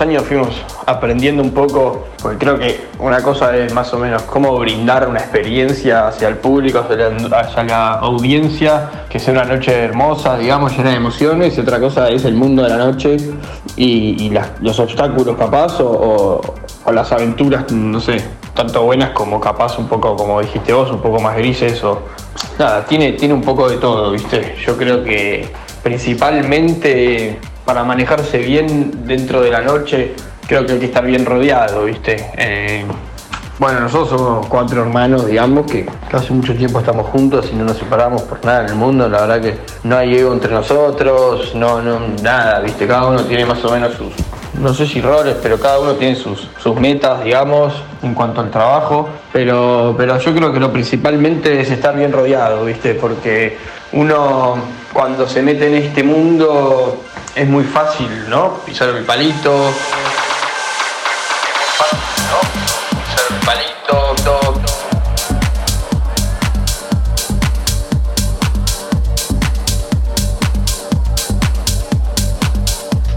Años 0.09 0.23
fuimos 0.23 0.49
aprendiendo 0.87 1.43
un 1.43 1.51
poco, 1.51 2.07
porque 2.21 2.37
creo 2.39 2.57
que 2.57 2.87
una 2.99 3.21
cosa 3.21 3.55
es 3.55 3.71
más 3.73 3.93
o 3.93 3.99
menos 3.99 4.23
cómo 4.23 4.57
brindar 4.57 5.07
una 5.07 5.19
experiencia 5.19 6.07
hacia 6.07 6.27
el 6.27 6.37
público, 6.37 6.79
hacia 6.79 7.63
la, 7.63 7.91
audiencia, 7.99 9.05
que 9.09 9.19
sea 9.19 9.33
una 9.33 9.45
noche 9.45 9.71
hermosa, 9.71 10.37
digamos, 10.37 10.75
llena 10.75 10.89
de 10.89 10.95
emociones, 10.95 11.57
y 11.57 11.61
otra 11.61 11.79
cosa 11.79 12.09
es 12.09 12.25
el 12.25 12.33
mundo 12.33 12.63
de 12.63 12.69
la 12.69 12.77
noche 12.77 13.17
y, 13.75 14.31
los 14.61 14.79
obstáculos 14.79 15.37
capaz 15.37 15.79
o, 15.79 16.41
las 16.91 17.11
aventuras, 17.11 17.71
no 17.71 17.99
sé, 17.99 18.23
tanto 18.55 18.83
buenas 18.83 19.11
como 19.11 19.39
capaz 19.39 19.77
un 19.77 19.87
poco, 19.87 20.15
como 20.15 20.41
dijiste 20.41 20.73
vos, 20.73 20.89
un 20.89 21.01
poco 21.01 21.19
más 21.19 21.37
grises 21.37 21.83
o... 21.83 22.01
Nada, 22.57 22.83
tiene, 22.85 23.13
tiene 23.13 23.33
un 23.33 23.41
poco 23.41 23.69
de 23.69 23.77
todo, 23.77 24.11
¿viste? 24.11 24.55
Yo 24.65 24.75
creo 24.75 25.03
que 25.03 25.47
principalmente 25.83 27.37
para 27.69 27.83
manejarse 27.83 28.39
bien 28.39 29.05
dentro 29.05 29.41
de 29.41 29.51
la 29.51 29.61
noche, 29.61 30.15
creo 30.47 30.65
que 30.65 30.71
hay 30.71 30.79
que 30.79 30.85
estar 30.85 31.05
bien 31.05 31.23
rodeado, 31.23 31.85
¿viste? 31.85 32.31
Eh, 32.35 32.83
bueno, 33.59 33.81
nosotros 33.81 34.09
somos 34.09 34.47
cuatro 34.47 34.81
hermanos, 34.81 35.27
digamos, 35.27 35.71
que 35.71 35.85
hace 36.11 36.33
mucho 36.33 36.55
tiempo 36.55 36.79
estamos 36.79 37.05
juntos 37.09 37.47
y 37.53 37.55
no 37.55 37.65
nos 37.65 37.77
separamos 37.77 38.23
por 38.23 38.43
nada 38.43 38.61
en 38.63 38.69
el 38.69 38.75
mundo. 38.75 39.07
La 39.07 39.21
verdad 39.21 39.41
que 39.41 39.57
no 39.83 39.97
hay 39.97 40.15
ego 40.15 40.33
entre 40.33 40.51
nosotros, 40.51 41.53
no, 41.53 41.79
no, 41.79 41.99
nada, 42.23 42.59
¿viste? 42.61 42.87
Cada 42.87 43.05
uno 43.05 43.23
tiene 43.25 43.45
más 43.45 43.63
o 43.63 43.69
menos 43.69 43.93
sus, 43.93 44.13
no 44.59 44.73
sé 44.73 44.87
si 44.87 44.99
roles, 44.99 45.35
pero 45.39 45.59
cada 45.59 45.77
uno 45.77 45.93
tiene 45.93 46.15
sus, 46.15 46.49
sus 46.57 46.75
metas, 46.75 47.23
digamos, 47.23 47.71
en 48.01 48.15
cuanto 48.15 48.41
al 48.41 48.49
trabajo. 48.49 49.09
Pero, 49.31 49.93
pero 49.95 50.17
yo 50.17 50.33
creo 50.33 50.51
que 50.51 50.59
lo 50.59 50.73
principalmente 50.73 51.61
es 51.61 51.69
estar 51.69 51.95
bien 51.95 52.11
rodeado, 52.11 52.65
¿viste? 52.65 52.95
Porque 52.95 53.59
uno 53.91 54.57
cuando 54.93 55.27
se 55.27 55.41
mete 55.41 55.67
en 55.67 55.75
este 55.75 56.03
mundo 56.03 57.03
es 57.35 57.47
muy 57.47 57.63
fácil, 57.63 58.29
¿no? 58.29 58.55
Pisar 58.65 58.89
el 58.89 59.05
palito. 59.05 59.71
Pisar 61.77 63.25
el 63.29 63.45
palito. 63.45 64.15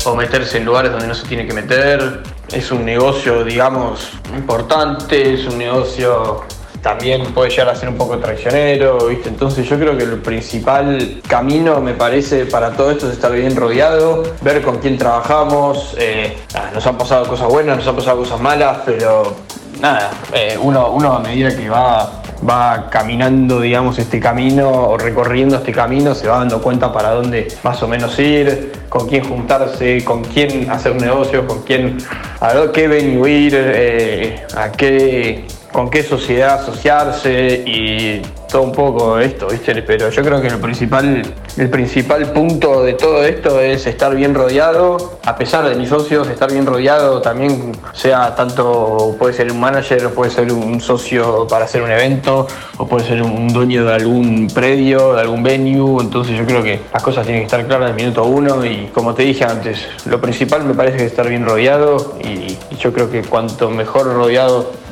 O 0.05 0.17
meterse 0.17 0.59
en 0.59 0.65
lugares 0.65 0.91
donde 0.91 1.07
no 1.07 1.15
se 1.15 1.27
tiene 1.27 1.47
que 1.47 1.53
meter. 1.53 2.23
Es 2.51 2.71
un 2.71 2.85
negocio, 2.85 3.45
digamos, 3.45 4.11
importante, 4.35 5.35
es 5.35 5.47
un 5.47 5.59
negocio 5.59 6.45
también 6.83 7.23
puede 7.33 7.51
llegar 7.51 7.69
a 7.69 7.77
ser 7.77 7.89
un 7.89 7.97
poco 7.97 8.19
traicionero, 8.19 9.07
¿viste? 9.07 9.29
Entonces 9.29 9.69
yo 9.69 9.79
creo 9.79 9.97
que 9.97 10.03
el 10.03 10.19
principal 10.19 11.23
camino, 11.29 11.81
me 11.81 11.95
parece, 11.95 12.45
para 12.45 12.73
todo 12.73 12.91
esto 12.91 13.07
es 13.07 13.15
estar 13.15 13.33
bien 13.33 13.55
rodeado, 13.55 14.25
ver 14.43 14.63
con 14.63 14.79
quién 14.79 14.99
trabajamos, 14.99 15.95
eh, 15.99 16.37
nos 16.75 16.85
han 16.87 16.99
pasado 16.99 17.27
cosas 17.29 17.49
buenas, 17.49 17.77
nos 17.79 17.87
han 17.87 17.97
pasado 17.97 18.19
cosas 18.19 18.41
malas, 18.41 18.79
pero 18.85 19.37
nada, 19.81 20.11
eh, 20.35 20.59
uno, 20.61 21.13
a 21.13 21.21
medida 21.21 21.57
que 21.57 21.69
va, 21.69 22.23
va 22.49 22.91
caminando, 22.91 23.61
digamos, 23.61 24.01
este 24.01 24.19
camino 24.19 24.69
o 24.69 24.99
recorriendo 24.99 25.59
este 25.59 25.71
camino, 25.71 26.17
se 26.17 26.27
va 26.27 26.39
dando 26.39 26.61
cuenta 26.61 26.93
para 26.93 27.11
dónde 27.11 27.47
más 27.63 27.81
o 27.85 27.87
menos 27.87 28.19
ir, 28.19 28.73
con 28.89 29.09
quién 29.09 29.23
juntarse, 29.29 30.05
con 30.05 30.25
quién 30.25 30.69
hacer 30.69 31.01
negocios, 31.01 31.45
con 31.47 31.63
quién, 31.63 31.99
a 32.41 32.55
qué 32.73 32.89
venir, 32.89 33.25
ir, 33.27 33.55
eh, 33.57 34.47
a 34.57 34.73
qué 34.73 35.47
con 35.73 35.89
qué 35.91 36.03
sociedad 36.03 36.61
asociarse 36.61 37.63
y 37.67 38.21
todo 38.53 38.63
un 38.63 38.73
poco 38.73 39.19
esto. 39.19 39.49
Pero 39.87 40.11
yo 40.11 40.23
creo 40.23 40.41
que 40.41 40.49
el 40.49 40.59
principal, 40.59 41.23
el 41.57 41.71
principal 41.71 42.31
punto 42.33 42.83
de 42.83 42.93
todo 42.93 43.25
esto 43.25 43.61
es 43.61 43.87
estar 43.87 44.15
bien 44.15 44.35
rodeado, 44.35 45.19
a 45.25 45.37
pesar 45.37 45.67
de 45.69 45.75
mis 45.75 45.89
socios, 45.89 46.29
estar 46.29 46.53
bien 46.53 46.67
rodeado 46.67 47.23
también, 47.23 47.73
sea 47.93 48.35
tanto, 48.35 49.17
puede 49.19 49.33
ser 49.33 49.51
un 49.51 49.59
manager, 49.59 50.07
o 50.07 50.11
puede 50.11 50.31
ser 50.31 50.53
un 50.53 50.81
socio 50.81 51.47
para 51.49 51.65
hacer 51.65 51.83
un 51.83 51.91
evento, 51.91 52.47
o 52.77 52.87
puede 52.87 53.07
ser 53.07 53.23
un 53.23 53.49
dueño 53.49 53.87
de 53.87 53.95
algún 53.95 54.49
predio, 54.49 55.15
de 55.15 55.23
algún 55.23 55.43
venue, 55.43 56.03
entonces 56.03 56.37
yo 56.37 56.45
creo 56.45 56.63
que 56.63 56.81
las 56.93 57.03
cosas 57.03 57.25
tienen 57.25 57.43
que 57.43 57.47
estar 57.47 57.67
claras 57.67 57.91
el 57.91 57.97
minuto 57.97 58.25
uno 58.25 58.65
y 58.67 58.91
como 58.93 59.15
te 59.15 59.23
dije 59.23 59.45
antes, 59.45 59.87
lo 60.05 60.21
principal 60.21 60.65
me 60.65 60.75
parece 60.75 60.99
que 60.99 61.05
es 61.05 61.11
estar 61.11 61.29
bien 61.29 61.47
rodeado 61.47 62.19
y 62.23 62.59
yo 62.77 62.93
creo 62.93 63.11
que 63.11 63.23
cuanto 63.23 63.71
mejor 63.71 64.13
rodeado 64.13 64.83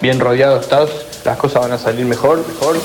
bien 0.00 0.20
rodeado 0.20 0.60
estás, 0.60 0.90
las 1.24 1.36
cosas 1.38 1.62
van 1.62 1.72
a 1.72 1.78
salir 1.78 2.04
mejor, 2.06 2.38
mejor. 2.46 2.76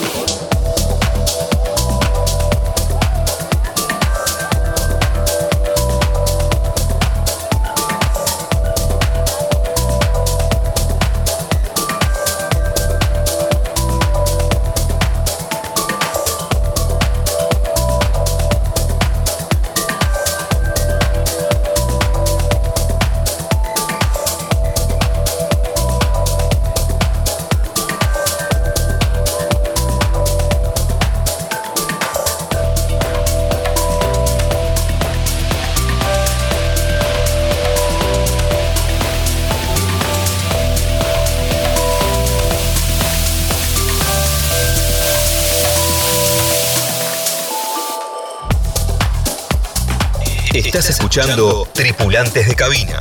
Estás 50.72 50.90
escuchando 50.90 51.68
Tripulantes 51.74 52.48
de 52.48 52.56
Cabina 52.56 52.98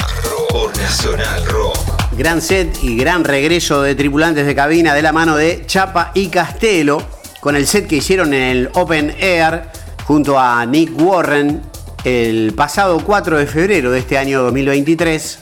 por 0.49 0.77
Nacional 0.77 1.47
Rock. 1.47 1.79
Gran 2.19 2.43
set 2.43 2.83
y 2.83 2.97
gran 2.97 3.23
regreso 3.23 3.83
de 3.83 3.95
Tripulantes 3.95 4.45
de 4.45 4.57
Cabina 4.57 4.93
de 4.93 5.03
la 5.03 5.13
mano 5.13 5.37
de 5.37 5.63
Chapa 5.67 6.11
y 6.13 6.27
Castelo 6.31 7.01
con 7.39 7.55
el 7.55 7.69
set 7.69 7.87
que 7.87 7.95
hicieron 7.95 8.35
en 8.35 8.43
el 8.43 8.71
Open 8.75 9.15
Air 9.21 9.71
junto 10.05 10.37
a 10.37 10.67
Nick 10.67 11.01
Warren 11.01 11.63
el 12.03 12.55
pasado 12.57 13.05
4 13.05 13.39
de 13.39 13.47
febrero 13.47 13.93
de 13.93 14.01
este 14.01 14.19
año 14.19 14.43
2023. 14.43 15.39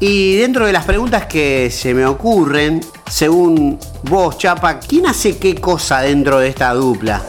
Y 0.00 0.34
dentro 0.34 0.66
de 0.66 0.72
las 0.72 0.84
preguntas 0.84 1.26
que 1.26 1.70
se 1.70 1.94
me 1.94 2.04
ocurren, 2.06 2.80
según 3.08 3.78
vos, 4.02 4.36
Chapa, 4.36 4.80
¿quién 4.80 5.06
hace 5.06 5.38
qué 5.38 5.54
cosa 5.54 6.00
dentro 6.00 6.40
de 6.40 6.48
esta 6.48 6.74
dupla? 6.74 7.22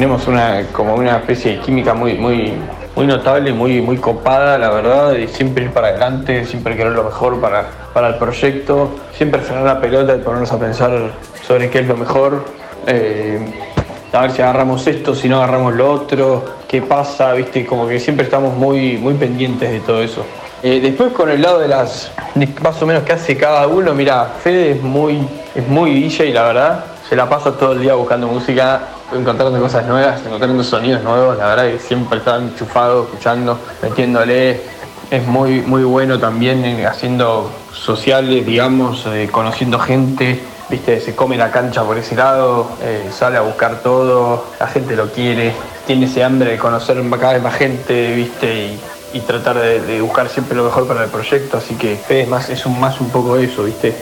Tenemos 0.00 0.26
una, 0.28 0.62
como 0.72 0.94
una 0.94 1.18
especie 1.18 1.58
de 1.58 1.60
química 1.60 1.92
muy, 1.92 2.14
muy, 2.14 2.54
muy 2.96 3.06
notable, 3.06 3.52
muy, 3.52 3.82
muy 3.82 3.98
copada, 3.98 4.56
la 4.56 4.70
verdad, 4.70 5.12
y 5.12 5.28
siempre 5.28 5.64
ir 5.64 5.72
para 5.72 5.88
adelante, 5.88 6.46
siempre 6.46 6.74
querer 6.74 6.92
lo 6.92 7.04
mejor 7.04 7.38
para, 7.38 7.66
para 7.92 8.08
el 8.08 8.14
proyecto, 8.14 8.92
siempre 9.12 9.42
frenar 9.42 9.64
la 9.64 9.78
pelota 9.78 10.16
y 10.16 10.20
ponernos 10.20 10.50
a 10.52 10.58
pensar 10.58 10.90
sobre 11.46 11.68
qué 11.68 11.80
es 11.80 11.86
lo 11.86 11.98
mejor. 11.98 12.46
Eh, 12.86 13.40
a 14.10 14.22
ver 14.22 14.30
si 14.30 14.40
agarramos 14.40 14.86
esto, 14.86 15.14
si 15.14 15.28
no 15.28 15.36
agarramos 15.36 15.74
lo 15.74 15.92
otro, 15.92 16.46
qué 16.66 16.80
pasa, 16.80 17.34
viste, 17.34 17.66
como 17.66 17.86
que 17.86 18.00
siempre 18.00 18.24
estamos 18.24 18.56
muy, 18.56 18.96
muy 18.96 19.12
pendientes 19.12 19.70
de 19.70 19.80
todo 19.80 20.00
eso. 20.00 20.24
Eh, 20.62 20.80
después 20.80 21.12
con 21.12 21.30
el 21.30 21.42
lado 21.42 21.58
de 21.58 21.68
las, 21.68 22.10
más 22.62 22.80
o 22.80 22.86
menos 22.86 23.02
que 23.02 23.12
hace 23.12 23.36
cada 23.36 23.66
uno, 23.66 23.92
mira, 23.92 24.32
Fede 24.42 24.70
es 24.70 24.82
muy, 24.82 25.18
es 25.54 25.68
muy 25.68 25.92
DJ, 25.92 26.32
la 26.32 26.44
verdad, 26.44 26.84
se 27.06 27.16
la 27.16 27.28
pasa 27.28 27.52
todo 27.52 27.72
el 27.72 27.82
día 27.82 27.94
buscando 27.96 28.28
música, 28.28 28.80
encontrando 29.12 29.60
cosas 29.60 29.86
nuevas, 29.86 30.20
encontrando 30.24 30.62
sonidos 30.62 31.02
nuevos, 31.02 31.36
la 31.38 31.48
verdad 31.48 31.70
que 31.70 31.78
siempre 31.78 32.18
está 32.18 32.36
enchufado, 32.36 33.04
escuchando, 33.04 33.58
metiéndole, 33.82 34.60
es 35.10 35.26
muy, 35.26 35.60
muy 35.60 35.82
bueno 35.82 36.18
también 36.18 36.64
eh, 36.64 36.86
haciendo 36.86 37.50
sociales, 37.72 38.46
digamos, 38.46 39.04
eh, 39.06 39.28
conociendo 39.30 39.78
gente, 39.78 40.40
viste, 40.68 41.00
se 41.00 41.16
come 41.16 41.36
la 41.36 41.50
cancha 41.50 41.82
por 41.82 41.98
ese 41.98 42.14
lado, 42.14 42.68
eh, 42.82 43.10
sale 43.12 43.36
a 43.36 43.40
buscar 43.40 43.80
todo, 43.82 44.46
la 44.60 44.68
gente 44.68 44.94
lo 44.94 45.10
quiere, 45.10 45.52
tiene 45.86 46.06
ese 46.06 46.22
hambre 46.22 46.52
de 46.52 46.58
conocer 46.58 47.02
cada 47.18 47.32
vez 47.32 47.42
más 47.42 47.54
gente, 47.54 48.14
viste, 48.14 48.78
y, 49.12 49.20
tratar 49.20 49.58
de, 49.58 50.00
buscar 50.00 50.28
siempre 50.28 50.56
lo 50.56 50.64
mejor 50.64 50.86
para 50.86 51.02
el 51.02 51.10
proyecto, 51.10 51.56
así 51.56 51.74
que 51.74 51.98
es 52.08 52.28
más, 52.28 52.48
es 52.48 52.64
un, 52.64 52.78
más 52.78 53.00
un 53.00 53.10
poco 53.10 53.36
eso, 53.36 53.64
viste. 53.64 53.92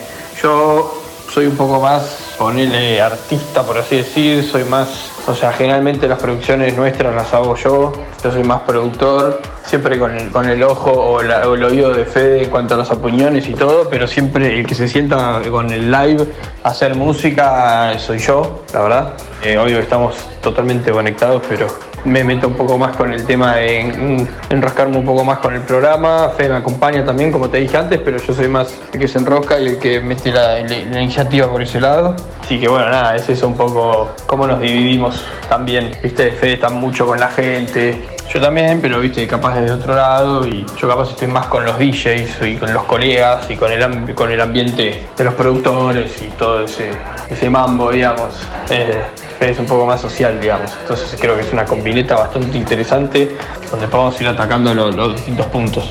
Yo 0.41 1.01
soy 1.33 1.47
un 1.47 1.57
poco 1.57 1.79
más, 1.81 2.28
ponerle 2.39 3.01
artista 3.01 3.63
por 3.63 3.77
así 3.77 3.97
decir, 3.97 4.43
soy 4.45 4.63
más, 4.63 5.11
o 5.27 5.35
sea, 5.35 5.51
generalmente 5.51 6.07
las 6.07 6.19
producciones 6.19 6.75
nuestras 6.75 7.13
las 7.13 7.33
hago 7.33 7.55
yo, 7.57 7.91
yo 8.23 8.31
soy 8.31 8.43
más 8.43 8.61
productor, 8.61 9.41
siempre 9.65 9.99
con 9.99 10.15
el, 10.15 10.31
con 10.31 10.47
el 10.47 10.63
ojo 10.63 10.89
o, 10.89 11.21
el 11.21 11.63
oído 11.63 11.93
de 11.93 12.05
Fede 12.05 12.43
en 12.43 12.49
cuanto 12.49 12.75
a 12.75 12.77
las 12.77 12.89
opiniones 12.91 13.47
y 13.49 13.53
todo, 13.53 13.89
pero 13.89 14.07
siempre 14.07 14.57
el 14.57 14.65
que 14.65 14.73
se 14.73 14.87
sienta 14.87 15.41
con 15.51 15.69
el 15.69 15.91
live 15.91 16.25
hacer 16.63 16.95
música 16.95 17.99
soy 17.99 18.19
yo, 18.19 18.63
la 18.73 18.81
verdad. 18.81 19.13
Eh, 19.43 19.57
obvio 19.57 19.77
que 19.77 19.83
estamos 19.83 20.15
totalmente 20.41 20.91
conectados, 20.91 21.43
pero 21.47 21.67
me 22.05 22.23
meto 22.23 22.47
un 22.47 22.55
poco 22.55 22.77
más 22.77 22.95
con 22.95 23.13
el 23.13 23.25
tema 23.25 23.55
de 23.55 24.27
enroscarme 24.49 24.97
un 24.97 25.05
poco 25.05 25.23
más 25.23 25.39
con 25.39 25.53
el 25.53 25.61
programa. 25.61 26.29
Fede 26.35 26.49
me 26.49 26.57
acompaña 26.57 27.05
también, 27.05 27.31
como 27.31 27.49
te 27.49 27.57
dije 27.57 27.77
antes, 27.77 27.99
pero 28.03 28.17
yo 28.17 28.33
soy 28.33 28.47
más 28.47 28.73
el 28.93 28.99
que 28.99 29.07
se 29.07 29.19
enrosca 29.19 29.59
y 29.59 29.67
el 29.67 29.79
que 29.79 29.99
mete 29.99 30.31
la, 30.31 30.59
iniciativa 30.59 31.49
por 31.49 31.61
ese 31.61 31.79
lado. 31.79 32.15
Así 32.41 32.59
que 32.59 32.67
bueno, 32.67 32.89
nada, 32.89 33.15
es 33.15 33.29
eso 33.29 33.47
un 33.47 33.55
poco 33.55 34.09
cómo 34.25 34.47
nos 34.47 34.59
dividimos 34.59 35.23
también. 35.47 35.91
Viste, 36.01 36.31
Fede 36.31 36.53
está 36.53 36.69
mucho 36.69 37.05
con 37.05 37.19
la 37.19 37.29
gente, 37.29 38.01
yo 38.31 38.39
también, 38.39 38.79
pero 38.79 38.99
viste, 38.99 39.25
capaz 39.27 39.59
desde 39.59 39.71
otro 39.73 39.95
lado 39.95 40.45
y 40.45 40.63
yo 40.77 40.87
capaz 40.87 41.09
estoy 41.09 41.27
más 41.27 41.47
con 41.47 41.65
los 41.65 41.79
DJs 41.79 42.41
y 42.43 42.57
con 42.57 42.71
los 42.71 42.83
colegas 42.83 43.49
y 43.49 43.55
con 43.55 43.71
el, 43.71 44.13
con 44.13 44.31
el 44.31 44.39
ambiente 44.39 45.07
de 45.17 45.23
los 45.23 45.33
productores 45.33 46.21
y 46.21 46.27
todo 46.37 46.63
ese, 46.63 46.91
ese 47.27 47.49
mambo, 47.49 47.91
digamos. 47.91 48.35
Eh, 48.69 49.01
es 49.47 49.57
un 49.57 49.65
poco 49.65 49.85
más 49.85 50.01
social, 50.01 50.39
digamos. 50.39 50.71
Entonces 50.81 51.17
creo 51.19 51.35
que 51.35 51.41
es 51.41 51.53
una 51.53 51.65
combineta 51.65 52.15
bastante 52.15 52.57
interesante 52.57 53.37
donde 53.71 53.87
podemos 53.87 54.19
ir 54.21 54.27
atacando 54.27 54.73
los, 54.73 54.95
los 54.95 55.15
distintos 55.15 55.45
puntos. 55.47 55.89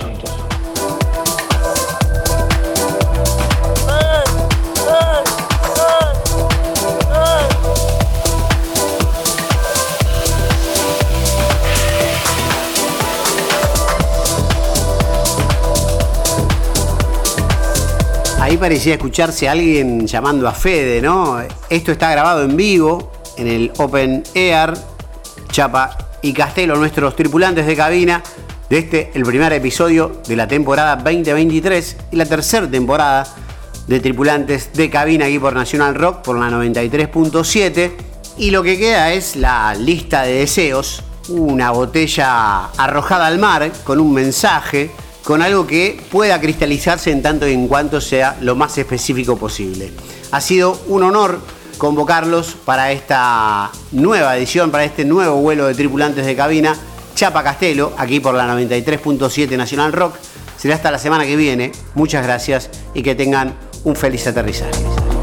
Ahí 18.40 18.57
parecía 18.57 18.94
escucharse 18.94 19.46
a 19.46 19.53
alguien 19.53 20.07
llamando 20.07 20.49
a 20.49 20.53
Fede, 20.53 21.03
¿no? 21.03 21.38
Esto 21.68 21.92
está 21.92 22.11
grabado 22.11 22.44
en 22.44 22.57
vivo 22.57 23.17
en 23.39 23.49
el 23.49 23.72
Open 23.78 24.22
Air. 24.34 24.74
Chapa 25.51 25.97
y 26.20 26.32
Castelo, 26.32 26.76
nuestros 26.76 27.16
tripulantes 27.16 27.66
de 27.66 27.74
cabina, 27.74 28.22
de 28.68 28.78
este, 28.78 29.11
el 29.14 29.22
primer 29.22 29.53
episodio 29.53 30.20
de 30.26 30.36
la 30.36 30.47
temporada 30.47 30.97
2023 30.97 31.97
y 32.12 32.16
la 32.16 32.26
tercera 32.26 32.68
temporada 32.68 33.26
de 33.86 34.01
tripulantes 34.01 34.72
de 34.74 34.91
cabina 34.91 35.26
aquí 35.26 35.39
por 35.39 35.55
Nacional 35.55 35.95
Rock, 35.95 36.22
por 36.22 36.39
la 36.39 36.51
93.7. 36.51 37.93
Y 38.36 38.51
lo 38.51 38.62
que 38.62 38.78
queda 38.78 39.12
es 39.12 39.36
la 39.36 39.74
lista 39.74 40.22
de 40.22 40.34
deseos, 40.34 41.03
una 41.28 41.70
botella 41.70 42.66
arrojada 42.76 43.26
al 43.26 43.39
mar 43.39 43.72
con 43.84 43.99
un 44.01 44.12
mensaje 44.12 44.91
con 45.24 45.43
algo 45.43 45.66
que 45.66 46.01
pueda 46.11 46.41
cristalizarse 46.41 47.11
en 47.11 47.20
tanto 47.20 47.47
y 47.47 47.53
en 47.53 47.68
cuanto 47.68 48.01
sea 48.01 48.39
lo 48.41 48.57
más 48.57 48.78
específico 48.78 49.36
posible. 49.36 49.93
Ha 50.30 50.41
sido 50.41 50.80
un 50.89 51.03
honor 51.03 51.41
convocarlos 51.78 52.56
para 52.64 52.92
esta 52.92 53.70
nueva 53.92 54.36
edición, 54.36 54.70
para 54.70 54.84
este 54.84 55.04
nuevo 55.04 55.36
vuelo 55.36 55.66
de 55.66 55.74
tripulantes 55.74 56.26
de 56.26 56.36
cabina, 56.36 56.76
Chapa 57.14 57.42
Castelo, 57.42 57.92
aquí 57.96 58.20
por 58.20 58.34
la 58.34 58.46
93.7 58.46 59.56
Nacional 59.56 59.92
Rock. 59.92 60.16
Será 60.56 60.74
hasta 60.74 60.90
la 60.90 60.98
semana 60.98 61.24
que 61.24 61.36
viene. 61.36 61.72
Muchas 61.94 62.24
gracias 62.24 62.68
y 62.94 63.02
que 63.02 63.14
tengan 63.14 63.54
un 63.84 63.96
feliz 63.96 64.26
aterrizaje. 64.26 65.17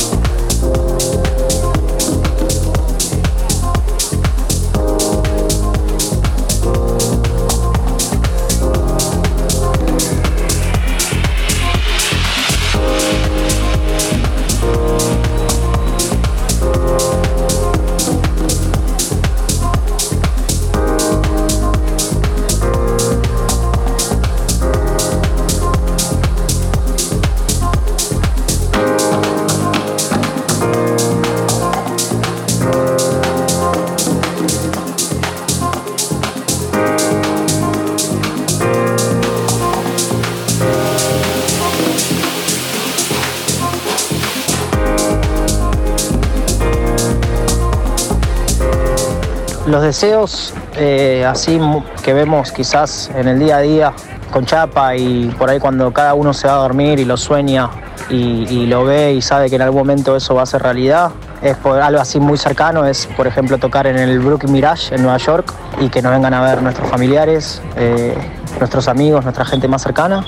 Deseos 49.86 50.53
eh, 50.75 51.25
así 51.25 51.59
que 52.03 52.13
vemos 52.13 52.51
quizás 52.51 53.09
en 53.15 53.27
el 53.27 53.39
día 53.39 53.57
a 53.57 53.61
día 53.61 53.93
con 54.31 54.45
Chapa 54.45 54.95
y 54.95 55.27
por 55.38 55.49
ahí 55.49 55.59
cuando 55.59 55.93
cada 55.93 56.13
uno 56.13 56.33
se 56.33 56.47
va 56.47 56.55
a 56.55 56.57
dormir 56.57 56.99
y 56.99 57.05
lo 57.05 57.15
sueña 57.15 57.69
y, 58.09 58.65
lo 58.65 58.83
ve 58.83 59.13
y 59.13 59.21
sabe 59.21 59.49
que 59.49 59.55
en 59.55 59.61
algún 59.61 59.79
momento 59.79 60.15
eso 60.15 60.36
va 60.36 60.43
a 60.43 60.45
ser 60.45 60.61
realidad, 60.61 61.11
es 61.41 61.55
por 61.57 61.79
algo 61.79 62.01
así 62.01 62.19
muy 62.19 62.38
cercano, 62.38 62.86
es 62.86 63.07
por 63.17 63.27
ejemplo 63.27 63.57
tocar 63.57 63.88
en 63.88 63.97
el 63.97 64.19
Brooklyn 64.19 64.51
Mirage 64.51 64.93
en 64.93 65.01
Nueva 65.01 65.17
York 65.17 65.53
y 65.79 65.89
que 65.89 66.01
nos 66.01 66.11
vengan 66.11 66.33
a 66.33 66.41
ver 66.41 66.61
nuestros 66.61 66.89
familiares, 66.89 67.61
eh, 67.77 68.15
nuestros 68.59 68.88
amigos, 68.88 69.23
nuestra 69.23 69.45
gente 69.45 69.67
más 69.67 69.81
cercana, 69.81 70.25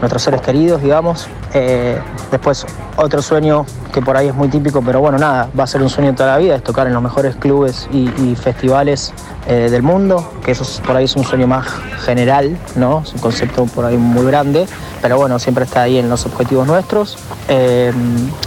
nuestros 0.00 0.22
seres 0.22 0.40
queridos, 0.40 0.82
digamos. 0.82 1.28
Eh, 1.54 1.98
después 2.30 2.66
otro 2.96 3.22
sueño 3.22 3.66
que 3.92 4.02
por 4.02 4.16
ahí 4.16 4.28
es 4.28 4.34
muy 4.34 4.48
típico, 4.48 4.82
pero 4.82 5.00
bueno, 5.00 5.18
nada, 5.18 5.48
va 5.58 5.64
a 5.64 5.66
ser 5.66 5.82
un 5.82 5.88
sueño 5.88 6.14
toda 6.14 6.32
la 6.32 6.38
vida, 6.38 6.56
es 6.56 6.62
tocar 6.62 6.86
en 6.86 6.92
los 6.92 7.02
mejores 7.02 7.36
clubes 7.36 7.88
y, 7.92 8.34
festivales 8.36 9.14
eh, 9.48 9.68
del 9.70 9.82
mundo, 9.82 10.32
que 10.44 10.52
eso 10.52 10.64
por 10.82 10.96
ahí 10.96 11.04
es 11.04 11.16
un 11.16 11.24
sueño 11.24 11.46
más 11.46 11.66
general, 12.04 12.58
¿no? 12.74 13.02
Es 13.04 13.14
un 13.14 13.20
concepto 13.20 13.64
por 13.66 13.84
ahí 13.84 13.96
muy 13.96 14.26
grande, 14.26 14.66
pero 15.00 15.16
bueno, 15.16 15.38
siempre 15.38 15.64
está 15.64 15.82
ahí 15.82 15.98
en 15.98 16.08
los 16.08 16.26
objetivos 16.26 16.66
nuestros. 16.66 17.16
Eh, 17.48 17.92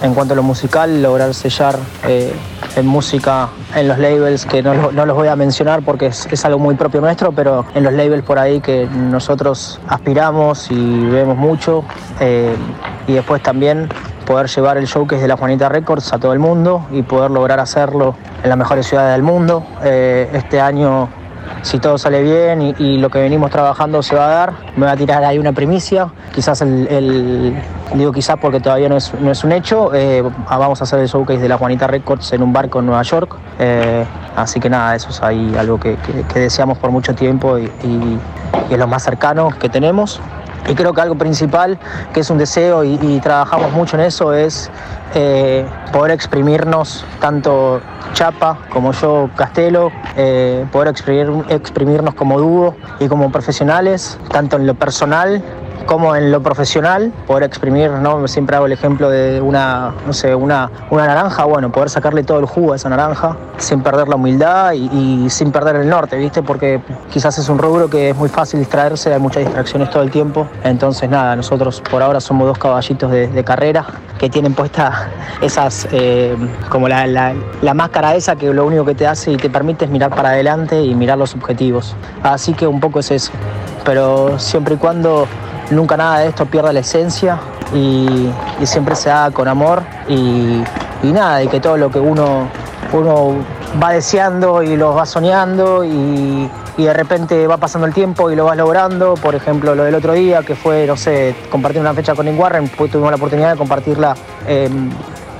en 0.03 0.13
cuanto 0.13 0.33
a 0.33 0.35
lo 0.35 0.43
musical, 0.43 1.01
lograr 1.01 1.33
sellar 1.33 1.77
eh, 2.07 2.31
en 2.75 2.85
música 2.85 3.49
en 3.75 3.87
los 3.87 3.97
labels, 3.97 4.45
que 4.45 4.61
no, 4.61 4.91
los 4.91 5.15
voy 5.15 5.27
a 5.29 5.35
mencionar 5.35 5.81
porque 5.83 6.07
es, 6.07 6.45
algo 6.45 6.59
muy 6.59 6.75
propio 6.75 7.01
nuestro, 7.01 7.31
pero 7.31 7.65
en 7.73 7.83
los 7.83 7.93
labels 7.93 8.23
por 8.23 8.37
ahí 8.37 8.61
que 8.61 8.85
nosotros 8.85 9.79
aspiramos 9.87 10.69
y 10.69 11.05
vemos 11.07 11.37
mucho. 11.37 11.83
y 13.07 13.13
después 13.13 13.41
también 13.41 13.89
poder 14.29 14.45
llevar 14.45 14.77
el 14.77 14.85
show 14.85 15.07
que 15.07 15.15
es 15.15 15.21
de 15.23 15.27
la 15.27 15.37
Juanita 15.37 15.69
Records 15.69 16.13
a 16.13 16.19
todo 16.19 16.33
el 16.33 16.39
mundo 16.39 16.85
y 16.91 17.01
poder 17.01 17.31
lograr 17.31 17.59
hacerlo 17.59 18.13
en 18.43 18.49
las 18.49 18.59
mejores 18.59 18.85
ciudades 18.85 19.13
del 19.13 19.23
mundo. 19.23 19.65
Eh, 19.83 20.29
este 20.33 20.61
año, 20.61 21.09
si 21.63 21.79
todo 21.79 21.97
sale 21.97 22.21
bien 22.21 22.75
y, 22.77 22.99
lo 22.99 23.09
que 23.09 23.19
venimos 23.19 23.49
trabajando 23.49 24.03
se 24.03 24.15
va 24.15 24.27
a 24.27 24.29
dar, 24.29 24.53
me 24.75 24.85
va 24.85 24.91
a 24.91 24.97
tirar 24.97 25.23
ahí 25.23 25.39
una 25.39 25.51
primicia. 25.51 26.09
Quizás 26.31 26.61
el, 26.61 27.59
digo 27.95 28.11
quizás 28.11 28.37
porque 28.39 28.59
todavía 28.59 28.87
no 28.87 28.97
es, 28.97 29.11
no 29.19 29.31
es 29.31 29.43
un 29.43 29.51
hecho, 29.51 29.95
eh, 29.95 30.23
vamos 30.47 30.79
a 30.79 30.83
hacer 30.83 30.99
el 30.99 31.07
showcase 31.07 31.39
de 31.39 31.49
la 31.49 31.57
Juanita 31.57 31.87
Records 31.87 32.31
en 32.31 32.43
un 32.43 32.53
barco 32.53 32.81
en 32.81 32.85
Nueva 32.85 33.01
York. 33.01 33.35
Eh, 33.57 34.05
Así 34.39 34.61
que 34.61 34.69
nada, 34.69 34.95
eso 34.95 35.09
es 35.09 35.21
ahí 35.21 35.53
algo 35.57 35.77
que, 35.77 35.97
deseamos 36.33 36.77
por 36.77 36.91
mucho 36.91 37.13
tiempo 37.13 37.57
y, 37.57 37.69
es 38.69 38.77
lo 38.77 38.87
más 38.87 39.03
cercano 39.03 39.49
que 39.59 39.67
tenemos. 39.67 40.21
Y 40.67 40.75
creo 40.75 40.93
que 40.93 41.01
algo 41.01 41.15
principal, 41.15 41.79
que 42.13 42.19
es 42.19 42.29
un 42.29 42.37
deseo 42.37 42.83
y, 42.83 43.19
trabajamos 43.21 43.71
mucho 43.71 43.97
en 43.97 44.03
eso, 44.03 44.33
es 44.33 44.69
eh, 45.15 45.65
poder 45.91 46.11
exprimirnos, 46.11 47.05
tanto 47.19 47.81
Chapa 48.13 48.59
como 48.71 48.91
yo, 48.91 49.29
Castelo, 49.35 49.91
eh, 50.15 50.65
poder 50.71 50.93
exprimirnos 51.49 52.13
como 52.13 52.39
dúo 52.39 52.75
y 52.99 53.07
como 53.07 53.31
profesionales, 53.31 54.17
tanto 54.29 54.57
en 54.57 54.67
lo 54.67 54.75
personal 54.75 55.41
como 55.89 56.15
en 56.15 56.31
lo 56.31 56.39
profesional, 56.43 57.11
poder 57.25 57.41
exprimir, 57.41 57.89
¿no? 57.89 58.27
Siempre 58.27 58.55
hago 58.55 58.67
el 58.67 58.73
ejemplo 58.73 59.09
de 59.09 59.41
una, 59.41 59.91
no 60.05 60.13
sé, 60.13 60.35
una, 60.35 60.69
una 60.91 61.07
naranja, 61.07 61.45
bueno, 61.45 61.71
poder 61.71 61.89
sacarle 61.89 62.23
todo 62.23 62.37
el 62.37 62.45
jugo 62.45 62.73
a 62.73 62.75
esa 62.75 62.89
naranja 62.89 63.35
sin 63.57 63.81
perder 63.81 64.07
la 64.07 64.15
humildad 64.15 64.73
y, 64.73 65.27
sin 65.31 65.51
perder 65.51 65.77
el 65.77 65.89
norte, 65.89 66.15
¿viste? 66.17 66.43
Porque 66.43 66.79
quizás 67.09 67.39
es 67.39 67.49
un 67.49 67.57
rubro 67.57 67.89
que 67.89 68.11
es 68.11 68.15
muy 68.15 68.29
fácil 68.29 68.59
distraerse, 68.59 69.11
hay 69.11 69.19
muchas 69.19 69.43
distracciones 69.45 69.89
todo 69.89 70.03
el 70.03 70.11
tiempo. 70.11 70.47
Entonces, 70.63 71.09
nada, 71.09 71.35
nosotros 71.35 71.81
por 71.89 72.03
ahora 72.03 72.21
somos 72.21 72.45
dos 72.45 72.59
caballitos 72.59 73.09
de, 73.09 73.43
carrera 73.43 73.83
que 74.19 74.29
tienen 74.29 74.53
puesta 74.53 75.09
esas, 75.41 75.87
eh, 75.91 76.37
como 76.69 76.87
la, 76.87 77.07
la, 77.07 77.33
la 77.63 77.73
máscara 77.73 78.13
esa 78.13 78.35
que 78.35 78.53
lo 78.53 78.67
único 78.67 78.85
que 78.85 78.93
te 78.93 79.07
hace 79.07 79.31
y 79.31 79.37
te 79.37 79.49
permite 79.49 79.85
es 79.85 79.91
mirar 79.91 80.11
para 80.11 80.29
adelante 80.29 80.83
y 80.83 80.93
mirar 80.93 81.17
los 81.17 81.33
objetivos. 81.33 81.95
Así 82.21 82.53
que 82.53 82.67
un 82.67 82.79
poco 82.79 82.99
es 82.99 83.09
eso. 83.09 83.31
Pero 83.85 84.37
siempre 84.37 84.75
y 84.75 84.77
cuando 84.77 85.25
nunca 85.71 85.97
nada 85.97 86.19
de 86.19 86.27
esto 86.27 86.45
pierda 86.45 86.73
la 86.73 86.79
esencia 86.79 87.39
y, 87.73 88.29
siempre 88.63 88.95
se 88.95 89.09
haga 89.09 89.31
con 89.31 89.47
amor 89.47 89.83
y, 90.07 90.63
nada, 91.03 91.43
y 91.43 91.47
que 91.47 91.59
todo 91.59 91.77
lo 91.77 91.89
que 91.89 91.99
uno, 91.99 92.47
uno 92.91 93.35
va 93.81 93.91
deseando 93.91 94.61
y 94.63 94.75
lo 94.75 94.93
va 94.93 95.05
soñando 95.05 95.83
y, 95.83 96.49
de 96.77 96.93
repente 96.93 97.45
va 97.45 97.57
pasando 97.57 97.87
el 97.87 97.93
tiempo 97.93 98.31
y 98.31 98.37
lo 98.37 98.45
vas 98.45 98.55
logrando. 98.55 99.15
Por 99.15 99.35
ejemplo, 99.35 99.75
lo 99.75 99.83
del 99.83 99.95
otro 99.95 100.13
día 100.13 100.43
que 100.43 100.55
fue, 100.55 100.87
no 100.87 100.95
sé, 100.95 101.35
compartir 101.51 101.81
una 101.81 101.93
fecha 101.93 102.15
con 102.15 102.25
Nick 102.25 102.39
Warren, 102.39 102.69
pues 102.69 102.89
tuvimos 102.89 103.11
la 103.11 103.17
oportunidad 103.17 103.51
de 103.51 103.57
compartirla 103.57 104.15
en 104.47 104.89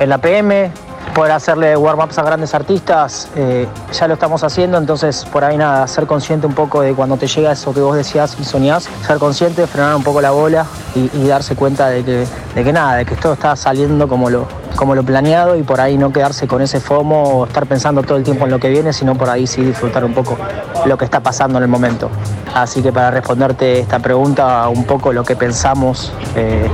la 0.10 0.18
PM, 0.18 0.70
poder 1.14 1.32
hacerle 1.32 1.76
warm-ups 1.76 2.18
a 2.18 2.24
grandes 2.24 2.54
artistas, 2.54 3.30
eh, 3.36 3.68
ya 3.92 4.08
lo 4.08 4.14
estamos 4.14 4.44
haciendo, 4.44 4.78
entonces 4.78 5.26
por 5.26 5.44
ahí 5.44 5.58
nada, 5.58 5.88
ser 5.88 6.06
consciente 6.08 6.48
un 6.48 6.54
poco 6.54 6.82
de 6.82 6.94
cuando 6.94 7.18
te 7.18 7.28
llega 7.28 7.52
eso 7.52 7.74
que 7.74 7.82
vos 7.82 7.96
decías 7.96 8.38
y 8.40 8.44
soñás, 8.44 8.90
ser 9.06 9.18
consciente, 9.18 9.66
frenar 9.68 9.96
un 9.96 10.04
poco 10.04 10.22
la 10.22 10.32
bola 10.32 10.66
y, 10.96 11.28
darse 11.28 11.56
cuenta 11.56 11.88
de 11.90 12.04
que, 12.04 12.26
de 12.56 12.64
que 12.64 12.74
nada, 12.74 12.96
de 12.96 13.06
que 13.06 13.16
todo 13.16 13.34
está 13.34 13.56
saliendo 13.56 14.08
como 14.08 14.30
lo, 14.30 14.48
como 14.76 14.96
lo 14.96 15.04
planeado 15.04 15.56
y 15.56 15.64
por 15.64 15.80
ahí 15.80 15.98
no 15.98 16.12
quedarse 16.12 16.48
con 16.48 16.62
ese 16.62 16.80
FOMO 16.80 17.24
o 17.24 17.46
estar 17.46 17.66
pensando 17.68 18.02
todo 18.02 18.18
el 18.18 18.24
tiempo 18.24 18.46
en 18.46 18.52
lo 18.52 18.60
que 18.60 18.70
viene, 18.70 18.94
sino 18.94 19.16
por 19.16 19.30
ahí 19.30 19.46
sí 19.46 19.62
disfrutar 19.64 20.04
un 20.04 20.14
poco 20.14 20.38
lo 20.86 20.98
que 20.98 21.06
está 21.06 21.20
pasando 21.20 21.58
en 21.58 21.64
el 21.64 21.70
momento. 21.70 22.10
Así 22.56 22.82
que 22.82 22.92
para 22.92 23.12
responderte 23.12 23.80
esta 23.80 24.00
pregunta, 24.00 24.68
un 24.70 24.86
poco 24.86 25.14
lo 25.14 25.24
que 25.24 25.36
pensamos 25.36 26.12
eh, 26.36 26.70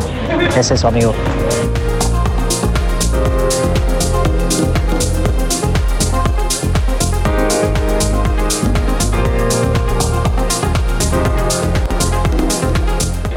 es 0.55 0.71
eso, 0.71 0.87
amigo. 0.87 1.13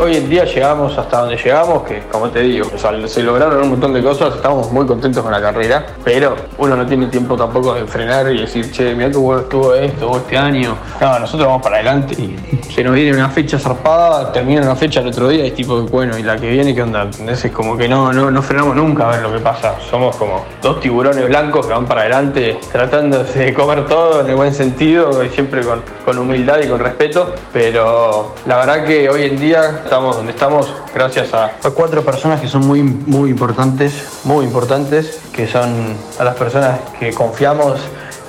Hoy 0.08 0.16
en 0.16 0.30
día 0.30 0.44
llegamos 0.44 0.96
hasta 0.96 1.20
donde 1.20 1.36
llegamos, 1.36 1.82
que 1.82 2.02
como 2.10 2.30
te 2.30 2.40
digo, 2.40 2.66
se 3.06 3.22
lograron 3.22 3.62
un 3.62 3.70
montón 3.70 3.92
de 3.92 4.02
cosas, 4.02 4.36
estamos 4.36 4.72
muy 4.72 4.86
contentos 4.86 5.22
con 5.22 5.30
la 5.30 5.40
carrera, 5.40 5.84
pero 6.02 6.34
uno 6.56 6.76
no 6.76 6.86
tiene 6.86 7.08
tiempo 7.08 7.36
tampoco 7.36 7.74
de 7.74 7.86
frenar 7.86 8.32
y 8.32 8.40
decir, 8.40 8.70
che, 8.72 8.94
mira 8.94 9.10
que 9.10 9.16
estuvo 9.42 9.74
esto 9.74 10.16
este 10.16 10.38
año. 10.38 10.76
No, 10.98 11.18
nosotros 11.18 11.46
vamos 11.46 11.62
para 11.62 11.76
adelante 11.76 12.14
y 12.14 12.36
se 12.72 12.82
nos 12.82 12.94
viene 12.94 13.14
una 13.14 13.28
fecha 13.28 13.58
zarpada, 13.58 14.32
termina 14.32 14.62
una 14.62 14.76
fecha 14.76 15.00
el 15.00 15.08
otro 15.08 15.28
día 15.28 15.44
y 15.44 15.50
tipo, 15.50 15.82
bueno, 15.82 16.16
y 16.16 16.22
la 16.22 16.36
que 16.36 16.50
viene, 16.50 16.74
¿qué 16.74 16.82
onda? 16.82 17.02
¿Entendés? 17.02 17.44
Es 17.44 17.52
como 17.52 17.76
que 17.76 17.86
no, 17.86 18.10
no, 18.10 18.30
no 18.30 18.40
frenamos 18.40 18.76
nunca 18.76 19.08
a 19.08 19.10
ver 19.10 19.22
lo 19.22 19.32
que 19.32 19.40
pasa. 19.40 19.74
Somos 19.90 20.16
como 20.16 20.46
dos 20.62 20.80
tiburones 20.80 21.28
blancos 21.28 21.66
que 21.66 21.72
van 21.74 21.84
para 21.84 22.02
adelante 22.02 22.58
tratando 22.72 23.24
de 23.24 23.52
comer 23.52 23.84
todo 23.84 24.22
en 24.22 24.30
el 24.30 24.36
buen 24.36 24.54
sentido 24.54 25.22
y 25.22 25.28
siempre 25.28 25.60
con, 25.62 25.82
con 26.06 26.16
humildad 26.16 26.60
y 26.64 26.68
con 26.68 26.78
respeto, 26.78 27.34
pero 27.52 28.34
la 28.46 28.56
verdad 28.56 28.86
que 28.86 29.10
hoy 29.10 29.24
en 29.24 29.38
día 29.38 29.82
donde 30.00 30.32
estamos 30.32 30.72
gracias 30.94 31.34
a, 31.34 31.52
cuatro 31.74 32.02
personas 32.02 32.40
que 32.40 32.48
son 32.48 32.66
muy, 32.66 32.82
muy 32.82 33.30
importantes, 33.30 34.20
muy 34.24 34.44
importantes, 34.44 35.20
que 35.32 35.46
son 35.46 35.96
a 36.18 36.24
las 36.24 36.36
personas 36.36 36.80
que 36.98 37.12
confiamos 37.12 37.80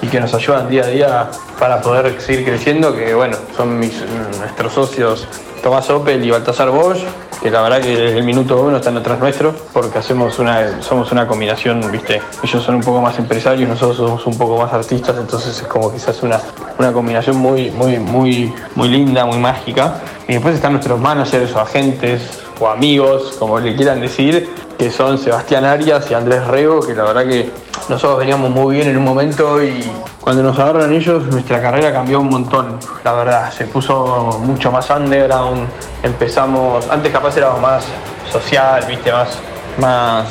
y 0.02 0.08
que 0.08 0.20
nos 0.20 0.34
ayudan 0.34 0.70
día 0.70 0.84
a 0.84 0.88
día 0.88 1.32
para 1.60 1.82
poder 1.82 2.20
seguir 2.22 2.46
creciendo, 2.46 2.96
que 2.96 3.14
bueno, 3.14 3.38
son 3.56 3.80
mis, 3.80 4.02
nuestros 4.40 4.74
socios 4.74 5.28
Tomás 5.62 5.90
Opel 5.90 6.24
y 6.24 6.32
Baltasar 6.32 6.70
Bosch, 6.70 7.00
que 7.42 7.50
la 7.50 7.62
verdad 7.62 7.82
que 7.82 8.18
el 8.18 8.24
minuto 8.24 8.62
uno 8.62 8.78
están 8.78 8.98
atrás 8.98 9.20
nuestro, 9.20 9.54
porque 9.74 10.00
hacemos 10.00 10.40
una, 10.40 10.82
somos 10.82 11.12
una 11.12 11.28
combinación, 11.28 11.82
viste, 11.92 12.22
ellos 12.44 12.64
son 12.64 12.76
un 12.76 12.82
poco 12.82 13.02
más 13.02 13.18
empresarios, 13.18 13.70
nosotros 13.70 13.98
somos 13.98 14.26
un 14.26 14.38
poco 14.38 14.58
más 14.58 14.74
artistas, 14.74 15.16
entonces 15.18 15.62
es 15.62 15.68
como 15.68 15.92
quizás 15.92 16.22
una, 16.24 16.40
una 16.78 16.92
combinación 16.92 17.38
muy, 17.38 17.72
muy, 17.72 17.98
muy, 18.00 18.54
muy 18.76 18.88
linda, 18.90 19.26
muy 19.26 19.38
mágica. 19.38 19.96
Y 20.28 20.34
después 20.34 20.56
están 20.56 20.74
nuestros 20.74 21.00
managers 21.00 21.56
o 21.56 21.60
agentes 21.60 22.22
o 22.60 22.68
amigos, 22.68 23.36
como 23.40 23.60
le 23.60 23.76
quieran 23.76 24.02
decir, 24.02 24.50
que 24.78 24.92
son 24.92 25.18
Sebastián 25.18 25.66
Arias 25.66 26.10
y 26.10 26.14
Andrés 26.14 26.46
Rego, 26.48 26.80
que 26.80 26.94
la 26.94 27.04
verdad 27.04 27.26
que 27.28 27.50
nosotros 27.90 28.20
veníamos 28.20 28.50
muy 28.50 28.76
bien 28.76 28.88
en 28.88 28.98
un 28.98 29.04
momento 29.04 29.64
y 29.64 29.84
cuando 30.22 30.44
nos 30.44 30.58
agarran 30.60 30.94
ellos 30.94 31.24
nuestra 31.26 31.62
carrera 31.62 31.92
cambió 31.92 32.20
un 32.20 32.30
montón, 32.30 32.80
la 33.04 33.14
verdad, 33.14 33.52
se 33.52 33.66
puso 33.66 34.40
mucho 34.44 34.72
más 34.72 34.90
underground, 34.90 35.68
empezamos, 36.04 36.88
antes 36.90 37.12
capaz 37.12 37.36
éramos 37.38 37.62
más 37.62 37.86
social, 38.32 38.86
viste, 38.88 39.12
más, 39.12 39.40
más 39.80 40.28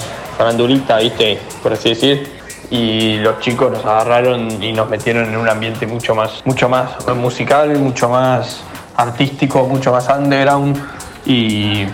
viste, 1.01 1.39
por 1.63 1.73
así 1.73 1.91
decir, 1.91 2.39
y 2.71 3.17
los 3.19 3.41
chicos 3.41 3.73
nos 3.73 3.85
agarraron 3.85 4.63
y 4.63 4.73
nos 4.73 4.89
metieron 4.89 5.25
en 5.27 5.37
un 5.37 5.49
ambiente 5.49 5.87
mucho 5.87 6.15
más, 6.15 6.43
mucho 6.45 6.69
más 6.69 6.91
musical, 7.17 7.77
mucho 7.79 8.09
más 8.09 8.61
artístico, 8.97 9.67
mucho 9.67 9.93
más 9.93 10.09
underground. 10.09 10.77
Y, 11.25 11.87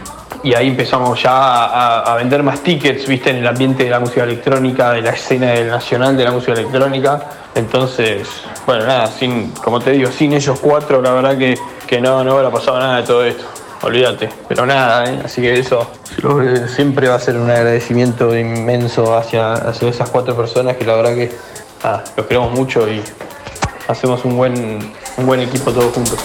ahí 0.52 0.68
empezamos 0.68 1.22
ya 1.22 2.02
a, 2.02 2.14
vender 2.16 2.42
más 2.42 2.60
tickets, 2.60 3.06
viste, 3.06 3.30
en 3.30 3.36
el 3.36 3.46
ambiente 3.46 3.84
de 3.84 3.90
la 3.90 3.98
música 3.98 4.24
electrónica, 4.24 4.92
de 4.92 5.00
la 5.00 5.10
escena 5.10 5.52
del 5.52 5.68
nacional 5.68 6.16
de 6.18 6.24
la 6.24 6.32
música 6.32 6.52
electrónica. 6.52 7.22
Entonces, 7.54 8.28
bueno, 8.66 8.84
nada, 8.84 9.06
sin, 9.06 9.52
como 9.52 9.80
te 9.80 9.92
digo, 9.92 10.10
sin 10.10 10.34
ellos 10.34 10.58
cuatro, 10.60 11.00
la 11.00 11.12
verdad 11.12 11.38
que, 11.38 11.58
que 11.86 12.00
no, 12.00 12.22
no 12.22 12.34
hubiera 12.34 12.50
pasado 12.50 12.78
nada 12.78 12.98
de 12.98 13.02
todo 13.04 13.24
esto. 13.24 13.44
Olvídate, 13.80 14.28
pero 14.48 14.66
nada, 14.66 15.10
¿eh? 15.10 15.20
así 15.24 15.40
que 15.40 15.58
eso 15.58 15.90
siempre 16.74 17.08
va 17.08 17.16
a 17.16 17.20
ser 17.20 17.36
un 17.36 17.50
agradecimiento 17.50 18.36
inmenso 18.36 19.16
hacia, 19.16 19.54
hacia 19.54 19.88
esas 19.88 20.10
cuatro 20.10 20.36
personas 20.36 20.76
que 20.76 20.84
la 20.84 20.94
verdad 20.94 21.14
que 21.14 21.30
los 22.16 22.26
queremos 22.26 22.52
mucho 22.52 22.88
y 22.90 23.02
hacemos 23.88 24.24
un 24.24 24.36
buen, 24.36 24.78
un 25.16 25.26
buen 25.26 25.40
equipo 25.40 25.70
todos 25.70 25.92
juntos. 25.92 26.18